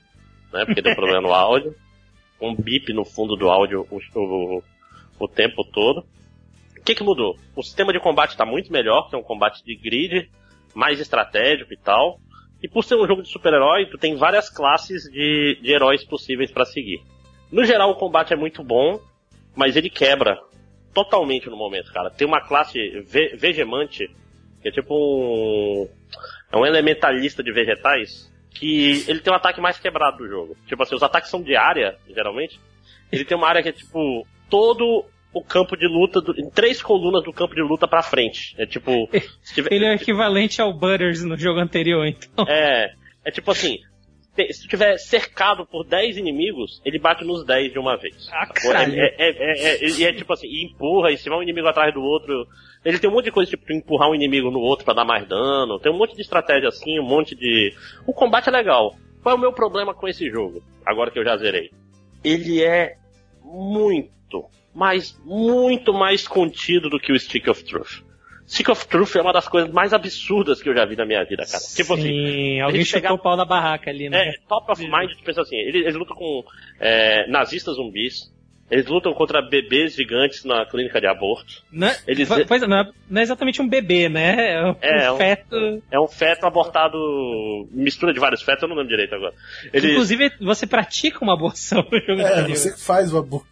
[0.53, 0.63] né?
[0.63, 1.75] Porque deu problema no áudio.
[2.41, 4.63] Um bip no fundo do áudio o, o,
[5.19, 6.05] o tempo todo.
[6.77, 7.37] O que, que mudou?
[7.53, 10.31] O sistema de combate está muito melhor, que é um combate de grid,
[10.73, 12.17] mais estratégico e tal.
[12.63, 16.49] E por ser um jogo de super-herói, tu tem várias classes de, de heróis possíveis
[16.49, 17.01] para seguir.
[17.51, 19.01] No geral, o combate é muito bom,
[19.53, 20.39] mas ele quebra
[20.93, 22.09] totalmente no momento, cara.
[22.09, 24.09] Tem uma classe ve vegemante,
[24.61, 25.87] que é tipo um.
[26.51, 30.57] É um elementalista de vegetais, que ele tem um ataque mais quebrado do jogo.
[30.67, 32.59] Tipo assim, os ataques são de área, geralmente.
[33.11, 34.25] Ele tem uma área que é tipo.
[34.49, 38.55] Todo o campo de luta, do- em três colunas do campo de luta pra frente.
[38.57, 39.07] É tipo.
[39.43, 42.45] se tiver- Ele é equivalente ao Butters no jogo anterior, então.
[42.47, 42.91] é,
[43.23, 43.77] é tipo assim,
[44.51, 48.27] se tu tiver cercado por 10 inimigos, ele bate nos 10 de uma vez.
[48.31, 48.71] Ah, Sacou?
[48.71, 48.99] caralho.
[48.99, 51.67] É, é, é, é, e é tipo assim, e empurra, e se vai um inimigo
[51.67, 52.47] atrás do outro.
[52.83, 55.27] Ele tem um monte de coisa, tipo, empurrar um inimigo no outro pra dar mais
[55.27, 55.79] dano.
[55.79, 57.73] Tem um monte de estratégia assim, um monte de.
[58.07, 58.95] O combate é legal.
[59.21, 60.63] Qual é o meu problema com esse jogo?
[60.85, 61.71] Agora que eu já zerei.
[62.23, 62.95] Ele é
[63.43, 68.01] muito, mas muito mais contido do que o Stick of Truth.
[68.47, 71.23] Stick of Truth é uma das coisas mais absurdas que eu já vi na minha
[71.23, 71.63] vida, cara.
[71.75, 74.29] Tipo assim, Sim, alguém chutou pegar- o pau da barraca ali, né?
[74.29, 76.43] é, top of mind, tu pensa assim, eles, eles lutam com
[76.79, 78.33] é, nazistas zumbis,
[78.71, 81.63] eles lutam contra bebês gigantes na clínica de aborto.
[81.71, 84.53] Não é, eles- po- pois é, não é, não é exatamente um bebê, né?
[84.53, 85.83] É um, É, um um- feto.
[85.91, 86.97] É um feto abortado,
[87.71, 89.33] mistura de vários fetos, eu não lembro direito agora.
[89.73, 93.47] Eles, Inclusive, você pratica uma aborção no jogo É, você faz o aborto.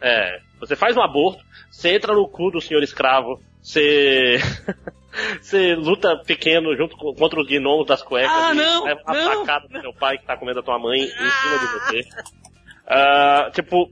[0.00, 4.38] é, você faz um aborto, você entra no cu do senhor escravo, você...
[5.42, 9.12] Você luta pequeno junto com, contra os gnomos das cuecas Ah, e não, leva uma
[9.12, 12.08] não, facada do seu pai que tá comendo a tua mãe em cima de você.
[12.86, 13.90] Ah, tipo,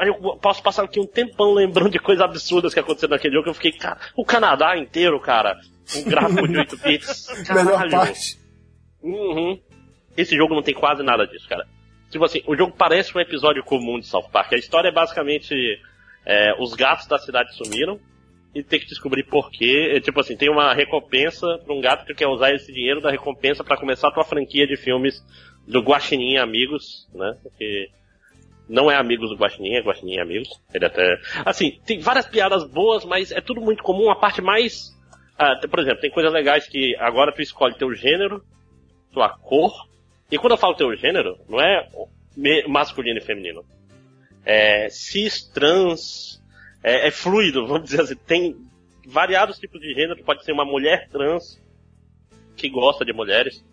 [0.00, 3.44] eu posso passar aqui um tempão lembrando de coisas absurdas que aconteceram naquele jogo.
[3.44, 5.58] que Eu fiquei, cara, o Canadá inteiro, cara,
[5.96, 7.26] um gráfico de 8 bits.
[7.48, 7.90] Melhor Caralho.
[7.90, 8.38] parte.
[9.02, 9.60] Uhum.
[10.16, 11.66] Esse jogo não tem quase nada disso, cara.
[12.10, 14.52] Tipo assim, o jogo parece um episódio comum de South Park.
[14.52, 15.54] A história é basicamente
[16.24, 18.00] é, os gatos da cidade sumiram
[18.54, 19.92] e tem que descobrir por quê.
[19.94, 23.10] É, tipo assim, tem uma recompensa pra um gato que quer usar esse dinheiro da
[23.10, 25.22] recompensa pra começar a tua franquia de filmes
[25.66, 27.36] do Guaxinim Amigos, né?
[27.42, 27.90] Porque
[28.68, 30.48] não é Amigos do Guaxinim, é Guaxinim e Amigos.
[30.74, 31.18] Ele até...
[31.44, 34.10] Assim, tem várias piadas boas, mas é tudo muito comum.
[34.10, 34.94] A parte mais...
[35.38, 38.42] ah, por exemplo, tem coisas legais que agora tu escolhe teu gênero,
[39.12, 39.72] tua cor.
[40.30, 41.88] E quando eu falo teu gênero, não é
[42.68, 43.64] masculino e feminino.
[44.44, 46.42] É cis, trans,
[46.82, 48.16] é, é fluido, vamos dizer assim.
[48.16, 48.56] Tem
[49.06, 50.22] variados tipos de gênero.
[50.24, 51.58] Pode ser uma mulher trans
[52.56, 53.64] que gosta de mulheres,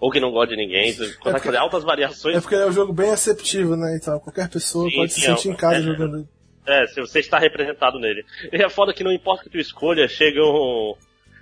[0.00, 0.92] ou que não gosta de ninguém.
[0.92, 2.36] Você consegue porque- fazer altas variações.
[2.36, 3.96] É porque ele é um jogo bem aceptivo, né?
[4.00, 6.28] Então, qualquer pessoa Sim, pode se sim, sentir é- em casa é- jogando ele.
[6.66, 8.24] É, se você está representado nele.
[8.52, 10.96] E é foda que não importa o que tu escolha, chegam.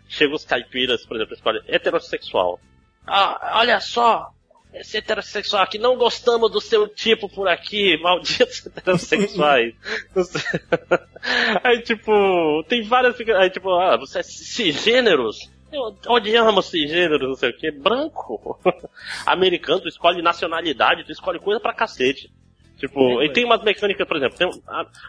[0.08, 2.58] Chegam os caipiras, por exemplo, escolhe heterossexual.
[3.06, 4.30] Ah, olha só!
[4.72, 9.74] Esse heterossexual aqui, não gostamos do seu tipo por aqui, malditos heterossexuais.
[11.62, 13.16] aí, tipo, tem várias.
[13.36, 15.50] Aí, tipo, ah, você é cisgêneros?
[15.72, 17.70] Eu odiamos cisgêneros, não sei o que.
[17.70, 18.58] Branco.
[19.26, 22.30] Americano, tu escolhe nacionalidade, tu escolhe coisa pra cacete.
[22.78, 24.48] Tipo, e tem umas mecânicas, por exemplo, tem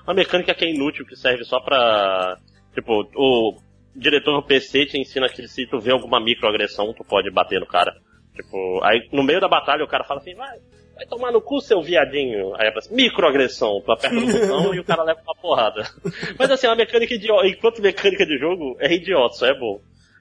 [0.03, 2.37] uma, mecânica que é inútil, que serve só pra.
[2.73, 3.57] Tipo, o
[3.95, 7.67] diretor do PC te ensina que se tu vê alguma microagressão, tu pode bater no
[7.67, 7.95] cara.
[8.35, 10.57] Tipo, aí no meio da batalha o cara fala assim, vai,
[10.95, 12.55] vai tomar no cu, seu viadinho.
[12.55, 15.83] Aí aparece, microagressão, tu aperta no botão e o cara leva uma porrada.
[16.39, 19.79] Mas assim, é uma mecânica idiota, enquanto mecânica de jogo, é idiota, só é bom.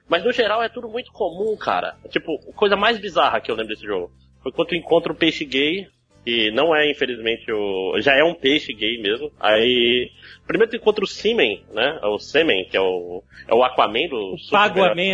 [0.09, 1.95] Mas no geral é tudo muito comum, cara.
[2.09, 5.15] Tipo, a coisa mais bizarra que eu lembro desse jogo foi quando tu encontra um
[5.15, 5.87] peixe gay,
[6.25, 7.99] que não é, infelizmente, o.
[7.99, 9.31] Já é um peixe gay mesmo.
[9.39, 10.09] Aí.
[10.47, 11.99] Primeiro tu encontra o Semen, né?
[12.03, 13.23] O Semen, que é o.
[13.47, 14.37] É o Aquaman do.
[14.37, 14.67] Super- a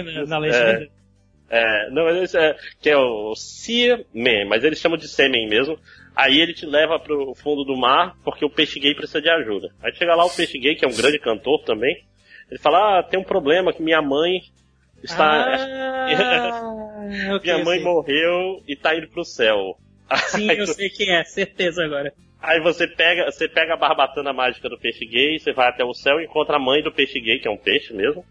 [0.04, 0.89] na, na legenda.
[1.50, 5.78] é, não, mas é, que é o Seaman, mas eles chamam de Semen mesmo.
[6.16, 9.70] Aí ele te leva pro fundo do mar porque o peixe gay precisa de ajuda.
[9.84, 12.06] Aí chega lá o peixe gay, que é um grande cantor também.
[12.50, 14.39] Ele fala: Ah, tem um problema que minha mãe
[15.06, 15.56] está.
[15.56, 19.78] Ah, minha mãe morreu e tá indo pro céu.
[20.28, 22.14] Sim, Aí eu tu- sei quem é, certeza agora.
[22.41, 25.93] Aí você pega, você pega a barbatana mágica do peixe gay, você vai até o
[25.93, 28.24] céu e encontra a mãe do peixe gay, que é um peixe mesmo,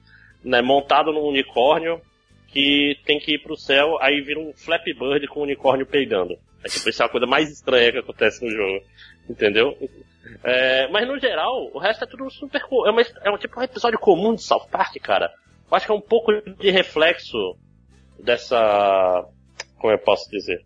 [0.44, 2.00] né, montado num unicórnio
[2.48, 6.36] que tem que ir pro céu, aí vira um Flappy Bird com o unicórnio peidando.
[6.64, 8.80] É tipo, isso é a coisa mais estranha que acontece no jogo.
[9.28, 9.76] Entendeu?
[10.44, 12.60] É, mas no geral, o resto é tudo super.
[12.60, 15.30] É, uma, é um tipo um episódio comum de South Park, cara.
[15.74, 17.36] Eu acho que é um pouco de reflexo
[18.22, 19.26] dessa.
[19.78, 20.64] Como eu posso dizer?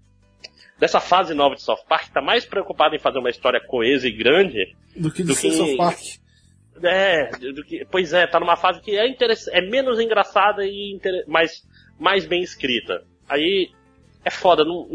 [0.78, 4.12] Dessa fase nova de South Park, tá mais preocupado em fazer uma história coesa e
[4.12, 4.76] grande.
[4.94, 5.98] Do que Do de que- South Park.
[6.80, 10.92] É, do que, pois é, tá numa fase que é, interess- é menos engraçada e
[10.94, 11.66] inter- mais,
[11.98, 13.02] mais bem escrita.
[13.28, 13.70] Aí
[14.24, 14.86] é foda, não,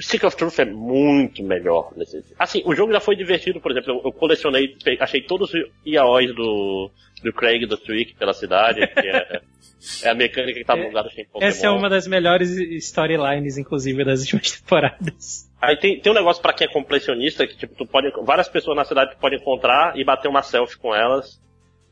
[0.00, 1.92] Stick of Truth é muito melhor.
[1.96, 6.34] Nesse, assim, o jogo já foi divertido, por exemplo, eu, colecionei, achei todos os IAOs
[6.34, 6.90] do,
[7.22, 9.40] do Craig do Trick pela cidade, que é,
[10.04, 11.40] é a mecânica que tá no lugar Pokémon.
[11.40, 12.50] Essa é uma das melhores
[12.84, 15.48] storylines, inclusive, das últimas temporadas.
[15.60, 18.76] Aí tem, tem um negócio pra quem é completionista que tipo, tu pode, várias pessoas
[18.76, 21.40] na cidade tu pode encontrar e bater uma selfie com elas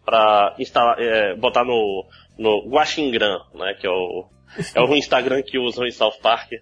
[0.05, 2.07] pra instalar, é, botar no,
[2.39, 4.29] no Guaxingram, né, que é o,
[4.73, 6.53] é o Instagram que usam em South Park.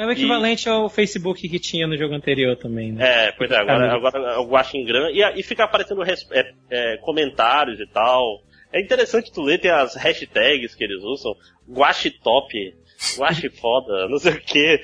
[0.00, 3.26] É o equivalente ao Facebook que tinha no jogo anterior também, né?
[3.28, 6.96] É, pois é, agora, agora é o Guaxingram e, e fica aparecendo res- é, é,
[6.98, 8.40] comentários e tal.
[8.72, 11.34] É interessante tu ler, tem as hashtags que eles usam,
[11.68, 12.74] Guaxitop,
[13.18, 14.80] Guaxifoda, não sei o que,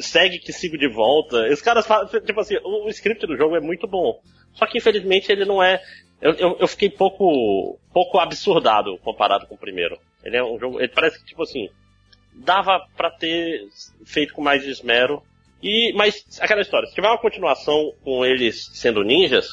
[0.00, 1.46] segue que sigo de volta.
[1.52, 4.20] Os caras falam, tipo assim, o, o script do jogo é muito bom.
[4.52, 5.80] Só que infelizmente ele não é.
[6.20, 9.98] Eu, eu, eu fiquei pouco, pouco absurdado comparado com o primeiro.
[10.22, 11.68] Ele é um jogo, ele parece que tipo assim,
[12.34, 13.68] dava pra ter
[14.04, 15.22] feito com mais esmero.
[15.62, 19.46] E, mas, aquela história, se tiver uma continuação com eles sendo ninjas,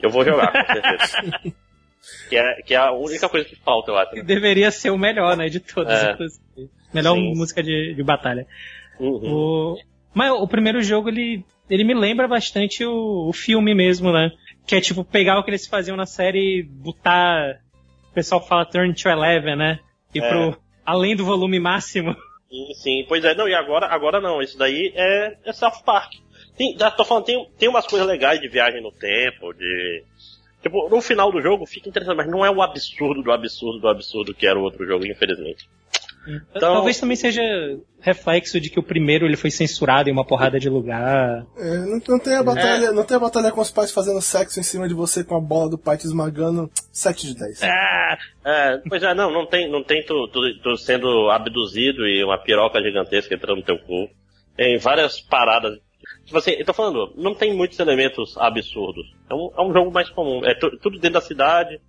[0.00, 1.54] eu vou jogar, com certeza.
[2.28, 4.10] que, é, que é a única coisa que falta, eu acho.
[4.10, 4.24] Que né?
[4.24, 6.16] deveria ser o melhor, né, de todos, É.
[6.92, 7.34] Melhor Sim.
[7.34, 8.46] música de, de batalha.
[8.98, 9.32] Uhum.
[9.32, 9.78] O...
[10.14, 14.30] Mas o primeiro jogo, ele, ele me lembra bastante o, o filme mesmo, né?
[14.66, 17.60] Que é tipo pegar o que eles faziam na série e botar.
[18.10, 19.78] O pessoal fala turn to eleven, né?
[20.14, 20.28] E É.
[20.28, 20.58] pro.
[20.88, 22.16] Além do volume máximo.
[22.48, 26.14] Sim, sim, pois é, não, e agora, agora não, isso daí é, é South Park.
[26.56, 30.02] Tem, já tô falando, tem, tem umas coisas legais de viagem no tempo, de.
[30.62, 33.88] Tipo, no final do jogo fica interessante, mas não é o absurdo do absurdo do
[33.88, 35.68] absurdo que era o outro jogo, infelizmente.
[36.50, 37.42] Então- Talvez também seja
[38.00, 41.44] reflexo de que o primeiro ele foi censurado em uma porrada de lugar.
[41.56, 44.60] É, não, não tem a batalha, não tem a batalha com os pais fazendo sexo
[44.60, 46.70] em cima de você com a bola do pai te esmagando.
[46.92, 47.62] 7 de 10.
[47.62, 52.22] É, é, pois é, não, não tem, não tem tu, tu, tu sendo abduzido e
[52.22, 54.08] uma piroca gigantesca entrando no teu cu.
[54.56, 55.78] Tem várias paradas.
[56.24, 59.04] Tipo assim, eu tô falando, não tem muitos elementos absurdos.
[59.30, 60.44] É um, é um jogo mais comum.
[60.44, 61.80] É tu- tudo dentro da cidade,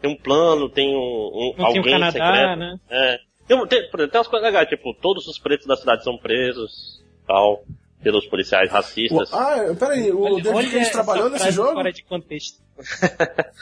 [0.00, 2.58] tem um plano, tem um, um Não alguém tem o Canadá, secreto.
[2.58, 2.76] né?
[2.90, 3.18] É.
[3.46, 6.16] Tem, tem, por exemplo, tem umas coisas legais, tipo, todos os pretos da cidade são
[6.18, 7.64] presos, tal,
[8.02, 9.32] pelos policiais O- racistas.
[9.32, 11.72] ah, peraí, o Olha- David Cage trabalhou nesse jogo?
[11.74, 12.58] Fora de contexto.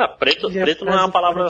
[0.00, 1.46] Ah, preto, preto não é uma palavra.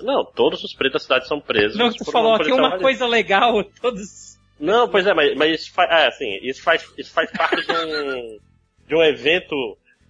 [0.00, 1.78] Não, todos os pretos da cidade são presos.
[1.78, 4.36] Não, tu falou aqui uma coisa legal, todos.
[4.58, 7.72] Não, pois é, mas, mas isso faz, é, assim, isso faz, isso faz parte de
[7.72, 8.38] um,
[8.88, 9.54] de um evento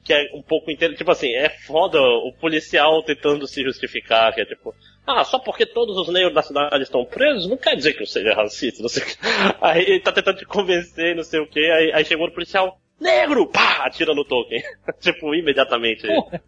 [0.02, 4.40] que é um pouco inteiro, tipo assim, é foda o policial tentando se justificar, que
[4.40, 4.74] é tipo,
[5.06, 8.06] ah, só porque todos os negros da cidade estão presos, não quer dizer que eu
[8.06, 9.16] seja racista, não sei o que.
[9.60, 12.78] Aí ele tá tentando te convencer, não sei o que, aí, aí chegou o policial,
[13.00, 13.46] negro!
[13.46, 13.84] Pá!
[13.86, 14.62] Atira no token.
[15.00, 16.06] tipo, imediatamente.
[16.06, 16.42] Porra.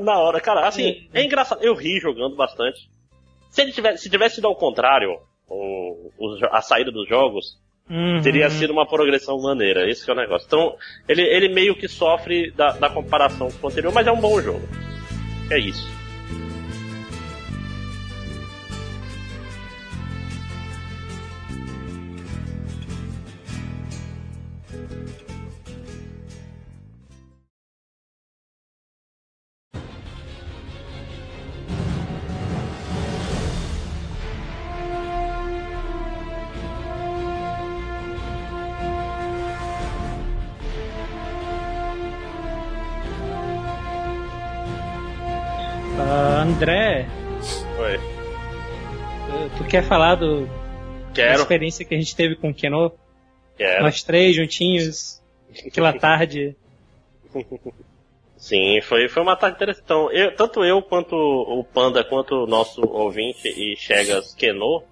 [0.00, 2.88] Na hora, cara, assim, é engraçado, eu ri jogando bastante.
[3.50, 5.18] Se ele tivesse, se tivesse sido ao contrário,
[5.48, 8.20] o, o- a saída dos jogos, Uhum.
[8.20, 9.88] teria sido uma progressão maneira.
[9.88, 10.44] Esse que é o negócio.
[10.44, 10.74] Então,
[11.08, 14.40] ele, ele meio que sofre da, da comparação com o anterior, mas é um bom
[14.42, 14.66] jogo.
[15.52, 15.88] É isso.
[49.76, 50.52] Quer falar do, da
[51.14, 52.92] Quero, experiência que a gente teve com o Keno?
[53.58, 53.82] quero.
[53.82, 55.22] Nós três juntinhos,
[55.66, 56.56] aquela tarde.
[58.38, 59.84] Sim, foi, foi uma tarde interessante.
[59.84, 64.82] Então, eu- tanto eu quanto o Panda, quanto o nosso ouvinte e Chegas Keno,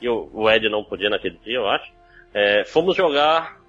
[0.00, 1.92] e o, o Ed não podia naquele dia, eu acho,
[2.32, 3.60] é, fomos jogar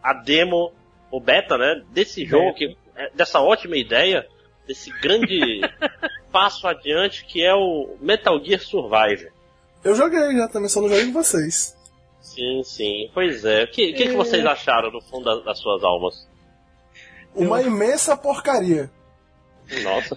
[0.00, 0.72] a demo,
[1.10, 4.24] o beta, né, desse jogo, que, é, dessa ótima ideia,
[4.68, 5.62] desse grande
[6.36, 9.32] passo adiante que é o Metal Gear Survivor.
[9.82, 11.74] Eu joguei já também, só não joguei com vocês.
[12.20, 13.64] Sim, sim, pois é.
[13.64, 16.28] O que, que, que vocês acharam no fundo das, das suas almas?
[17.34, 18.90] Uma imensa porcaria.
[19.82, 20.14] Nossa.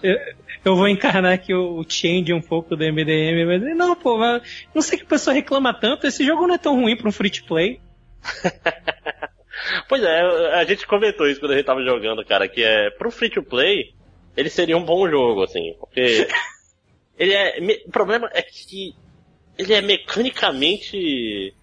[0.62, 4.66] Eu vou encarnar aqui o, o change um pouco do MDM, mas não, pô, mas
[4.74, 6.06] não sei que a pessoa reclama tanto.
[6.06, 7.80] Esse jogo não é tão ruim pra um free to play.
[9.88, 10.20] Pois é,
[10.54, 13.42] a gente comentou isso quando a gente tava jogando, cara, que é pro free to
[13.42, 13.92] play,
[14.36, 16.26] ele seria um bom jogo, assim, porque
[17.18, 17.60] Ele é.
[17.60, 18.94] me- O problema é que
[19.58, 21.54] ele é mecanicamente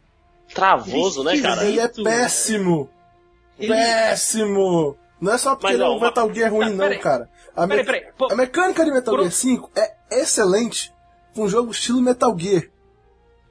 [0.54, 1.66] travoso, né, cara?
[1.66, 2.90] Ele é péssimo!
[3.60, 4.96] Ele- Péssimo!
[5.20, 7.30] Não é só porque Mas ele é um não, Metal Gear ruim, Tá, não, cara.
[7.56, 8.06] A, Peraí, peraí.
[8.16, 10.94] Pô, a mecânica de Metal Pro- Gear 5 é excelente
[11.34, 12.70] pra um jogo estilo Metal Gear.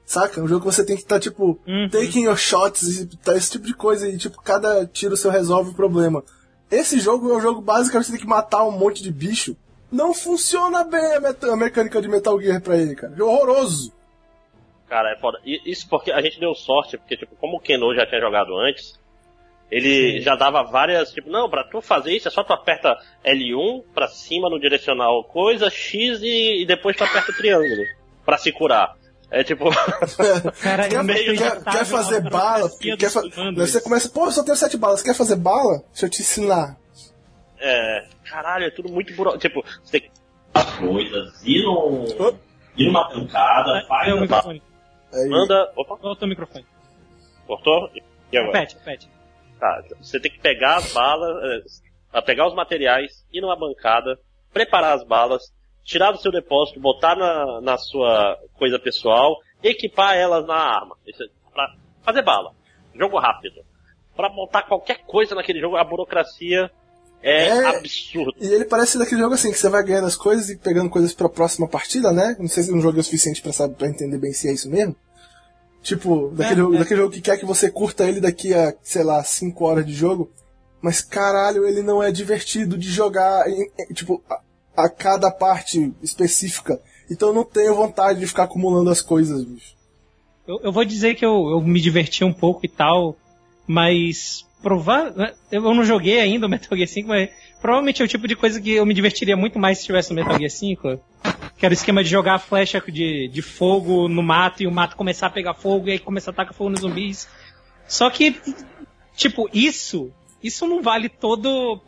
[0.05, 0.41] Saca?
[0.41, 1.89] Um jogo que você tem que estar, tipo, Uhum.
[1.91, 5.71] taking your shots, e tá, esse tipo de coisa, e tipo, cada tiro seu resolve
[5.71, 6.23] o problema.
[6.71, 9.57] Esse jogo é um jogo basicamente você tem que matar um monte de bicho.
[9.91, 13.14] Não funciona bem a, a mecânica de Metal Gear pra ele, cara.
[13.17, 13.93] É horroroso.
[14.89, 15.41] Cara, é foda.
[15.45, 18.57] E Isso porque a gente deu sorte, porque, tipo, como o Keno já tinha jogado
[18.57, 18.99] antes,
[19.71, 23.83] ele já dava várias, tipo, não, pra tu fazer isso é só tu aperta L1
[23.93, 27.85] pra cima no direcional coisa, X e, e depois tu aperta o triângulo
[28.25, 28.97] pra se curar.
[29.31, 29.64] É tipo,
[30.62, 32.70] Cara, Quer, é meio quer- quer fazer bala?
[32.79, 33.22] Quer fa-.
[33.57, 35.03] Você começa, pô, eu só tenho sete balas.
[35.03, 35.83] Quer fazer bala?
[35.93, 36.77] Deixa eu te ensinar.
[37.59, 39.61] é, caralho, é tudo muito burocrático.
[39.62, 40.11] Tipo, você tem que
[40.55, 42.35] as coisas, ir, no, Oh.
[42.77, 44.62] ir numa pancada, faz É o a- microfone.
[45.12, 45.72] Aí, manda.
[45.77, 46.66] Opa, Volta o microfone.
[47.47, 47.91] cortou?
[48.33, 48.59] E agora?
[48.61, 49.11] Repete, repete.
[49.59, 54.18] Tá, você tem que pegar as balas, é, pegar os materiais, ir numa bancada,
[54.53, 55.43] preparar as balas,
[55.87, 60.97] tirar do seu depósito, botar na, na sua coisa pessoal, equipar elas na arma.
[61.07, 62.53] Isso é pra fazer bala.
[62.95, 63.62] Jogo rápido.
[64.14, 66.70] Pra montar qualquer coisa naquele jogo, a burocracia
[67.22, 67.66] é, É.
[67.66, 68.32] absurda.
[68.41, 71.14] E ele parece daquele jogo assim, que você vai ganhando as coisas e pegando coisas
[71.14, 72.34] pra próxima partida, né?
[72.39, 74.53] Não sei se um jogo é o suficiente pra, saber, pra entender bem se é
[74.53, 74.97] isso mesmo.
[75.82, 76.78] Tipo, daquele, É, jogo, é.
[76.78, 79.93] daquele jogo que quer que você curta ele daqui a, sei lá, 5 horas de
[79.93, 80.30] jogo.
[80.80, 84.41] Mas caralho, ele não é divertido de jogar, em- em- tipo, a,
[84.77, 86.81] a cada parte específica.
[87.11, 89.74] Então eu não tenho vontade de ficar acumulando as coisas, bicho.
[90.47, 93.16] Eu, eu vou dizer que eu, eu me diverti um pouco e tal,
[93.66, 98.09] mas provar, né, eu não joguei ainda o Metal Gear 5, mas provavelmente é o
[98.09, 101.01] tipo de coisa que eu me divertiria muito mais se tivesse no Metal Gear 5.
[101.57, 104.72] Que era o esquema de jogar a flecha de, de fogo no mato e o
[104.72, 107.29] mato começar a pegar fogo e aí começar a tacar fogo nos zumbis.
[107.89, 108.37] Só que,
[109.14, 110.12] tipo, isso,
[110.43, 111.81] isso não vale todo.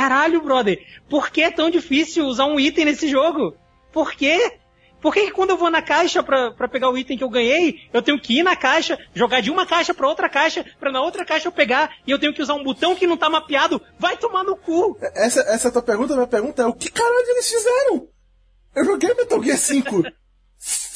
[0.00, 3.54] Caralho, brother, por que é tão difícil usar um item nesse jogo?
[3.92, 4.58] Por quê?
[4.98, 7.28] Por que, que quando eu vou na caixa pra, pra pegar o item que eu
[7.28, 10.90] ganhei, eu tenho que ir na caixa, jogar de uma caixa pra outra caixa, pra
[10.90, 13.28] na outra caixa eu pegar, e eu tenho que usar um botão que não tá
[13.28, 13.78] mapeado?
[13.98, 14.96] Vai tomar no cu!
[15.14, 18.08] Essa, essa tua pergunta, minha pergunta é, o que caralho eles fizeram?
[18.74, 20.02] Eu joguei Metal Gear 5.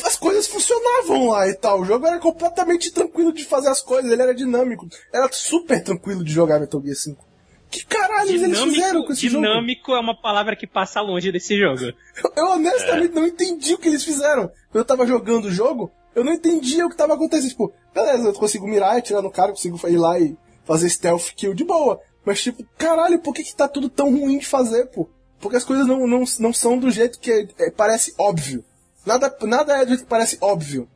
[0.03, 1.83] As coisas funcionavam lá e tal.
[1.83, 4.89] O jogo era completamente tranquilo de fazer as coisas, ele era dinâmico.
[5.13, 7.34] Era super tranquilo de jogar Metal Gear 5.
[7.75, 9.45] Que caralho eles fizeram com esse jogo?
[9.45, 11.83] dinâmico é uma palavra que passa longe desse jogo.
[11.83, 14.49] Eu, eu honestamente não entendi o que eles fizeram.
[14.73, 17.51] Eu tava jogando o jogo, eu não entendia o que tava acontecendo.
[17.51, 21.33] Tipo, beleza, eu consigo mirar e atirar no cara, consigo ir lá e fazer stealth
[21.35, 22.01] kill de boa.
[22.25, 25.09] Mas tipo, caralho, por que, que tá tudo tão ruim de fazer, pô?
[25.41, 28.65] Porque as coisas não, não, não são do jeito que é, parece óbvio.
[29.05, 30.89] Nada, nada é do jeito que parece óbvio.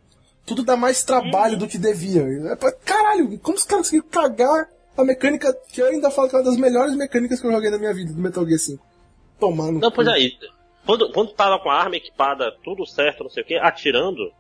[0.46, 2.22] Tudo dá mais trabalho do que devia.
[2.22, 6.38] É Caralho, como os caras conseguiram cagar a mecânica que eu ainda falo que é
[6.38, 8.84] uma das melhores mecânicas que eu joguei na minha vida, do Metal Gear 5.
[9.38, 9.78] Tomando.
[9.78, 10.36] Não, pois aí,
[10.84, 14.32] quando, quando tava com a arma equipada, tudo certo, não sei o que, atirando,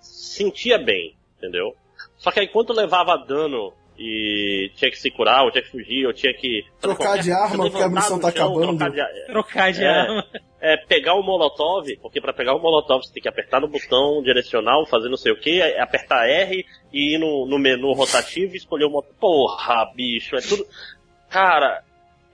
[0.00, 1.74] sentia bem, entendeu?
[2.16, 6.06] Só que aí quando levava dano e tinha que se curar, ou tinha que fugir,
[6.06, 6.64] ou tinha que.
[6.80, 8.76] Trocar de arma, porque a do tá chão, acabando.
[8.78, 9.88] trocar de- Trocar de É.
[9.88, 10.24] arma.
[10.60, 14.22] é, pegar o molotov, porque pra pegar o molotov você tem que apertar no botão
[14.22, 18.56] direcional, fazer não sei o que, apertar R e ir no, no menu rotativo e
[18.56, 19.14] escolher o molotov.
[19.20, 20.64] Porra, bicho, é tudo.
[21.28, 21.82] Cara,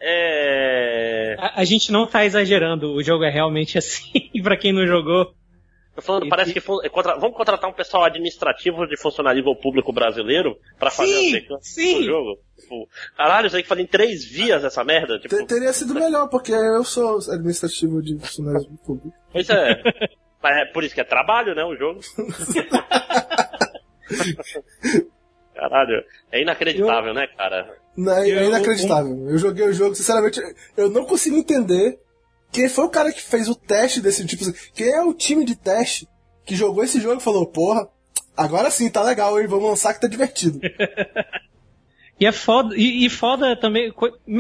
[0.01, 1.37] é.
[1.39, 5.35] A, a gente não tá exagerando, o jogo é realmente assim, pra quem não jogou.
[6.01, 9.55] Tô falando, E- parece que fun- é contra- vamos contratar um pessoal administrativo de funcionalismo
[9.57, 11.95] público brasileiro pra fazer Sim, a sequência sim.
[11.99, 12.39] do jogo.
[12.59, 15.19] Tipo, caralho, isso aí que fazer em três vias essa merda.
[15.19, 19.13] Tipo, Te- Teria sido melhor, porque eu sou administrativo de funcionário público.
[19.33, 19.83] pois é.
[20.43, 22.01] Mas é por isso que é trabalho, né, o jogo.
[25.55, 27.77] Caralho, é inacreditável, né, cara?
[27.97, 29.29] Não, é Eu- inacreditável.
[29.29, 30.41] Eu joguei o jogo, sinceramente,
[30.77, 31.99] eu não consigo entender
[32.53, 34.43] quem foi o cara que fez o teste desse tipo.
[34.43, 36.09] assim, Quem é o time de teste
[36.45, 37.89] que jogou esse jogo e falou, porra,
[38.37, 39.47] agora sim, tá legal, hein?
[39.47, 40.61] Vamos lançar que tá divertido.
[42.19, 43.91] E é foda, e, e foda também,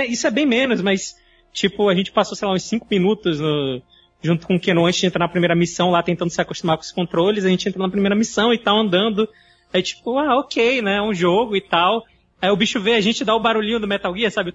[0.06, 1.16] isso é bem menos, mas,
[1.50, 3.80] tipo, a gente passou, sei lá, uns 5 minutos no-
[4.22, 6.82] junto com o Keno antes de entrar na primeira missão lá, tentando se acostumar com
[6.82, 9.26] os controles, a gente entra na primeira missão e tal, andando,
[9.72, 12.04] aí tipo, ah, ok, né, é um jogo e tal,
[12.42, 14.52] aí o bicho vê a gente dá o barulhinho do Metal Gear, sabe,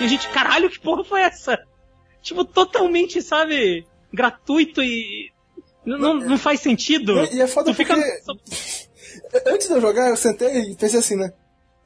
[0.00, 1.62] e a gente, caralho, que porra foi essa?
[2.22, 5.30] Tipo, totalmente, sabe, gratuito e...
[5.84, 7.18] Não, não, faz sentido.
[7.24, 11.00] E- e é foda Tu fica- porque- Antes de eu jogar, eu sentei e pensei
[11.00, 11.32] assim, né?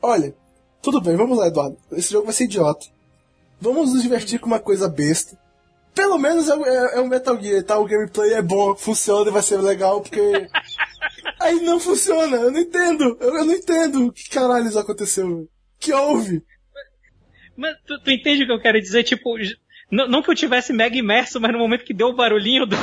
[0.03, 0.35] Olha,
[0.83, 1.77] tudo bem, vamos lá, Eduardo.
[1.93, 2.87] Esse jogo vai ser idiota.
[3.61, 5.39] Vamos nos divertir com uma coisa besta.
[5.95, 7.79] pelo menos é, é, é um Metal Gear, tá?
[7.79, 10.21] O gameplay é bom, funciona e vai ser legal, porque.
[11.41, 13.17] Aí não funciona, eu não entendo.
[13.21, 15.49] Eu, eu não entendo o que caralho isso aconteceu.
[15.79, 16.43] Que houve?
[17.57, 19.05] Mas tu, tu entende o que eu quero dizer?
[19.05, 19.37] Tipo,
[19.91, 22.77] não, não que eu tivesse mega imerso, mas no momento que deu o barulhinho do.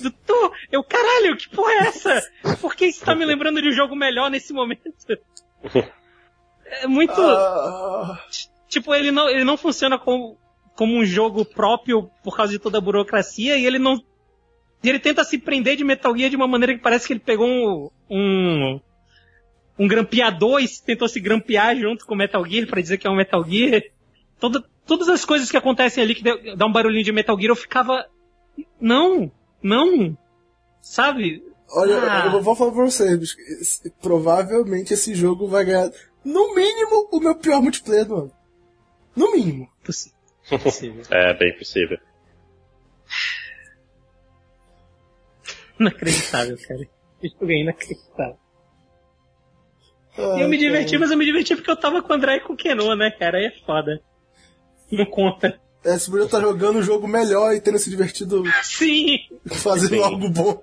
[0.00, 2.22] Do tu, eu, caralho, que porra é essa?
[2.60, 4.90] Por que isso tá me lembrando de um jogo melhor nesse momento?
[6.64, 7.20] É muito.
[7.20, 8.18] Ah,
[8.68, 10.38] Tipo, ele não, ele não funciona como,
[10.74, 14.02] como um jogo próprio por causa de toda a burocracia e ele não.
[14.82, 17.20] e Ele tenta se prender de Metal Gear de uma maneira que parece que ele
[17.20, 17.90] pegou um.
[18.10, 18.80] um,
[19.78, 23.10] um grampeador e tentou se grampear junto com o Metal Gear pra dizer que é
[23.10, 23.82] um Metal Gear.
[24.40, 27.56] Toda, todas as coisas que acontecem ali que dá um barulhinho de Metal Gear eu
[27.56, 28.06] ficava.
[28.80, 29.30] Não!
[29.62, 30.16] Não!
[30.80, 31.42] Sabe?
[31.70, 32.26] olha, Ah.
[32.32, 35.90] eu vou falar pra você, bicho, esse- provavelmente esse jogo vai ganhar,
[36.24, 38.32] no mínimo, o meu pior multiplayer do ano.
[39.16, 39.68] No mínimo.
[39.84, 40.12] Possi-
[40.62, 41.02] Possível.
[41.10, 41.98] É, bem possível.
[45.80, 46.80] Inacreditável, cara.
[47.22, 48.38] Esse jogo é inacreditável.
[50.16, 51.00] Ah, E eu me diverti, cara.
[51.00, 53.10] mas eu me diverti porque eu tava com o André e com o Keno, né,
[53.10, 53.38] cara?
[53.38, 54.00] Aí é foda.
[54.90, 55.58] Não conta.
[55.84, 59.18] É, você podia estar jogando um jogo melhor e tendo se divertido Sim!
[59.50, 60.02] fazendo Sim.
[60.02, 60.62] algo bom.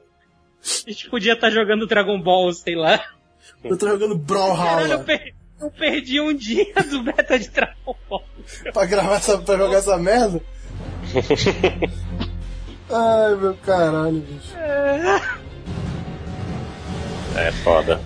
[0.86, 3.04] A gente podia estar jogando Dragon Ball, sei lá.
[3.64, 7.96] Eu tô jogando Caralho, eu, Brawlhalla per- eu perdi um dia do beta de Dragon
[8.10, 8.24] Ball.
[8.74, 10.42] pra gravar essa, pra jogar essa merda.
[12.94, 14.54] Ai, meu caralho, bicho.
[17.36, 18.02] É foda.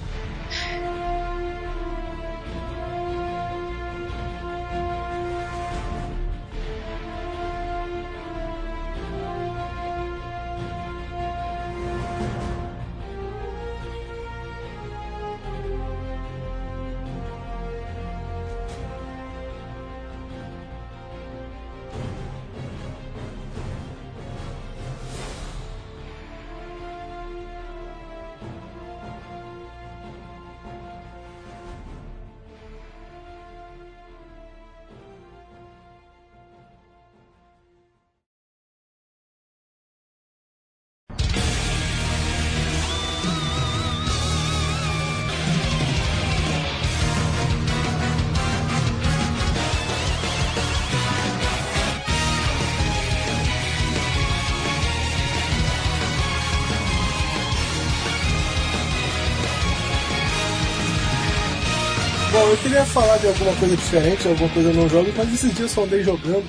[63.16, 65.70] Falar de alguma coisa diferente, alguma coisa que eu não jogo, mas esses dias eu
[65.70, 66.46] só andei jogando.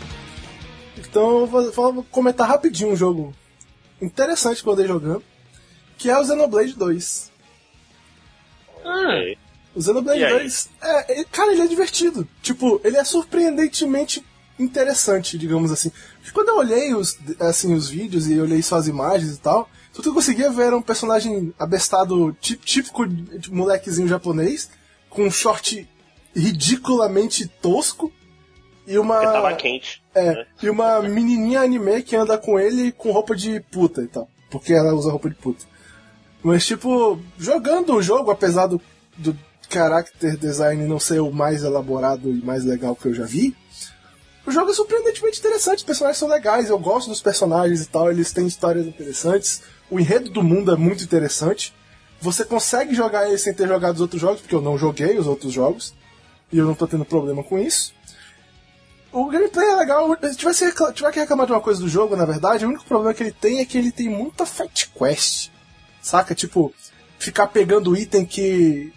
[0.99, 3.35] Então eu vou, vou comentar rapidinho um jogo
[4.01, 5.23] interessante que eu andei jogando,
[5.97, 7.33] que é o Xenoblade 2.
[8.85, 9.35] Ah.
[9.75, 10.33] O Xenoblade E aí?
[10.41, 12.27] 2, é, é- cara, ele é divertido.
[12.43, 14.25] Tipo, ele é surpreendentemente
[14.59, 15.91] interessante, digamos assim.
[16.17, 19.69] Porque quando eu olhei os, assim, os vídeos e olhei só as imagens e tal,
[19.93, 23.03] tudo que eu conseguia ver era um personagem abestado tí- típico
[23.51, 24.71] molequezinho japonês,
[25.11, 25.87] com um short
[26.37, 28.13] ridiculamente tosco
[28.87, 29.17] e uma.
[29.17, 30.03] Porque tava quente.
[30.15, 30.47] É, né?
[30.63, 34.29] e uma menininha anime que anda com ele com roupa de puta e tal.
[34.51, 35.65] Porque ela usa roupa de puta.
[36.43, 38.81] Mas, tipo, jogando o jogo, apesar do,
[39.17, 39.37] do
[39.69, 43.57] character design não ser o mais elaborado e mais legal que eu já vi,
[44.47, 45.79] o jogo é surpreendentemente interessante.
[45.79, 49.63] Os personagens são legais, eu gosto dos personagens e tal, eles têm histórias interessantes.
[49.91, 51.75] O enredo do mundo é muito interessante.
[52.21, 55.27] Você consegue jogar ele sem ter jogado os outros jogos, porque eu não joguei os
[55.27, 55.95] outros jogos.
[56.53, 57.95] E eu não tô tendo problema com isso.
[59.13, 60.17] O gameplay é legal.
[60.33, 63.23] Se tiver que reclamar de uma coisa do jogo, na verdade, o único problema que
[63.23, 65.51] ele tem é que ele tem muita fight quest.
[66.03, 66.35] Saca?
[66.35, 66.73] Tipo,
[67.19, 68.93] ficar pegando item que.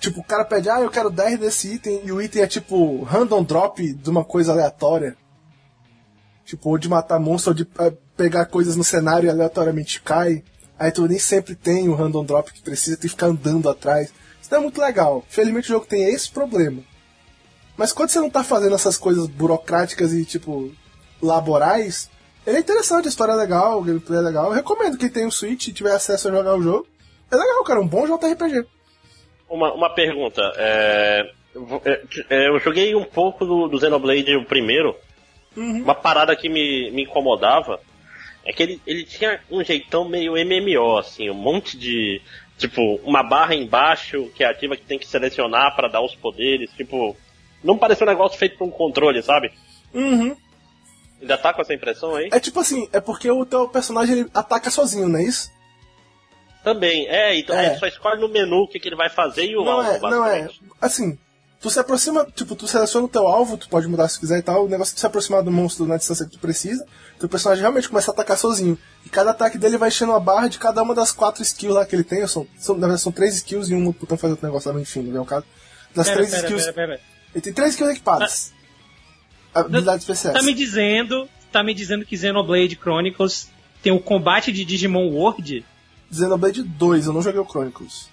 [0.00, 3.02] Tipo, o cara pede, ah, eu quero 10 desse item, e o item é tipo
[3.02, 5.16] random drop de uma coisa aleatória.
[6.44, 10.44] Tipo, ou de matar monstro, ou de eh, pegar coisas no cenário e aleatoriamente cai.
[10.78, 14.12] Aí tu nem sempre tem o random drop que precisa, tem que ficar andando atrás.
[14.50, 15.24] Não é muito legal.
[15.28, 16.82] Felizmente o jogo tem esse problema.
[17.76, 20.72] Mas quando você não tá fazendo essas coisas burocráticas e, tipo,
[21.22, 22.10] laborais,
[22.46, 24.46] ele é interessante, a história é legal, o gameplay é legal.
[24.46, 26.86] Eu recomendo quem tem o Switch e tiver acesso a jogar o jogo.
[27.30, 28.66] É legal, cara, um bom JRPG.
[29.48, 30.42] Uma, uma pergunta.
[30.56, 34.96] É, eu é, é, eu joguei um pouco do, do Xenoblade, o primeiro.
[35.56, 37.80] Uma parada que me, me incomodava
[38.44, 42.22] é que ele, ele tinha um jeitão meio MMO, assim, um monte de.
[42.58, 46.70] Tipo, uma barra embaixo que é ativa que tem que selecionar pra dar os poderes.
[46.72, 47.16] Tipo,
[47.62, 49.52] não parecia um negócio feito por um controle, sabe?
[49.94, 50.36] Uhum.
[51.20, 52.28] Ainda tá com essa impressão aí?
[52.32, 55.50] É tipo assim, é porque o teu personagem ele ataca sozinho, não é isso?
[56.62, 57.66] Também, é, então É.
[57.66, 60.06] ele só escolhe no menu o que, que ele vai fazer e o Não alvo,
[60.06, 60.48] é, não é.
[60.80, 61.18] Assim,
[61.60, 64.42] Tu se aproxima, tipo, tu seleciona o teu alvo, tu pode mudar se quiser e
[64.42, 66.86] tal, o negócio é tu se aproximar do monstro na distância que tu precisa,
[67.18, 68.78] teu personagem realmente começa a atacar sozinho.
[69.04, 71.84] E cada ataque dele vai enchendo a barra de cada uma das quatro skills lá
[71.84, 74.46] que ele tem, são, são, na verdade são três skills e um botão faz outro
[74.46, 75.46] negócio lá, enfim, não é o caso.
[75.92, 76.62] Das Pera, três pera, skills.
[76.62, 77.00] pera, pera.
[77.34, 78.52] Ele tem três skills equipadas.
[79.52, 80.38] Habilidades especiais.
[80.38, 83.48] Tá me dizendo, tá me dizendo que Xenoblade Chronicles
[83.82, 85.64] tem o combate de Digimon World?
[86.12, 88.08] Xenoblade 2, eu não joguei o Chronicles.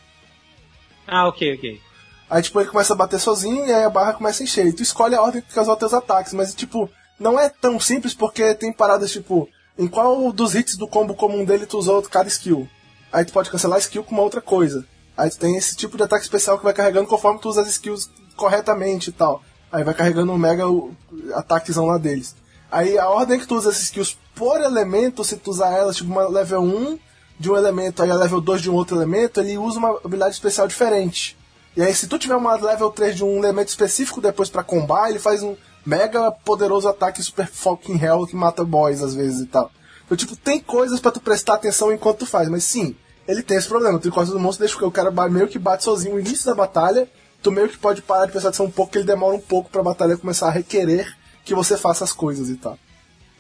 [1.07, 1.81] Ah, ok, ok.
[2.29, 4.65] Aí, tipo, ele começa a bater sozinho e aí a barra começa a encher.
[4.65, 7.39] E tu escolhe a ordem que tu quer usar os teus ataques, mas, tipo, não
[7.39, 9.47] é tão simples porque tem paradas, tipo,
[9.77, 12.67] em qual dos hits do combo comum dele tu usou cada skill.
[13.13, 14.85] Aí tu pode cancelar a skill com uma outra coisa.
[15.15, 17.67] Aí tu tem esse tipo de ataque especial que vai carregando conforme tu usa as
[17.69, 19.41] skills corretamente e tal.
[19.71, 20.93] Aí vai carregando um mega o-
[21.33, 22.35] ataquezão lá deles.
[22.71, 26.11] Aí a ordem que tu usa essas skills por elemento, se tu usar elas, tipo,
[26.11, 26.99] uma level 1
[27.39, 30.33] de um elemento, aí a level 2 de um outro elemento, ele usa uma habilidade
[30.33, 31.37] especial diferente.
[31.75, 35.09] E aí, se tu tiver uma level 3 de um elemento específico depois pra combar,
[35.09, 35.55] ele faz um
[35.85, 39.71] mega poderoso ataque super fucking hell que mata boys às vezes e tal.
[40.05, 42.95] Então, tipo, tem coisas pra tu prestar atenção enquanto tu faz, mas sim,
[43.27, 43.99] ele tem esse problema.
[43.99, 46.55] Tu encosta no monstro, deixa que o cara meio que bate sozinho no início da
[46.55, 47.09] batalha,
[47.41, 49.69] tu meio que pode parar de prestar atenção um pouco, que ele demora um pouco
[49.69, 52.77] pra batalha começar a requerer que você faça as coisas e tal.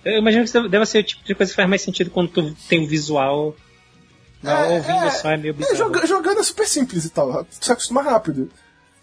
[0.03, 2.55] Eu imagino que deve ser o tipo de coisa que faz mais sentido quando tu
[2.69, 3.55] tem o visual.
[4.45, 5.75] Não, ouvindo só é meio é, bizarro.
[5.77, 8.49] joga- jogando é super simples e tal, se acostuma rápido.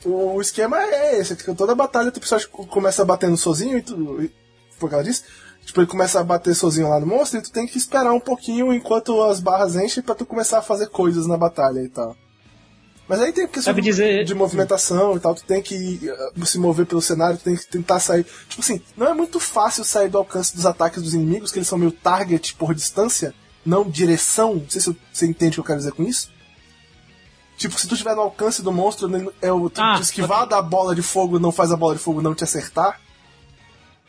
[0.05, 4.23] O esquema é esse, que toda batalha tu personagem começa batendo sozinho e tu.
[4.23, 4.33] e-
[4.81, 5.23] Por causa disso,
[5.65, 8.19] tipo, ele começa a bater sozinho lá no monstro e tu tem que esperar um
[8.19, 12.17] pouquinho enquanto as barras enchem pra tu começar a fazer coisas na batalha e tal.
[13.09, 16.01] Mas aí tem questão Sabe de, dizer- de movimentação e tal, tu tem que
[16.37, 18.25] uh, se mover pelo cenário, tu tem que tentar sair.
[18.49, 21.69] Tipo assim, não é muito fácil sair do alcance dos ataques dos inimigos, que eles
[21.69, 23.35] são meio target por distância,
[23.65, 24.55] não direção.
[24.57, 26.31] Não sei se você entende o que eu quero dizer com isso.
[27.57, 30.51] Tipo, se tu estiver no alcance do monstro, né, é o tu Ah, esquivar ok.
[30.51, 33.01] da bola de fogo não faz a bola de fogo não te acertar.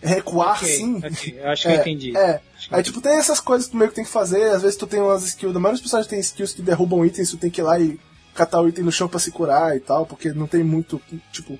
[0.01, 0.97] Recuar Ok, sim.
[0.97, 2.18] ok, eu acho que eu é, entendi.
[2.18, 2.41] É.
[2.72, 4.49] Aí, tipo, tem essas coisas que tu meio que tem que fazer.
[4.51, 5.56] Às vezes tu tem umas skills.
[5.56, 7.97] A maioria dos personagens tem skills que derrubam itens, tu tem que ir lá e
[8.34, 11.01] catar o item no chão pra se curar e tal, porque não tem muito,
[11.32, 11.58] tipo.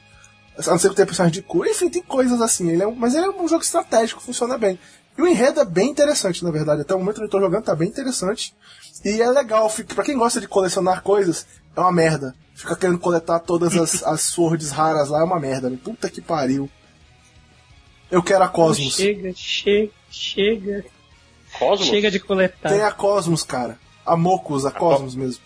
[0.58, 1.70] A não ser que tenha personagem de cura.
[1.70, 2.70] Enfim, tem coisas assim.
[2.70, 4.78] Ele é um- mas ele é um jogo estratégico, funciona bem.
[5.18, 6.82] E o enredo é bem interessante, na verdade.
[6.82, 8.54] Até o momento que eu tô jogando tá bem interessante.
[9.06, 11.46] E é legal, fica, pra quem gosta de colecionar coisas,
[11.76, 12.36] é uma merda.
[12.56, 15.70] Fica querendo coletar todas as, as swords raras lá, é uma merda.
[15.70, 15.78] Né?
[15.84, 16.70] Puta que pariu.
[18.10, 18.96] Eu quero a Cosmos.
[18.96, 20.86] Chega, chega, chega.
[21.58, 21.88] Cosmos?
[21.88, 22.70] Chega de coletar.
[22.70, 23.78] Tem a Cosmos, cara.
[24.06, 25.44] A Mocos, a Cosmos mesmo.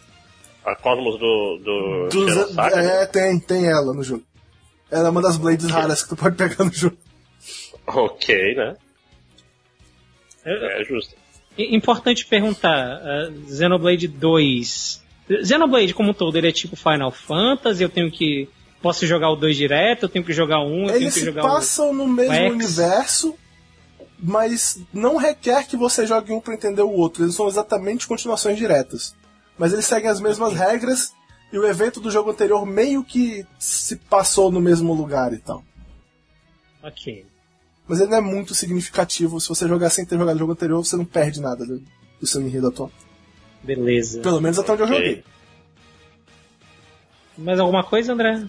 [0.65, 1.57] A Cosmos do.
[1.63, 3.01] do Dos- né?
[3.01, 4.24] é, tem, tem ela no jogo.
[4.91, 6.97] Ela é uma das blades raras que tu pode pegar no jogo.
[7.86, 8.76] Ok, né?
[10.48, 11.16] É, É justo.
[11.58, 15.04] é Importante perguntar, uh, Xenoblade 2.
[15.43, 18.48] Xenoblade como um todo, ele é tipo Final Fantasy, eu tenho que.
[18.82, 21.26] Posso jogar o 2 direto, eu tenho que jogar um, eu tenho Eles que se
[21.26, 22.52] jogar passam no mesmo X.
[22.52, 23.36] universo,
[24.20, 27.24] mas não requer que você jogue um pra entender o outro.
[27.24, 29.16] Eles são exatamente continuações diretas.
[29.58, 31.12] Mas eles seguem as mesmas regras
[31.52, 35.64] e o evento do jogo anterior meio que se passou no mesmo lugar e tal.
[36.84, 37.26] Ok.
[37.88, 39.39] Mas ele não é muito significativo.
[39.39, 41.81] Se você jogar sem ter jogado o jogo anterior, você não perde nada do,
[42.19, 42.91] do seu enredo atual.
[43.63, 44.21] Beleza.
[44.21, 44.97] Pelo menos até onde eu Ok.
[44.97, 45.23] joguei.
[47.38, 48.45] Mais alguma coisa, André?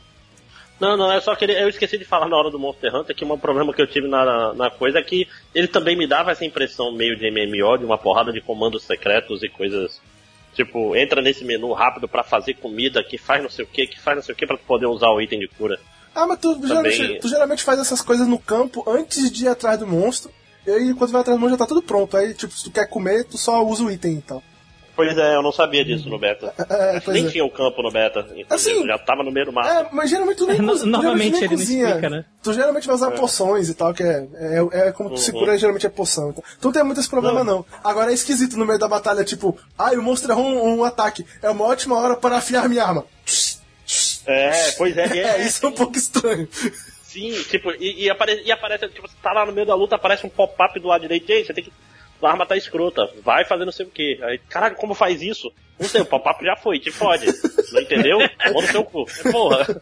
[0.81, 1.61] Não, não, eu só queria.
[1.61, 4.07] Eu esqueci de falar na hora do Monster Hunter que um problema que eu tive
[4.09, 7.85] na, na coisa é que ele também me dava essa impressão meio de MMO, de
[7.85, 10.01] uma porrada de comandos secretos e coisas.
[10.55, 14.01] Tipo, entra nesse menu rápido pra fazer comida, que faz não sei o que, que
[14.01, 15.79] faz não sei o que pra tu poder usar o item de cura.
[16.15, 19.49] Ah, mas tu geralmente, Também- tu geralmente faz essas coisas no campo antes de ir
[19.49, 20.31] atrás do monstro.
[20.67, 22.17] E aí, quando vai atrás do monstro, já tá tudo pronto.
[22.17, 24.43] Aí, tipo, se tu quer comer, tu só usa o item e tal.
[24.97, 26.53] Pois é, eu não sabia disso no beta.
[26.69, 27.31] É, pois Nem é.
[27.31, 28.27] tinha o campo no beta?
[28.51, 29.69] Assim, já tava no meio do mato.
[29.69, 31.87] É, mas geralmente tu nem, No- cozi- tu novamente geralmente nem ele não cozinha.
[31.87, 32.25] explica, né?
[32.43, 35.19] Tu geralmente vai usar poções e tal, que é, é, é como tu Uhum.
[35.19, 36.31] se cura, geralmente é poção.
[36.31, 37.65] Então, tu não tem muito esse problema, não.
[37.85, 41.25] Agora é esquisito no meio da batalha, tipo, ai, o monstro errou um, um ataque.
[41.41, 43.05] É uma ótima hora para afiar minha arma.
[44.29, 46.47] É, pois é, e É, isso é um pouco estranho.
[47.03, 49.97] Sim, tipo, e, e, apare, e aparece, tipo, você tá lá no meio da luta,
[49.97, 51.73] aparece um pop-up do lado direito, e aí, você tem que.
[52.21, 54.19] A arma tá escrota, vai fazer não sei o que.
[54.23, 55.51] Aí, caralho, como faz isso?
[55.79, 57.27] Não sei, o pop-up já foi, te fode.
[57.73, 58.19] Não entendeu?
[58.19, 59.07] Manda no seu cu.
[59.31, 59.81] Porra.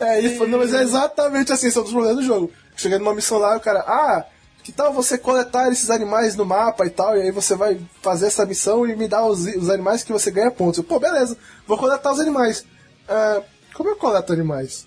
[0.00, 2.52] É, isso, não, mas é exatamente assim, são dos problemas do jogo.
[2.76, 4.24] Cheguei numa missão lá e o cara, ah,
[4.62, 8.26] que tal você coletar esses animais no mapa e tal, e aí você vai fazer
[8.26, 10.78] essa missão e me dar os, os animais que você ganha pontos.
[10.78, 11.36] Eu, Pô, beleza,
[11.66, 12.64] vou coletar os animais.
[13.08, 13.42] Ah,
[13.74, 14.86] como eu coleto animais?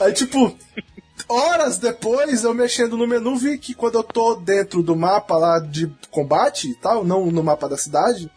[0.00, 0.56] Aí, tipo,
[1.28, 5.58] horas depois, eu mexendo no menu, vi que quando eu tô dentro do mapa lá
[5.58, 8.30] de combate e tal, não no mapa da cidade,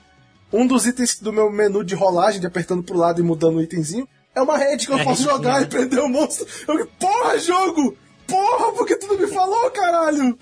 [0.52, 3.62] um dos itens do meu menu de rolagem, de apertando pro lado e mudando o
[3.62, 6.46] itemzinho, É uma rede que eu É posso jogar e prender o monstro.
[6.68, 7.98] Eu, porra, jogo!
[8.28, 10.38] Porra, por que tu não me falou, caralho?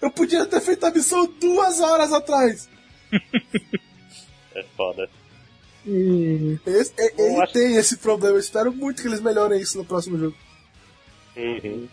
[0.00, 2.68] Eu podia ter feito a missão duas horas atrás.
[4.54, 5.08] É foda.
[6.66, 8.36] Esse- é- ele acho- tem esse problema.
[8.36, 10.36] Eu espero muito que eles melhorem isso no próximo jogo.
[11.36, 11.88] Uhum.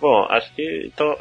[0.00, 0.86] Bom, acho que.
[0.92, 1.16] Então.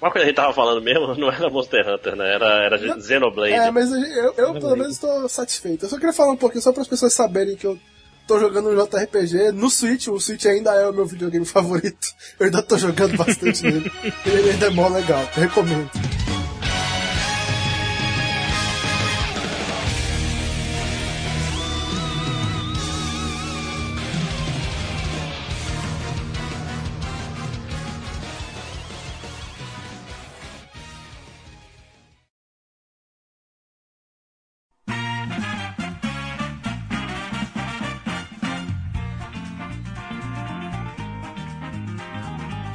[0.00, 2.34] Uma coisa que a gente tava falando mesmo não era Monster Hunter, né?
[2.34, 3.52] Era, era Xenoblade.
[3.54, 5.84] É, mas eu, eu pelo menos estou satisfeito.
[5.84, 7.78] Eu só queria falar um pouquinho, só para as pessoas saberem que eu
[8.26, 10.08] tô jogando um JRPG no Switch.
[10.08, 12.08] O Switch ainda é o meu videogame favorito.
[12.38, 13.90] Eu ainda tô jogando bastante nele.
[14.26, 15.28] Ele ainda é mó legal.
[15.34, 15.90] Recomendo.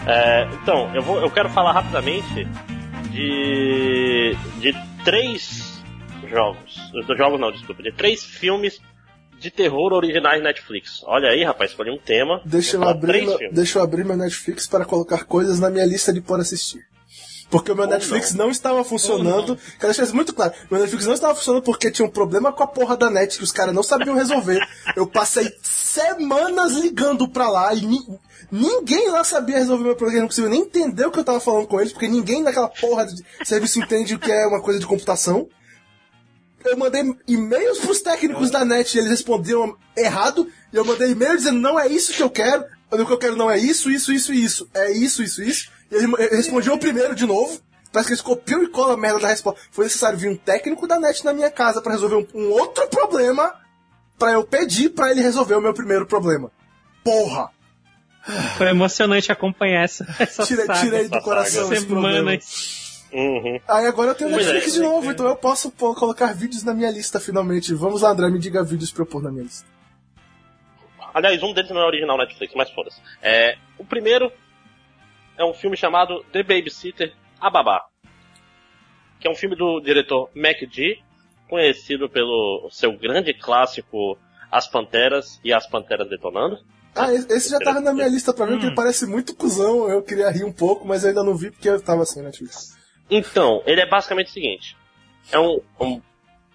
[0.10, 2.48] É, então, eu, vou, eu quero falar rapidamente
[3.11, 4.73] de, de
[5.06, 5.84] três
[6.27, 6.80] jogos.
[7.15, 7.84] Jogos não, desculpa.
[7.84, 8.81] De três filmes
[9.40, 11.03] de terror originais Netflix.
[11.06, 12.41] Olha aí, rapaz, escolhi um tema.
[12.44, 16.22] Deixa eu, abrir deixa eu abrir meu Netflix para colocar coisas na minha lista de
[16.22, 16.89] por assistir.
[17.50, 18.50] Porque o meu Ou Netflix não.
[18.52, 19.56] estava funcionando.
[19.80, 20.54] Quero deixar isso muito claro.
[20.70, 23.44] Meu Netflix não estava funcionando porque tinha um problema com a porra da net que
[23.44, 24.60] os caras não sabiam resolver.
[24.96, 28.20] Eu passei semanas ligando pra lá e ni-
[28.52, 30.20] ninguém lá sabia resolver meu problema.
[30.20, 32.68] Eu não conseguia nem entender o que eu tava falando com eles, porque ninguém naquela
[32.68, 35.48] porra de serviço entende o que é uma coisa de computação.
[36.64, 40.48] Eu mandei e-mails pros técnicos da net e eles respondiam errado.
[40.72, 42.64] E eu mandei e-mail dizendo, não é isso que eu quero.
[42.92, 44.68] O que eu quero não é isso, isso, isso isso.
[44.74, 45.72] É isso, isso, isso.
[45.91, 47.60] E eles respondiam o primeiro de novo.
[47.91, 49.60] Parece que eles copiam e colam a merda da resposta.
[49.72, 52.88] Foi necessário vir um técnico da net na minha casa pra resolver um, um outro
[52.88, 53.52] problema
[54.18, 56.52] pra eu pedir pra ele resolver o meu primeiro problema.
[57.03, 57.49] Porra!
[58.57, 60.80] Foi emocionante acompanhar essa, essa Tirei, saga.
[60.82, 62.40] tirei do coração esse problema.
[62.40, 63.06] Semanas.
[63.11, 63.60] Uhum.
[63.68, 64.78] Aí agora eu tenho Pois Netflix é.
[64.78, 67.74] de novo, então eu posso pô, colocar vídeos na minha lista finalmente.
[67.74, 69.66] Vamos lá, André, me diga vídeos pra eu pôr na minha lista.
[71.11, 73.02] Aliás, um deles não é original Netflix, mas foda-se.
[73.22, 74.32] É, o primeiro
[75.40, 77.82] é um filme chamado The Babysitter, A Babá.
[79.20, 80.99] Que é um filme do diretor Mac G,
[81.49, 84.18] conhecido pelo seu grande clássico
[84.52, 86.60] As Panteras e As Panteras Detonando.
[86.95, 88.70] Ah, esse esse já tava na minha lista pra ver, porque Hum.
[88.70, 89.90] ele parece muito cuzão.
[89.90, 92.78] Eu queria rir um pouco, mas eu ainda não vi porque eu tava sem Netflix.
[93.10, 94.76] Então, ele é basicamente o seguinte:
[95.32, 96.02] é um, um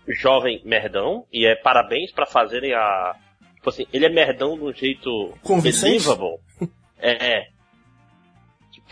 [0.08, 3.16] jovem merdão, e é parabéns pra fazerem a.
[3.56, 5.92] Tipo assim, ele é merdão de um jeito Convincente?
[6.04, 6.38] believable.
[6.98, 7.32] É.
[7.40, 7.48] é.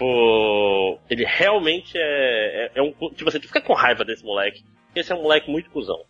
[0.02, 2.92] Tipo, ele realmente é, é, é um.
[3.10, 4.62] Tipo assim, tu fica com raiva desse moleque.
[4.86, 6.00] porque Esse é um moleque muito cuzão.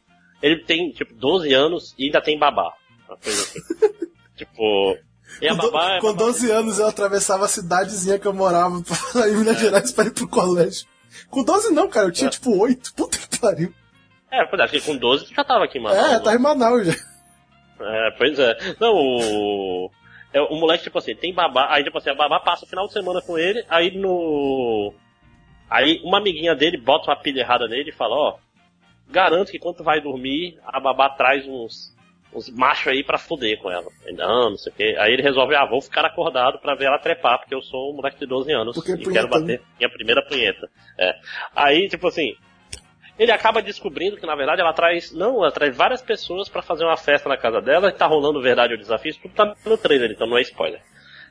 [0.43, 2.73] Ele tem, tipo, 12 anos e ainda tem babá.
[3.09, 3.61] Uma coisa assim.
[4.37, 4.97] tipo.
[5.41, 8.27] E a Com, do- babá é com babá- 12 anos eu atravessava a cidadezinha que
[8.27, 10.87] eu morava pra sair em Minas Gerais pra ir pro colégio.
[11.31, 12.31] Com 12 não, cara, eu tinha É.
[12.31, 12.95] tipo 8.
[12.95, 13.73] Puta que pariu.
[14.31, 15.95] É, pois é, acho que com 12 tu já tava aqui, mano.
[15.95, 16.93] É, tá em Manaus já.
[17.81, 18.57] É, pois é.
[18.81, 19.91] Não, o.
[20.33, 21.69] É, o moleque, tipo assim, tem babá.
[21.71, 24.95] Aí, tipo assim, a babá passa o final de semana com ele, aí no.
[25.69, 28.39] Aí uma amiguinha dele bota uma pilha errada nele e fala, ó.
[29.11, 31.93] Garanto que quando tu vai dormir, a babá traz uns.
[32.35, 33.85] Uns machos aí pra foder com ela.
[34.15, 34.97] Não, não sei o quê.
[34.99, 37.97] Aí ele resolve, ah, vou ficar acordado pra ver ela trepar, porque eu sou um
[37.97, 40.67] moleque de 12 anos Porque e punheta, quero bater minha primeira punheta.
[40.99, 41.15] É.
[41.55, 42.35] Aí, tipo assim,
[43.19, 46.85] ele acaba descobrindo que na verdade ela traz, não, ela traz várias pessoas pra fazer
[46.85, 49.77] uma festa na casa dela e tá rolando verdade ou desafio, isso tudo tá no
[49.79, 50.81] trailer, então não é spoiler.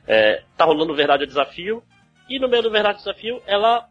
[0.06, 1.82] É, tá rolando verdade ou desafio
[2.28, 3.88] e no meio do verdade ou desafio ela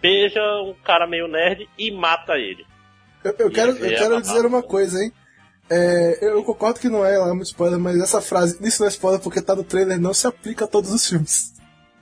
[0.00, 2.64] beija um cara meio nerd e mata ele.
[3.24, 5.10] Eu, eu quero, eu É, quero dizer uma coisa, hein.
[5.70, 8.90] É, eu concordo que não é lá muito spoiler, mas essa frase, isso não é
[8.90, 11.53] spoiler porque tá no trailer, não se aplica a todos os filmes.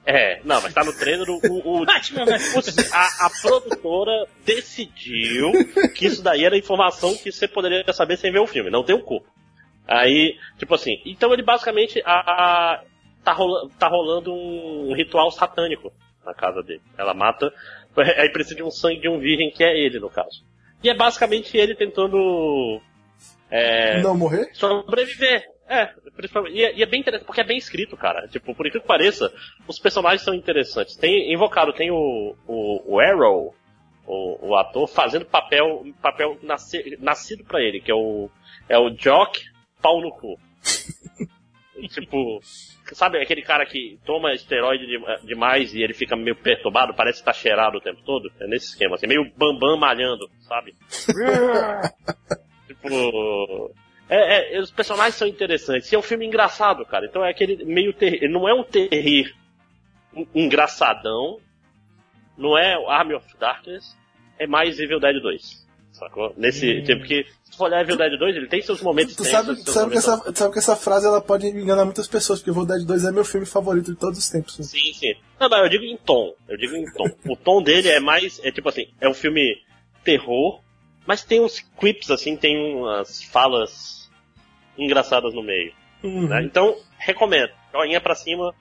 [0.05, 2.93] É, não, mas tá no trailer o, o, o- Batman vs.
[2.93, 5.53] a, a produtora decidiu
[5.95, 8.97] que isso daí era informação que você poderia saber sem ver o filme, não tem
[8.97, 9.29] o corpo.
[9.87, 12.83] Aí, tipo assim, então ele basicamente a, a-
[13.25, 15.93] tá, rola, tá rolando um ritual satânico
[16.25, 16.83] na casa dele.
[16.99, 17.53] Ela mata,
[18.19, 20.43] aí precisa de um sangue de um virgem que é ele, no caso.
[20.83, 22.81] E é basicamente ele tentando
[23.51, 24.51] é, Não morrer?
[24.53, 25.45] sobreviver.
[25.73, 26.55] É, principalmente.
[26.55, 28.29] E é, e é bem interessante, porque é bem escrito, cara.
[28.29, 29.33] Tipo, por incrível que pareça,
[29.67, 30.97] os personagens são interessantes.
[30.97, 33.55] Tem, invocado, tem o, o, o Arrow,
[34.07, 38.29] o, o ator, fazendo papel, papel nasce, nascido pra ele, que é o,
[38.69, 39.41] é o Jock
[39.81, 40.39] pau no cu.
[41.89, 42.39] Tipo,
[42.93, 47.25] sabe aquele cara que toma esteroide de- demais e ele fica meio perturbado, parece que
[47.25, 48.31] tá cheirado o tempo todo?
[48.39, 50.77] É nesse esquema, assim, meio bambam malhando, sabe?
[52.69, 53.75] tipo.
[54.15, 55.91] É, é, os personagens são interessantes.
[55.91, 57.07] E é um filme engraçado, cara.
[57.07, 58.29] Então é aquele meio ter...
[58.29, 59.35] Não é um terrir
[60.15, 61.39] en- engraçadão.
[62.37, 63.97] Não é o Army of Darkness.
[64.39, 65.63] É mais Evil Dead 2.
[65.93, 66.33] Sacou?
[66.37, 69.23] Nesse tempo que, se tu for olhar Evil Dead 2, ele tem seus momentos Tu
[69.25, 72.09] tensos, sabe, tu sabe, que essa, tu sabe que essa frase ela pode enganar muitas
[72.09, 74.59] pessoas, porque Evil Dead 2 é meu filme favorito de todos os tempos.
[74.59, 74.65] né?
[74.65, 75.15] Sim, sim.
[75.39, 76.35] Não, mas eu digo em tom.
[76.49, 77.05] Eu digo em tom.
[77.29, 78.41] O tom dele é mais.
[78.43, 79.59] É tipo assim, é um filme
[80.03, 80.61] terror,
[81.07, 84.02] mas tem uns quips, assim, tem umas falas
[84.79, 85.73] engraçadas no meio.
[86.03, 86.27] Uhum.
[86.29, 86.43] né?
[86.43, 87.53] Então, recomendo.
[87.73, 88.55] Joinha pra cima,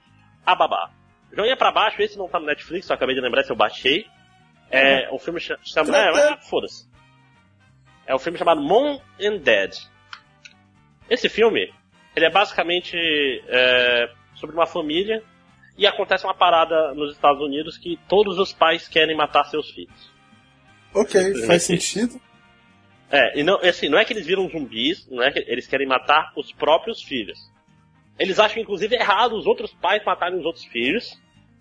[0.46, 0.92] a babá.
[1.36, 4.06] Joinha pra baixo, esse não tá no Netflix, eu acabei de lembrar se eu baixei.
[4.70, 5.96] É um filme cha- chama.
[5.98, 6.90] É, é, foda-se.
[8.06, 9.76] É um filme chamado Mom and Dad.
[11.10, 11.74] Esse filme,
[12.16, 12.96] ele é basicamente
[13.48, 15.22] é, sobre uma família
[15.78, 20.12] e acontece uma parada nos Estados Unidos que todos os pais querem matar seus filhos.
[20.94, 22.20] Ok, faz sentido.
[23.12, 25.86] É, e não, assim, não é que eles viram zumbis, não é que eles querem
[25.88, 27.38] matar os próprios filhos.
[28.18, 31.20] Eles acham, inclusive, errado os outros pais matarem os outros filhos,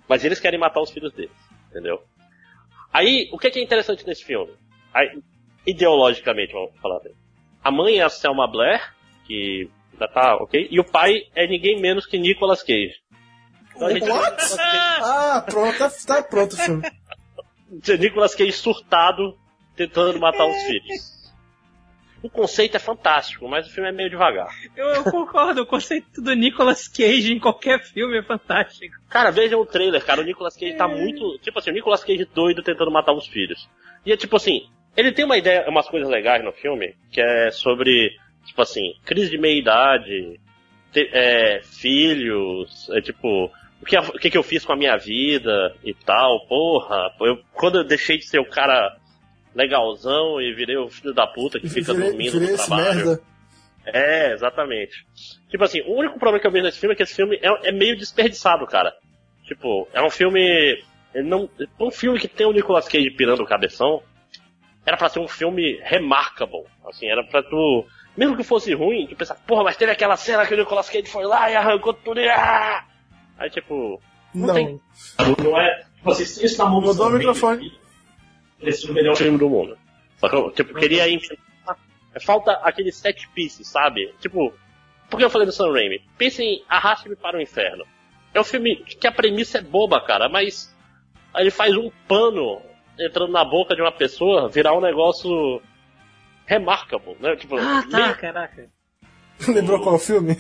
[0.09, 1.33] mas eles querem matar os filhos deles,
[1.71, 2.03] entendeu?
[2.93, 4.53] Aí, o que é, que é interessante nesse filme?
[4.95, 5.21] Aí,
[5.67, 7.15] ideologicamente, vamos falar assim.
[7.63, 8.95] A mãe é a Selma Blair,
[9.27, 9.69] que
[9.99, 12.95] já tá ok, e o pai é ninguém menos que Nicolas Cage.
[13.75, 14.37] Então gente What?
[14.37, 14.57] Cage-
[15.03, 16.83] Ah, pronto, tá, tá pronto o filme.
[17.99, 19.37] Nicolas Cage surtado
[19.77, 21.20] tentando matar os filhos.
[22.23, 24.49] O conceito é fantástico, mas o filme é meio devagar.
[24.77, 28.95] Eu, eu concordo, o conceito do Nicolas Cage em qualquer filme é fantástico.
[29.09, 30.21] Cara, vejam o trailer, cara.
[30.21, 31.39] O Nicolas Cage tá muito.
[31.39, 33.69] Tipo assim, o Nicolas Cage doido tentando matar os filhos.
[34.05, 37.51] E é tipo assim, ele tem uma ideia, umas coisas legais no filme, que é
[37.51, 38.11] sobre,
[38.45, 40.39] tipo assim, crise de meia-idade,
[40.95, 43.51] é, filhos, é tipo.
[43.81, 47.11] O que, o que que eu fiz com a minha vida e tal, porra.
[47.23, 48.95] Eu, quando eu deixei de ser o cara
[49.55, 52.95] legalzão e virei o filho da puta que fica Virei, dormindo virei no esse trabalho.
[52.97, 53.23] merda.
[53.87, 55.07] É, exatamente.
[55.51, 57.69] Tipo assim, o único problema que eu vejo nesse filme é que esse filme é,
[57.69, 58.93] é meio desperdiçado, cara.
[59.45, 60.41] Tipo, é um filme.
[61.15, 61.49] Ele não,
[61.81, 64.03] um filme que tem o Nicolas Cage pirando o cabeção.
[64.87, 66.65] Era pra ser um filme remarkable.
[66.89, 67.85] Assim, era pra tu.
[68.17, 71.07] Mesmo que fosse ruim, tu pensar, porra, mas teve aquela cena que o Nicolas Cage
[71.09, 72.29] foi lá e arrancou tudo e.
[72.29, 72.85] Ah!
[73.39, 74.01] Aí tipo.
[74.35, 74.55] Não, Não.
[74.55, 74.81] tem.
[75.43, 75.85] Não é.
[75.97, 77.73] Tipo assim, se isso na mão do Mudou o microfone.
[78.63, 79.77] Esse é o melhor filme do mundo.
[80.19, 81.77] Só que eu, tipo, queria inventar.
[82.23, 84.13] Falta aquele set piece, sabe?
[84.21, 84.53] Tipo,
[85.09, 86.03] por que eu falei do Sam Raimi?
[86.19, 87.85] Pensa em Arraste-me para o Inferno.
[88.35, 90.75] É um filme que a premissa é boba, cara, mas
[91.33, 92.61] aí ele faz um pano
[92.99, 95.63] entrando na boca de uma pessoa virar um negócio
[96.47, 97.37] remarkable, né?
[97.37, 98.69] Tipo, Ah, tá, meio- caraca.
[99.49, 100.37] Lembrou qual filme?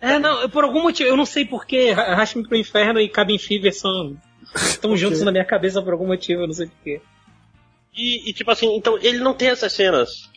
[0.00, 3.38] É, não, eu- por algum motivo, eu não sei porquê, Arraste-me pro Inferno e Cabin
[3.38, 4.16] Fever são
[4.54, 7.00] estão juntos na minha cabeça por algum motivo, eu não sei porquê.
[7.96, 10.30] E, e, tipo assim, então ele não tem essas cenas.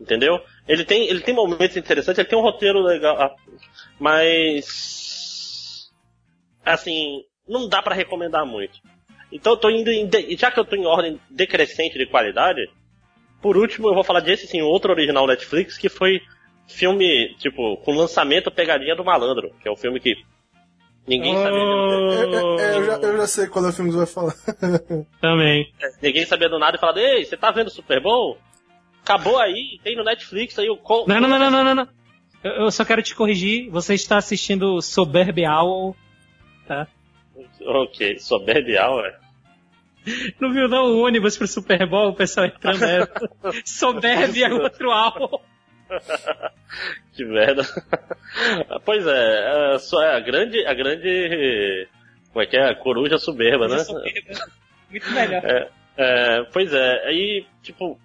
[0.00, 0.40] Entendeu?
[0.66, 3.20] Ele tem, ele tem momentos interessantes, ele tem um roteiro legal.
[3.20, 3.34] ah,
[3.98, 5.90] Mas.
[6.64, 8.78] Assim, não dá pra recomendar muito.
[9.32, 10.08] Então eu tô indo em.
[10.36, 12.68] Já que eu tô em ordem decrescente de qualidade,
[13.40, 16.20] por último eu vou falar desse sim, outro original Netflix, que foi
[16.66, 20.16] filme, tipo, com lançamento Pegadinha do Malandro, que é um filme que
[21.10, 21.58] ninguém sabia.
[21.58, 24.14] É, é, é, eu, já, eu já sei qual é o filme que você vai
[24.14, 24.34] falar.
[25.20, 25.70] Também.
[26.00, 28.38] Ninguém sabia do nada e falava, ei, você tá vendo o Super Bowl?
[29.02, 30.76] Acabou aí, tem no Netflix aí o.
[30.76, 31.88] co- Não, não, não, não, não, não, não.
[32.44, 35.96] Eu, eu só quero te corrigir, você está assistindo Soberb Owl,
[36.66, 36.86] tá?
[37.66, 39.12] Ok, soberbe hour.
[40.40, 43.12] Não viu não o ônibus pro Super Bowl, o pessoal entrando nessa.
[43.64, 45.42] Soberb é outro Owl.
[47.12, 47.62] Que merda.
[48.84, 51.88] pois é, é, é a grande, a grande,
[52.32, 53.76] como é que é, a coruja soberba, né?
[54.88, 55.44] Muito melhor.
[55.44, 57.98] É, é, pois é, aí, tipo, o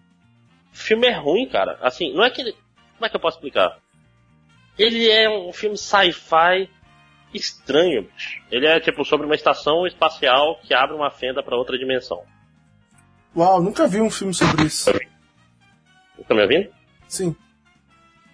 [0.73, 1.77] filme é ruim, cara.
[1.81, 3.77] Assim, não é que ele, como é que eu posso explicar?
[4.77, 6.69] Ele é um filme sci-fi
[7.33, 8.41] estranho, bicho.
[8.51, 12.23] Ele é, tipo, sobre uma estação espacial que abre uma fenda pra outra dimensão.
[13.35, 14.91] Uau, nunca vi um filme sobre isso.
[16.27, 16.69] Tá me ouvindo?
[17.07, 17.35] Sim.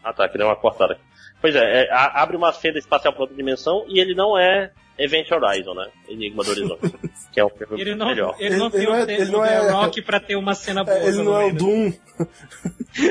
[0.03, 0.99] Ah tá, que deu uma cortada.
[1.39, 4.71] Pois é, é, a- abre uma fenda espacial pra outra dimensão e ele não é
[4.97, 5.87] Event Horizon, né?
[6.07, 6.93] Enigma do Horizonte.
[7.31, 8.35] que é um filme Ele não, melhor.
[8.39, 10.01] ele não Ele- tem ele não é- o, tempo ele não do é- The Rock
[10.03, 10.97] pra ter uma cena boa.
[10.97, 11.93] É, ele não é o Doom.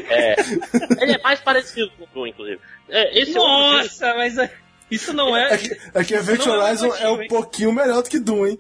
[0.09, 0.35] É.
[1.03, 2.61] Ele é mais parecido com o Doom, inclusive.
[2.89, 4.53] É, esse é Nossa, mas é-
[4.91, 5.55] isso não é.
[5.55, 7.29] É que, é que Event é Horizon é motivo, um hein?
[7.29, 8.59] pouquinho melhor do que Doom, hein?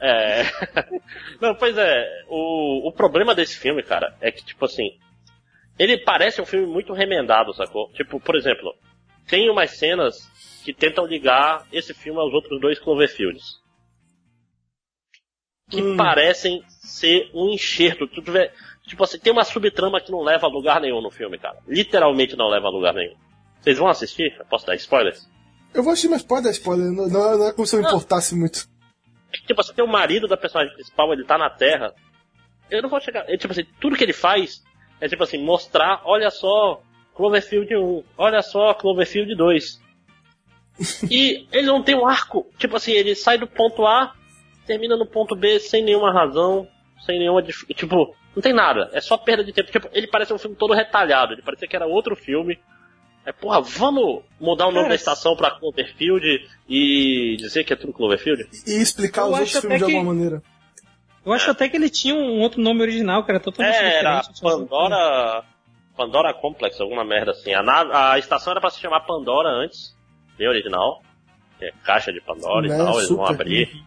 [0.00, 0.42] É.
[1.40, 2.06] Não, pois é.
[2.28, 4.90] O, o problema desse filme, cara, é que, tipo assim.
[5.82, 7.90] Ele parece um filme muito remendado, sacou?
[7.92, 8.72] Tipo, por exemplo,
[9.26, 10.30] tem umas cenas
[10.64, 13.60] que tentam ligar esse filme aos outros dois Cloverfields.
[15.68, 15.96] Que Hum.
[15.96, 18.06] parecem ser um enxerto.
[18.06, 18.54] Tu tiver,
[18.86, 21.56] Tipo assim, tem uma subtrama que não leva a lugar nenhum no filme, cara.
[21.66, 23.16] Literalmente não leva a lugar nenhum.
[23.60, 24.34] Vocês vão assistir?
[24.38, 25.28] Eu posso dar spoilers?
[25.72, 26.90] Eu vou assistir, mas pode dar spoiler.
[26.92, 27.88] Não, não, não é como se eu Não.
[27.88, 28.66] importasse muito.
[29.46, 31.92] Tipo assim, tem o marido da personagem principal, ele tá na Terra.
[32.70, 33.24] Eu não vou chegar.
[33.28, 34.62] é, tipo assim, tudo que ele faz
[35.02, 36.80] é tipo assim, mostrar, olha só,
[37.14, 39.82] Cloverfield 1, olha só, Cloverfield 2.
[41.10, 42.46] e ele não tem um arco.
[42.58, 44.14] Tipo assim, ele sai do ponto A,
[44.66, 46.66] termina no ponto B sem nenhuma razão,
[47.04, 47.42] sem nenhuma.
[47.42, 48.88] Tipo, não tem nada.
[48.92, 49.70] É só perda de tempo.
[49.70, 51.34] Tipo, ele parece um filme todo retalhado.
[51.34, 52.58] Ele parecia que era outro filme.
[53.24, 57.76] É, porra, vamos mudar o nome Cara, da estação pra Cloverfield e dizer que é
[57.76, 58.48] tudo Cloverfield?
[58.66, 60.42] E explicar Eu os outros filmes até de que- alguma maneira.
[61.24, 64.20] Eu acho até que ele tinha um outro nome original, que era totalmente É, era
[64.20, 64.38] diferente.
[64.38, 65.44] Só- Pandora.
[65.96, 67.52] Pandora Complex, alguma merda assim.
[67.54, 69.94] A, na- a estação era pra se chamar Pandora antes,
[70.38, 71.02] bem original.
[71.60, 73.84] É caixa de Pandora Né, e tal, eles vão abrir.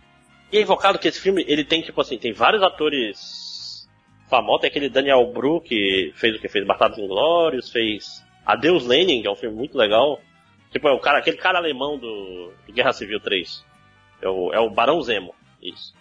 [0.52, 3.90] E é invocado que esse filme, ele tem, tipo assim, tem vários atores
[4.30, 4.62] famosos.
[4.62, 6.48] Tem aquele Daniel Bru, que fez o que?
[6.48, 10.22] Fez Bastardos Inglórios, fez Adeus Lenin, que é um filme muito legal.
[10.72, 13.66] Tipo, é o cara, aquele cara alemão do, do Guerra Civil 3.
[14.22, 15.94] É o, é o Barão Zemo, isso.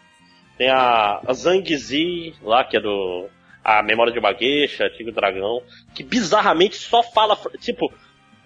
[0.57, 3.29] Tem a, a Zhang Zi lá, que é do
[3.63, 5.63] A Memória de uma Gueixa, e Dragão,
[5.95, 7.93] que bizarramente só fala, tipo,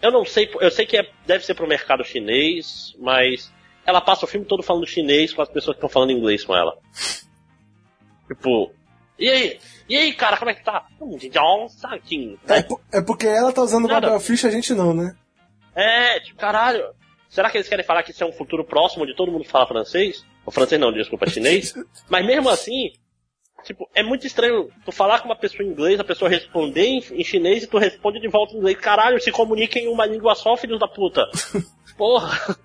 [0.01, 3.53] eu não sei, eu sei que é- deve ser pro mercado chinês, mas
[3.85, 6.55] ela passa o filme todo falando chinês com as pessoas que estão falando inglês com
[6.55, 6.77] ela.
[8.27, 8.73] Tipo,
[9.19, 9.59] e aí?
[9.89, 10.87] E aí, cara, como é que tá?
[11.01, 11.19] Hum,
[11.69, 12.39] Sakin.
[12.47, 13.89] É, é porque ela tá usando o.
[13.89, 15.17] Babel Fish, a gente não, né?
[15.75, 16.85] É, tipo, caralho.
[17.29, 19.51] Será que eles querem falar que isso é um futuro próximo de todo mundo que
[19.51, 20.25] fala francês?
[20.49, 21.75] Ou francês não, desculpa, chinês?
[22.09, 22.91] Mas mesmo assim,
[23.65, 27.05] tipo, é muito estranho tu falar com uma pessoa em inglês, a pessoa responder em,
[27.13, 28.79] em chinês e tu responde de volta em inglês.
[28.79, 31.29] Caralho, se comuniquem em uma língua só, filhos da puta.
[31.99, 32.57] Porra.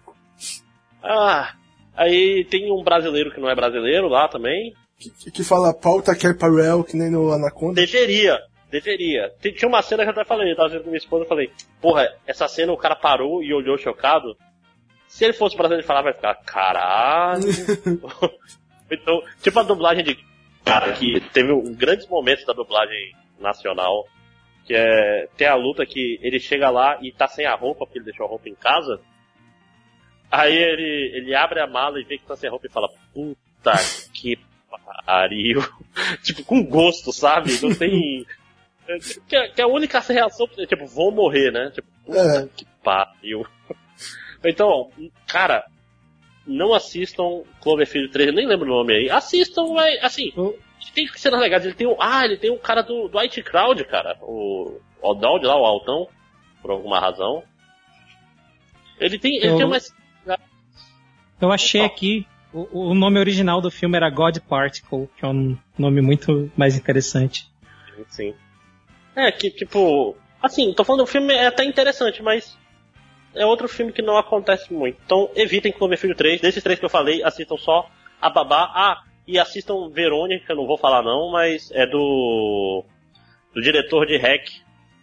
[1.04, 1.56] Ah.
[1.94, 4.74] Aí tem um brasileiro que não é brasileiro lá também.
[4.98, 7.82] Que, que fala pauta que é parel, que nem no Anaconda.
[7.82, 8.40] Deveria,
[8.72, 9.30] deveria.
[9.42, 11.52] Tinha uma cena que eu até falei, eu tava vendo com minha esposa, eu falei,
[11.82, 14.38] porra, essa cena o cara parou e olhou chocado.
[15.14, 17.44] Se ele fosse brasileiro, ele falava, vai ficar, caralho.
[18.90, 20.18] então, tipo a dublagem de.
[20.66, 24.08] Cara, que teve um, grandes momentos da dublagem nacional.
[24.66, 25.28] Que é.
[25.38, 28.26] Tem a luta que ele chega lá e tá sem a roupa, porque ele deixou
[28.26, 29.00] a roupa em casa.
[30.32, 33.72] Aí ele, ele abre a mala e vê que tá sem roupa e fala, puta
[34.16, 34.40] que
[35.06, 35.62] pariu.
[36.24, 37.52] tipo, com gosto, sabe?
[37.62, 38.26] Não tem.
[39.28, 41.70] Que, é- que a única reação é tipo, vou morrer, né?
[41.70, 42.48] Tipo, puta É.
[42.48, 43.46] que pariu.
[44.44, 44.90] Então,
[45.28, 45.66] cara,
[46.46, 49.10] não assistam Cloverfield 3, eu nem lembro o nome aí.
[49.10, 50.60] Assistam, mas, assim, Eu-
[50.94, 51.64] tem cenas legais.
[51.66, 51.96] Ele tem um.
[52.00, 54.18] Ah, ele tem um cara do, do IT Crowd, cara.
[54.22, 56.08] O, o Dowd lá, o Altão,
[56.62, 57.44] por alguma razão.
[59.00, 59.78] Ele tem, ele Eu- tem uma.
[61.42, 65.58] Eu achei aqui, o, o nome original do filme era God Particle, que é um
[65.78, 67.48] nome muito mais interessante.
[68.08, 68.34] Sim.
[69.16, 70.16] É, que tipo.
[70.42, 72.58] Assim, tô falando, o filme é até interessante, mas.
[73.36, 74.98] É outro filme que não acontece muito.
[75.06, 76.42] Então, evitem Cloverfield 3.
[76.42, 77.90] Desses três que eu falei, assistam só
[78.22, 78.72] a Babá.
[78.74, 82.84] Ah, e assistam Verônica, eu não vou falar não, mas é do.
[83.54, 84.46] do diretor de Hack.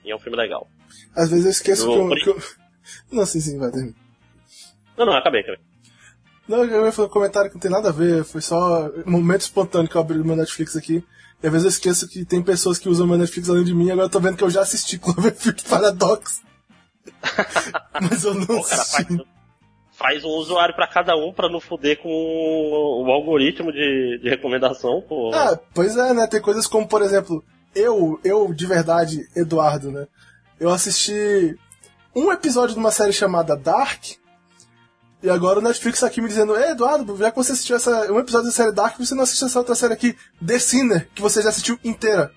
[0.04, 0.68] E é um filme legal.
[1.14, 2.42] Às vezes eu esqueço Eu que, eu, que eu-
[3.12, 3.94] Não, sim, sim, vai terminar.
[4.96, 5.60] Não, não, acabei, acabei.
[6.46, 9.10] Não, eu ia falar um comentário que não tem nada a ver, foi só um
[9.12, 11.04] momento espontâneo que eu abri o meu Netflix aqui.
[11.42, 13.90] E às vezes eu esqueço que tem pessoas que usam meu Netflix além de mim,
[13.90, 16.42] agora eu tô vendo que eu já assisti Cloverfield Paradox.
[18.00, 19.06] Mas eu não Pô, cara, faz,
[19.92, 24.28] faz um usuário pra cada um pra não foder com o, o algoritmo de, de
[24.28, 25.30] recomendação, pô.
[25.34, 26.26] Ah, pois é, né?
[26.26, 27.44] Tem coisas como, por exemplo,
[27.74, 30.06] eu, eu de verdade, Eduardo, né?
[30.58, 31.56] Eu assisti
[32.14, 34.04] um episódio de uma série chamada Dark.
[35.22, 38.10] E agora o Netflix tá aqui me dizendo, Ei, Eduardo, já que você assistiu essa,
[38.10, 41.20] um episódio da série Dark, você não assistiu essa outra série aqui, The Sinner, que
[41.20, 42.32] você já assistiu inteira.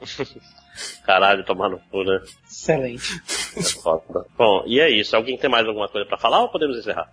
[1.04, 2.20] Caralho, tomar no cu, né?
[2.48, 3.20] Excelente.
[3.56, 4.24] É foda.
[4.36, 5.14] Bom, e é isso.
[5.14, 7.12] Alguém tem mais alguma coisa pra falar ou podemos encerrar?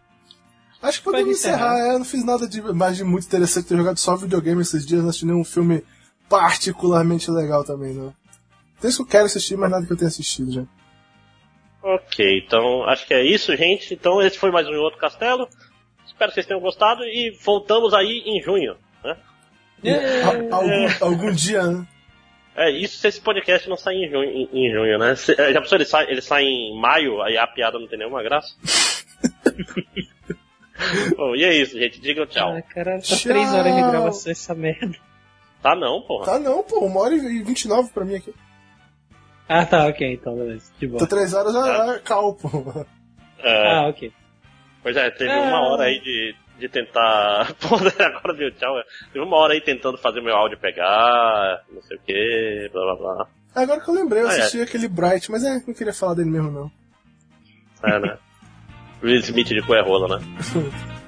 [0.82, 1.88] Acho que podemos Pode encerrar, encerrar.
[1.92, 4.86] é, eu não fiz nada de mais de muito interessante ter jogado só videogame esses
[4.86, 5.84] dias, não assisti nenhum filme
[6.30, 8.14] particularmente legal também, não.
[8.80, 10.64] Tem isso que eu quero assistir, mas nada que eu tenha assistido já.
[11.84, 13.94] Ok, então acho que é isso, gente.
[13.94, 15.48] Então esse foi mais um Outro Castelo.
[16.06, 18.76] Espero que vocês tenham gostado e voltamos aí em junho.
[19.04, 19.18] Né?
[20.24, 21.88] A- algum, algum dia, né?
[22.62, 25.16] É, isso se esse podcast não sair em junho, em, em junho né?
[25.16, 27.98] Se, é, já pensou, ele sai, ele sai em maio, aí a piada não tem
[28.00, 28.54] nenhuma graça?
[31.16, 32.00] Bom, e é isso, gente.
[32.00, 32.54] Digam tchau.
[32.56, 33.18] Ah, cara, tá Tchau.
[33.24, 34.98] três horas de gravação essa merda.
[35.62, 36.26] Tá não, porra.
[36.26, 38.34] Tá não, pô, uma hora e 29 pra mim aqui.
[39.48, 40.72] Ah, tá, ok, então, beleza.
[40.80, 41.00] De boa.
[41.00, 42.86] Tá três horas, ah, ah, cal, pô.
[43.40, 44.12] É, Ah, ok.
[44.82, 45.42] Pois é, teve Ah.
[45.42, 47.54] uma hora aí de, de tentar.
[47.62, 48.76] Pô, agora deu tchau.
[49.12, 52.96] Teve uma hora aí tentando fazer meu áudio pegar, não sei o que, blá blá
[53.16, 53.28] blá.
[53.56, 54.40] Agora que eu lembrei, eu Ah, é.
[54.42, 56.72] assisti aquele Bright, mas é, não queria falar dele mesmo, não.
[57.84, 58.18] É, né?
[59.02, 60.26] Will Smith de cu é rola, né?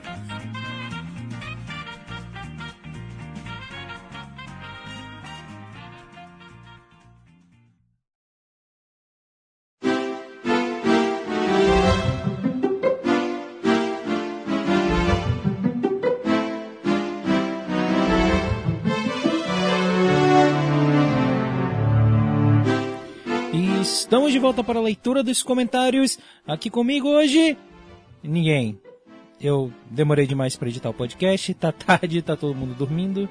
[24.32, 26.18] estamos de volta para a leitura dos comentários.
[26.48, 27.58] Aqui comigo hoje,
[28.24, 28.80] ninguém.
[29.41, 33.28] Eu demorei demais para editar o podcast, tá tarde, tá todo mundo dormindo.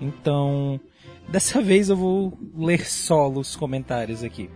[0.00, 0.80] Então,
[1.28, 4.48] dessa vez eu vou ler solo os comentários aqui.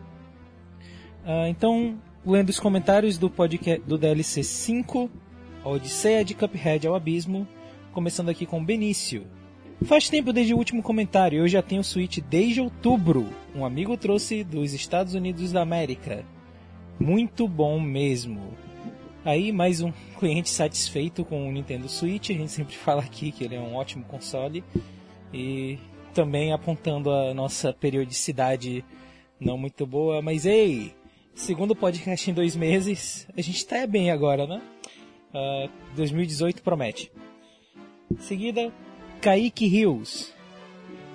[1.26, 5.10] Ah, então, lendo os comentários do podcast do DLC 5,
[5.62, 7.46] a Odisseia de Cuphead ao Abismo,
[7.92, 9.26] começando aqui com Benício.
[9.84, 13.28] Faz tempo desde o último comentário, eu já tenho Switch desde outubro.
[13.54, 16.24] Um amigo trouxe dos Estados Unidos da América.
[17.00, 18.54] Muito bom mesmo.
[19.24, 22.30] Aí, mais um cliente satisfeito com o Nintendo Switch.
[22.30, 24.62] A gente sempre fala aqui que ele é um ótimo console.
[25.34, 25.78] E
[26.14, 28.84] também apontando a nossa periodicidade
[29.40, 30.22] não muito boa.
[30.22, 30.94] Mas ei,
[31.34, 34.62] segundo podcast em dois meses, a gente tá bem agora, né?
[35.34, 37.10] Ah, 2018 promete.
[38.10, 38.72] Em seguida,
[39.22, 40.34] Kaique Rios.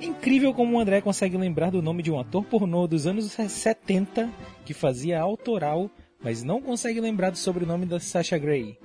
[0.01, 4.31] Incrível como o André consegue lembrar do nome de um ator pornô dos anos 70
[4.63, 5.91] que fazia autoral,
[6.23, 8.79] mas não consegue lembrar do sobrenome da Sasha Grey.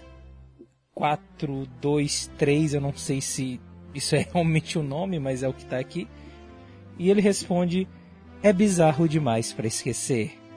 [0.95, 3.61] 423, eu não sei se
[3.95, 6.09] isso é realmente o nome, mas é o que tá aqui.
[6.99, 7.87] E ele responde:
[8.43, 10.48] É bizarro demais para esquecer.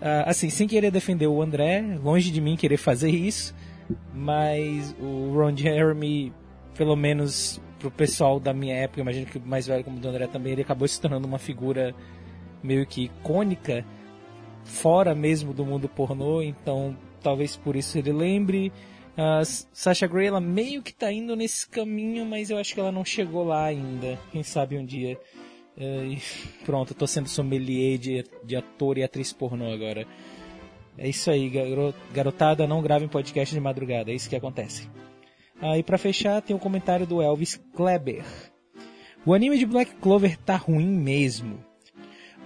[0.00, 3.54] Ah, assim, sem querer defender o André, longe de mim querer fazer isso,
[4.14, 6.32] mas o Ron Jeremy,
[6.74, 10.26] pelo menos pro pessoal da minha época, imagino que mais velho como o do André
[10.26, 11.94] também, ele acabou se tornando uma figura
[12.62, 13.84] meio que icônica,
[14.64, 18.72] fora mesmo do mundo pornô, então talvez por isso ele lembre.
[19.16, 22.92] A Sasha Grey, ela meio que tá indo nesse caminho, mas eu acho que ela
[22.92, 24.18] não chegou lá ainda.
[24.30, 25.18] Quem sabe um dia.
[25.76, 26.18] É, e
[26.64, 30.06] pronto, eu tô sendo sommelier de, de ator e atriz pornô agora.
[30.98, 34.88] É isso aí, garo- garotada, não gravem podcast de madrugada, é isso que acontece.
[35.60, 38.24] Ah, pra fechar, tem o comentário do Elvis Kleber.
[39.24, 41.62] O anime de Black Clover tá ruim mesmo.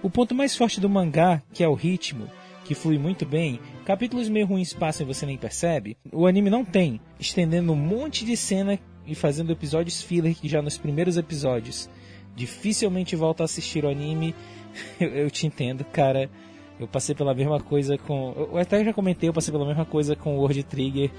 [0.03, 2.29] O ponto mais forte do mangá, que é o ritmo,
[2.65, 6.65] que flui muito bem, capítulos meio ruins passam e você nem percebe, o anime não
[6.65, 11.89] tem, estendendo um monte de cena e fazendo episódios filler que já nos primeiros episódios.
[12.35, 14.35] Dificilmente volto a assistir o anime.
[14.99, 16.29] Eu, eu te entendo, cara.
[16.77, 18.33] Eu passei pela mesma coisa com.
[18.35, 21.11] Eu até já comentei, eu passei pela mesma coisa com o World Trigger.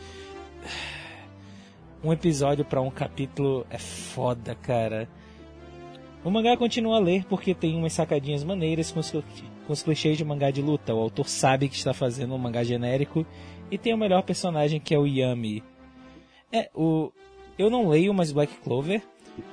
[2.04, 5.08] Um episódio pra um capítulo é foda, cara.
[6.22, 10.18] O mangá continua a ler porque tem umas sacadinhas maneiras com os, com os clichês
[10.18, 10.94] de mangá de luta.
[10.94, 13.26] O autor sabe que está fazendo um mangá genérico
[13.70, 15.64] e tem o melhor personagem que é o Yami.
[16.52, 17.10] É, o
[17.58, 19.02] eu não leio mais Black Clover,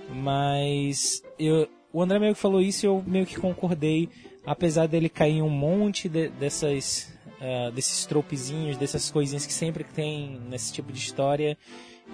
[0.09, 4.09] mas eu, o André meio que falou isso e eu meio que concordei,
[4.45, 9.83] apesar dele cair em um monte de- dessas ah, desses tropezinhos, dessas coisinhas que sempre
[9.83, 11.57] tem nesse tipo de história,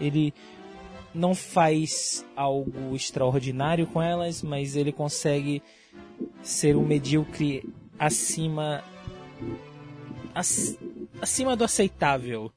[0.01, 0.33] ele
[1.13, 5.61] não faz algo extraordinário com elas, mas ele consegue
[6.41, 7.63] ser um medíocre
[7.97, 8.83] acima
[10.33, 10.77] ac-
[11.21, 12.51] acima do aceitável.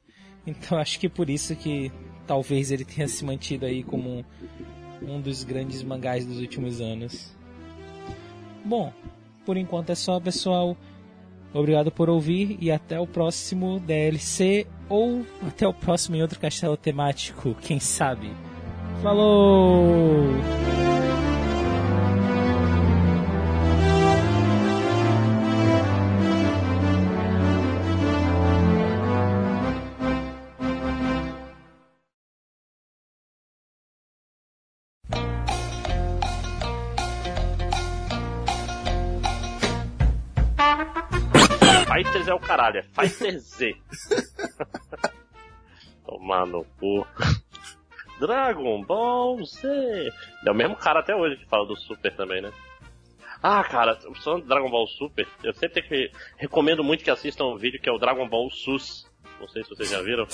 [0.47, 1.93] Então acho que por isso que
[2.27, 4.25] talvez ele tenha se mantido aí como
[5.09, 7.35] um, dos grandes mangás dos últimos anos.
[8.65, 8.93] Bom,
[9.45, 10.77] por enquanto é só, pessoal.
[11.55, 16.77] Obrigado por ouvir e até o próximo DLC ou até o próximo em outro castelo
[16.77, 18.31] temático, quem sabe.
[19.03, 20.25] Falou!
[42.63, 43.77] Caralho, é Fighter Z.
[46.07, 47.07] Tomar no cu.
[48.21, 50.13] Dragon Ball Z.
[50.47, 52.53] É o mesmo cara até hoje que fala do Super também, né?
[53.43, 57.81] Ah, cara, de Dragon Ball Super, eu sempre que recomendo muito que assistam um vídeo
[57.81, 59.11] que é o Dragon Ball SUS.
[59.43, 60.27] Não sei se vocês já viram.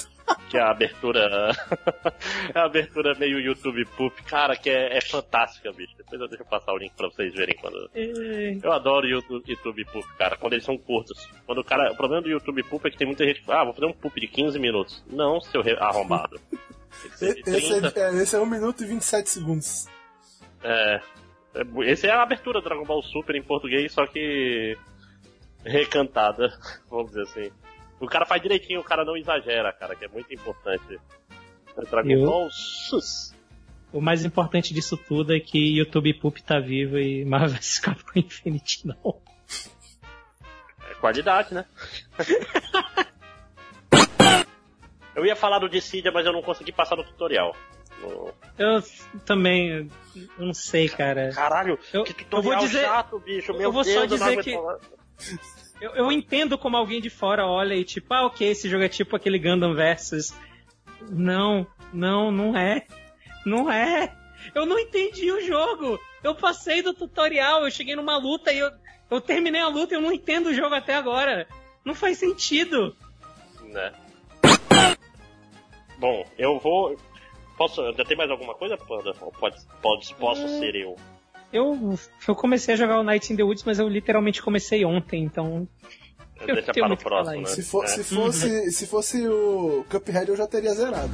[0.51, 1.51] Que é a abertura.
[2.55, 4.23] a abertura meio YouTube Poop.
[4.25, 5.95] Cara, que é, é fantástica, bicho.
[5.97, 7.91] Depois eu deixo passar o link pra vocês verem quando.
[7.95, 11.29] É, Eu adoro YouTube, YouTube Poop, cara, quando eles são curtos.
[11.47, 11.91] Quando o cara.
[11.91, 13.87] O problema do YouTube Poop é que tem muita gente que fala, ah, vou fazer
[13.87, 15.03] um poop de 15 minutos.
[15.09, 16.39] Não, seu re- arrombado.
[17.21, 18.01] Esse 30.
[18.01, 19.87] é, é, esse é 1 minuto e 27 segundos.
[20.63, 21.01] É,
[21.55, 24.77] é esse é a abertura do Dragon Ball Super em português, só que
[25.65, 26.49] recantada,
[26.91, 27.51] vamos dizer assim.
[28.01, 30.99] O cara faz direitinho, o cara não exagera, cara, que é muito importante.
[31.91, 33.35] Dragon Eu- Ball Sus.
[33.93, 38.19] O mais importante disso tudo é que YouTube Poop tá vivo e Marvel vs Capcom
[38.21, 39.21] Infinity não.
[40.91, 41.65] É qualidade, né?
[45.15, 47.55] eu ia falar do Dissidia, mas eu não consegui passar no tutorial.
[48.59, 48.83] Eu
[49.25, 51.31] também eu não sei, cara.
[51.33, 53.53] Caralho, Eu- que eu tutorial vou dizer- chato, bicho.
[53.53, 54.79] eu Meu vou só Deus, eu não dizer que- falar.
[55.81, 58.89] Eu, eu entendo como alguém de fora olha e tipo, ah, ok, esse jogo é
[58.89, 60.35] tipo aquele Gundam Versus.
[61.09, 62.87] Não, não, não é.
[63.47, 64.13] Não é.
[64.55, 65.99] Eu não entendi o jogo.
[66.23, 68.71] Eu passei do tutorial, eu cheguei numa luta e eu,
[69.11, 71.47] eu terminei a luta e eu não entendo o jogo até agora.
[71.85, 72.95] Não faz sentido.
[73.63, 73.93] né?
[75.99, 76.97] Bom, eu vou.
[77.57, 77.81] Posso.
[77.83, 79.13] Ainda tem mais alguma coisa, Panda?
[79.15, 80.59] Pode, pode, posso Hum.
[80.61, 80.97] ser eu?
[81.53, 85.23] Eu, eu comecei a jogar o Night in the Woods, mas eu literalmente comecei ontem,
[85.25, 85.67] então.
[86.47, 87.49] Eu Deixa tenho para o próximo, né?
[87.49, 87.89] Se, for, É.
[87.89, 91.11] se, fosse, se fosse o Cuphead, eu já teria zerado.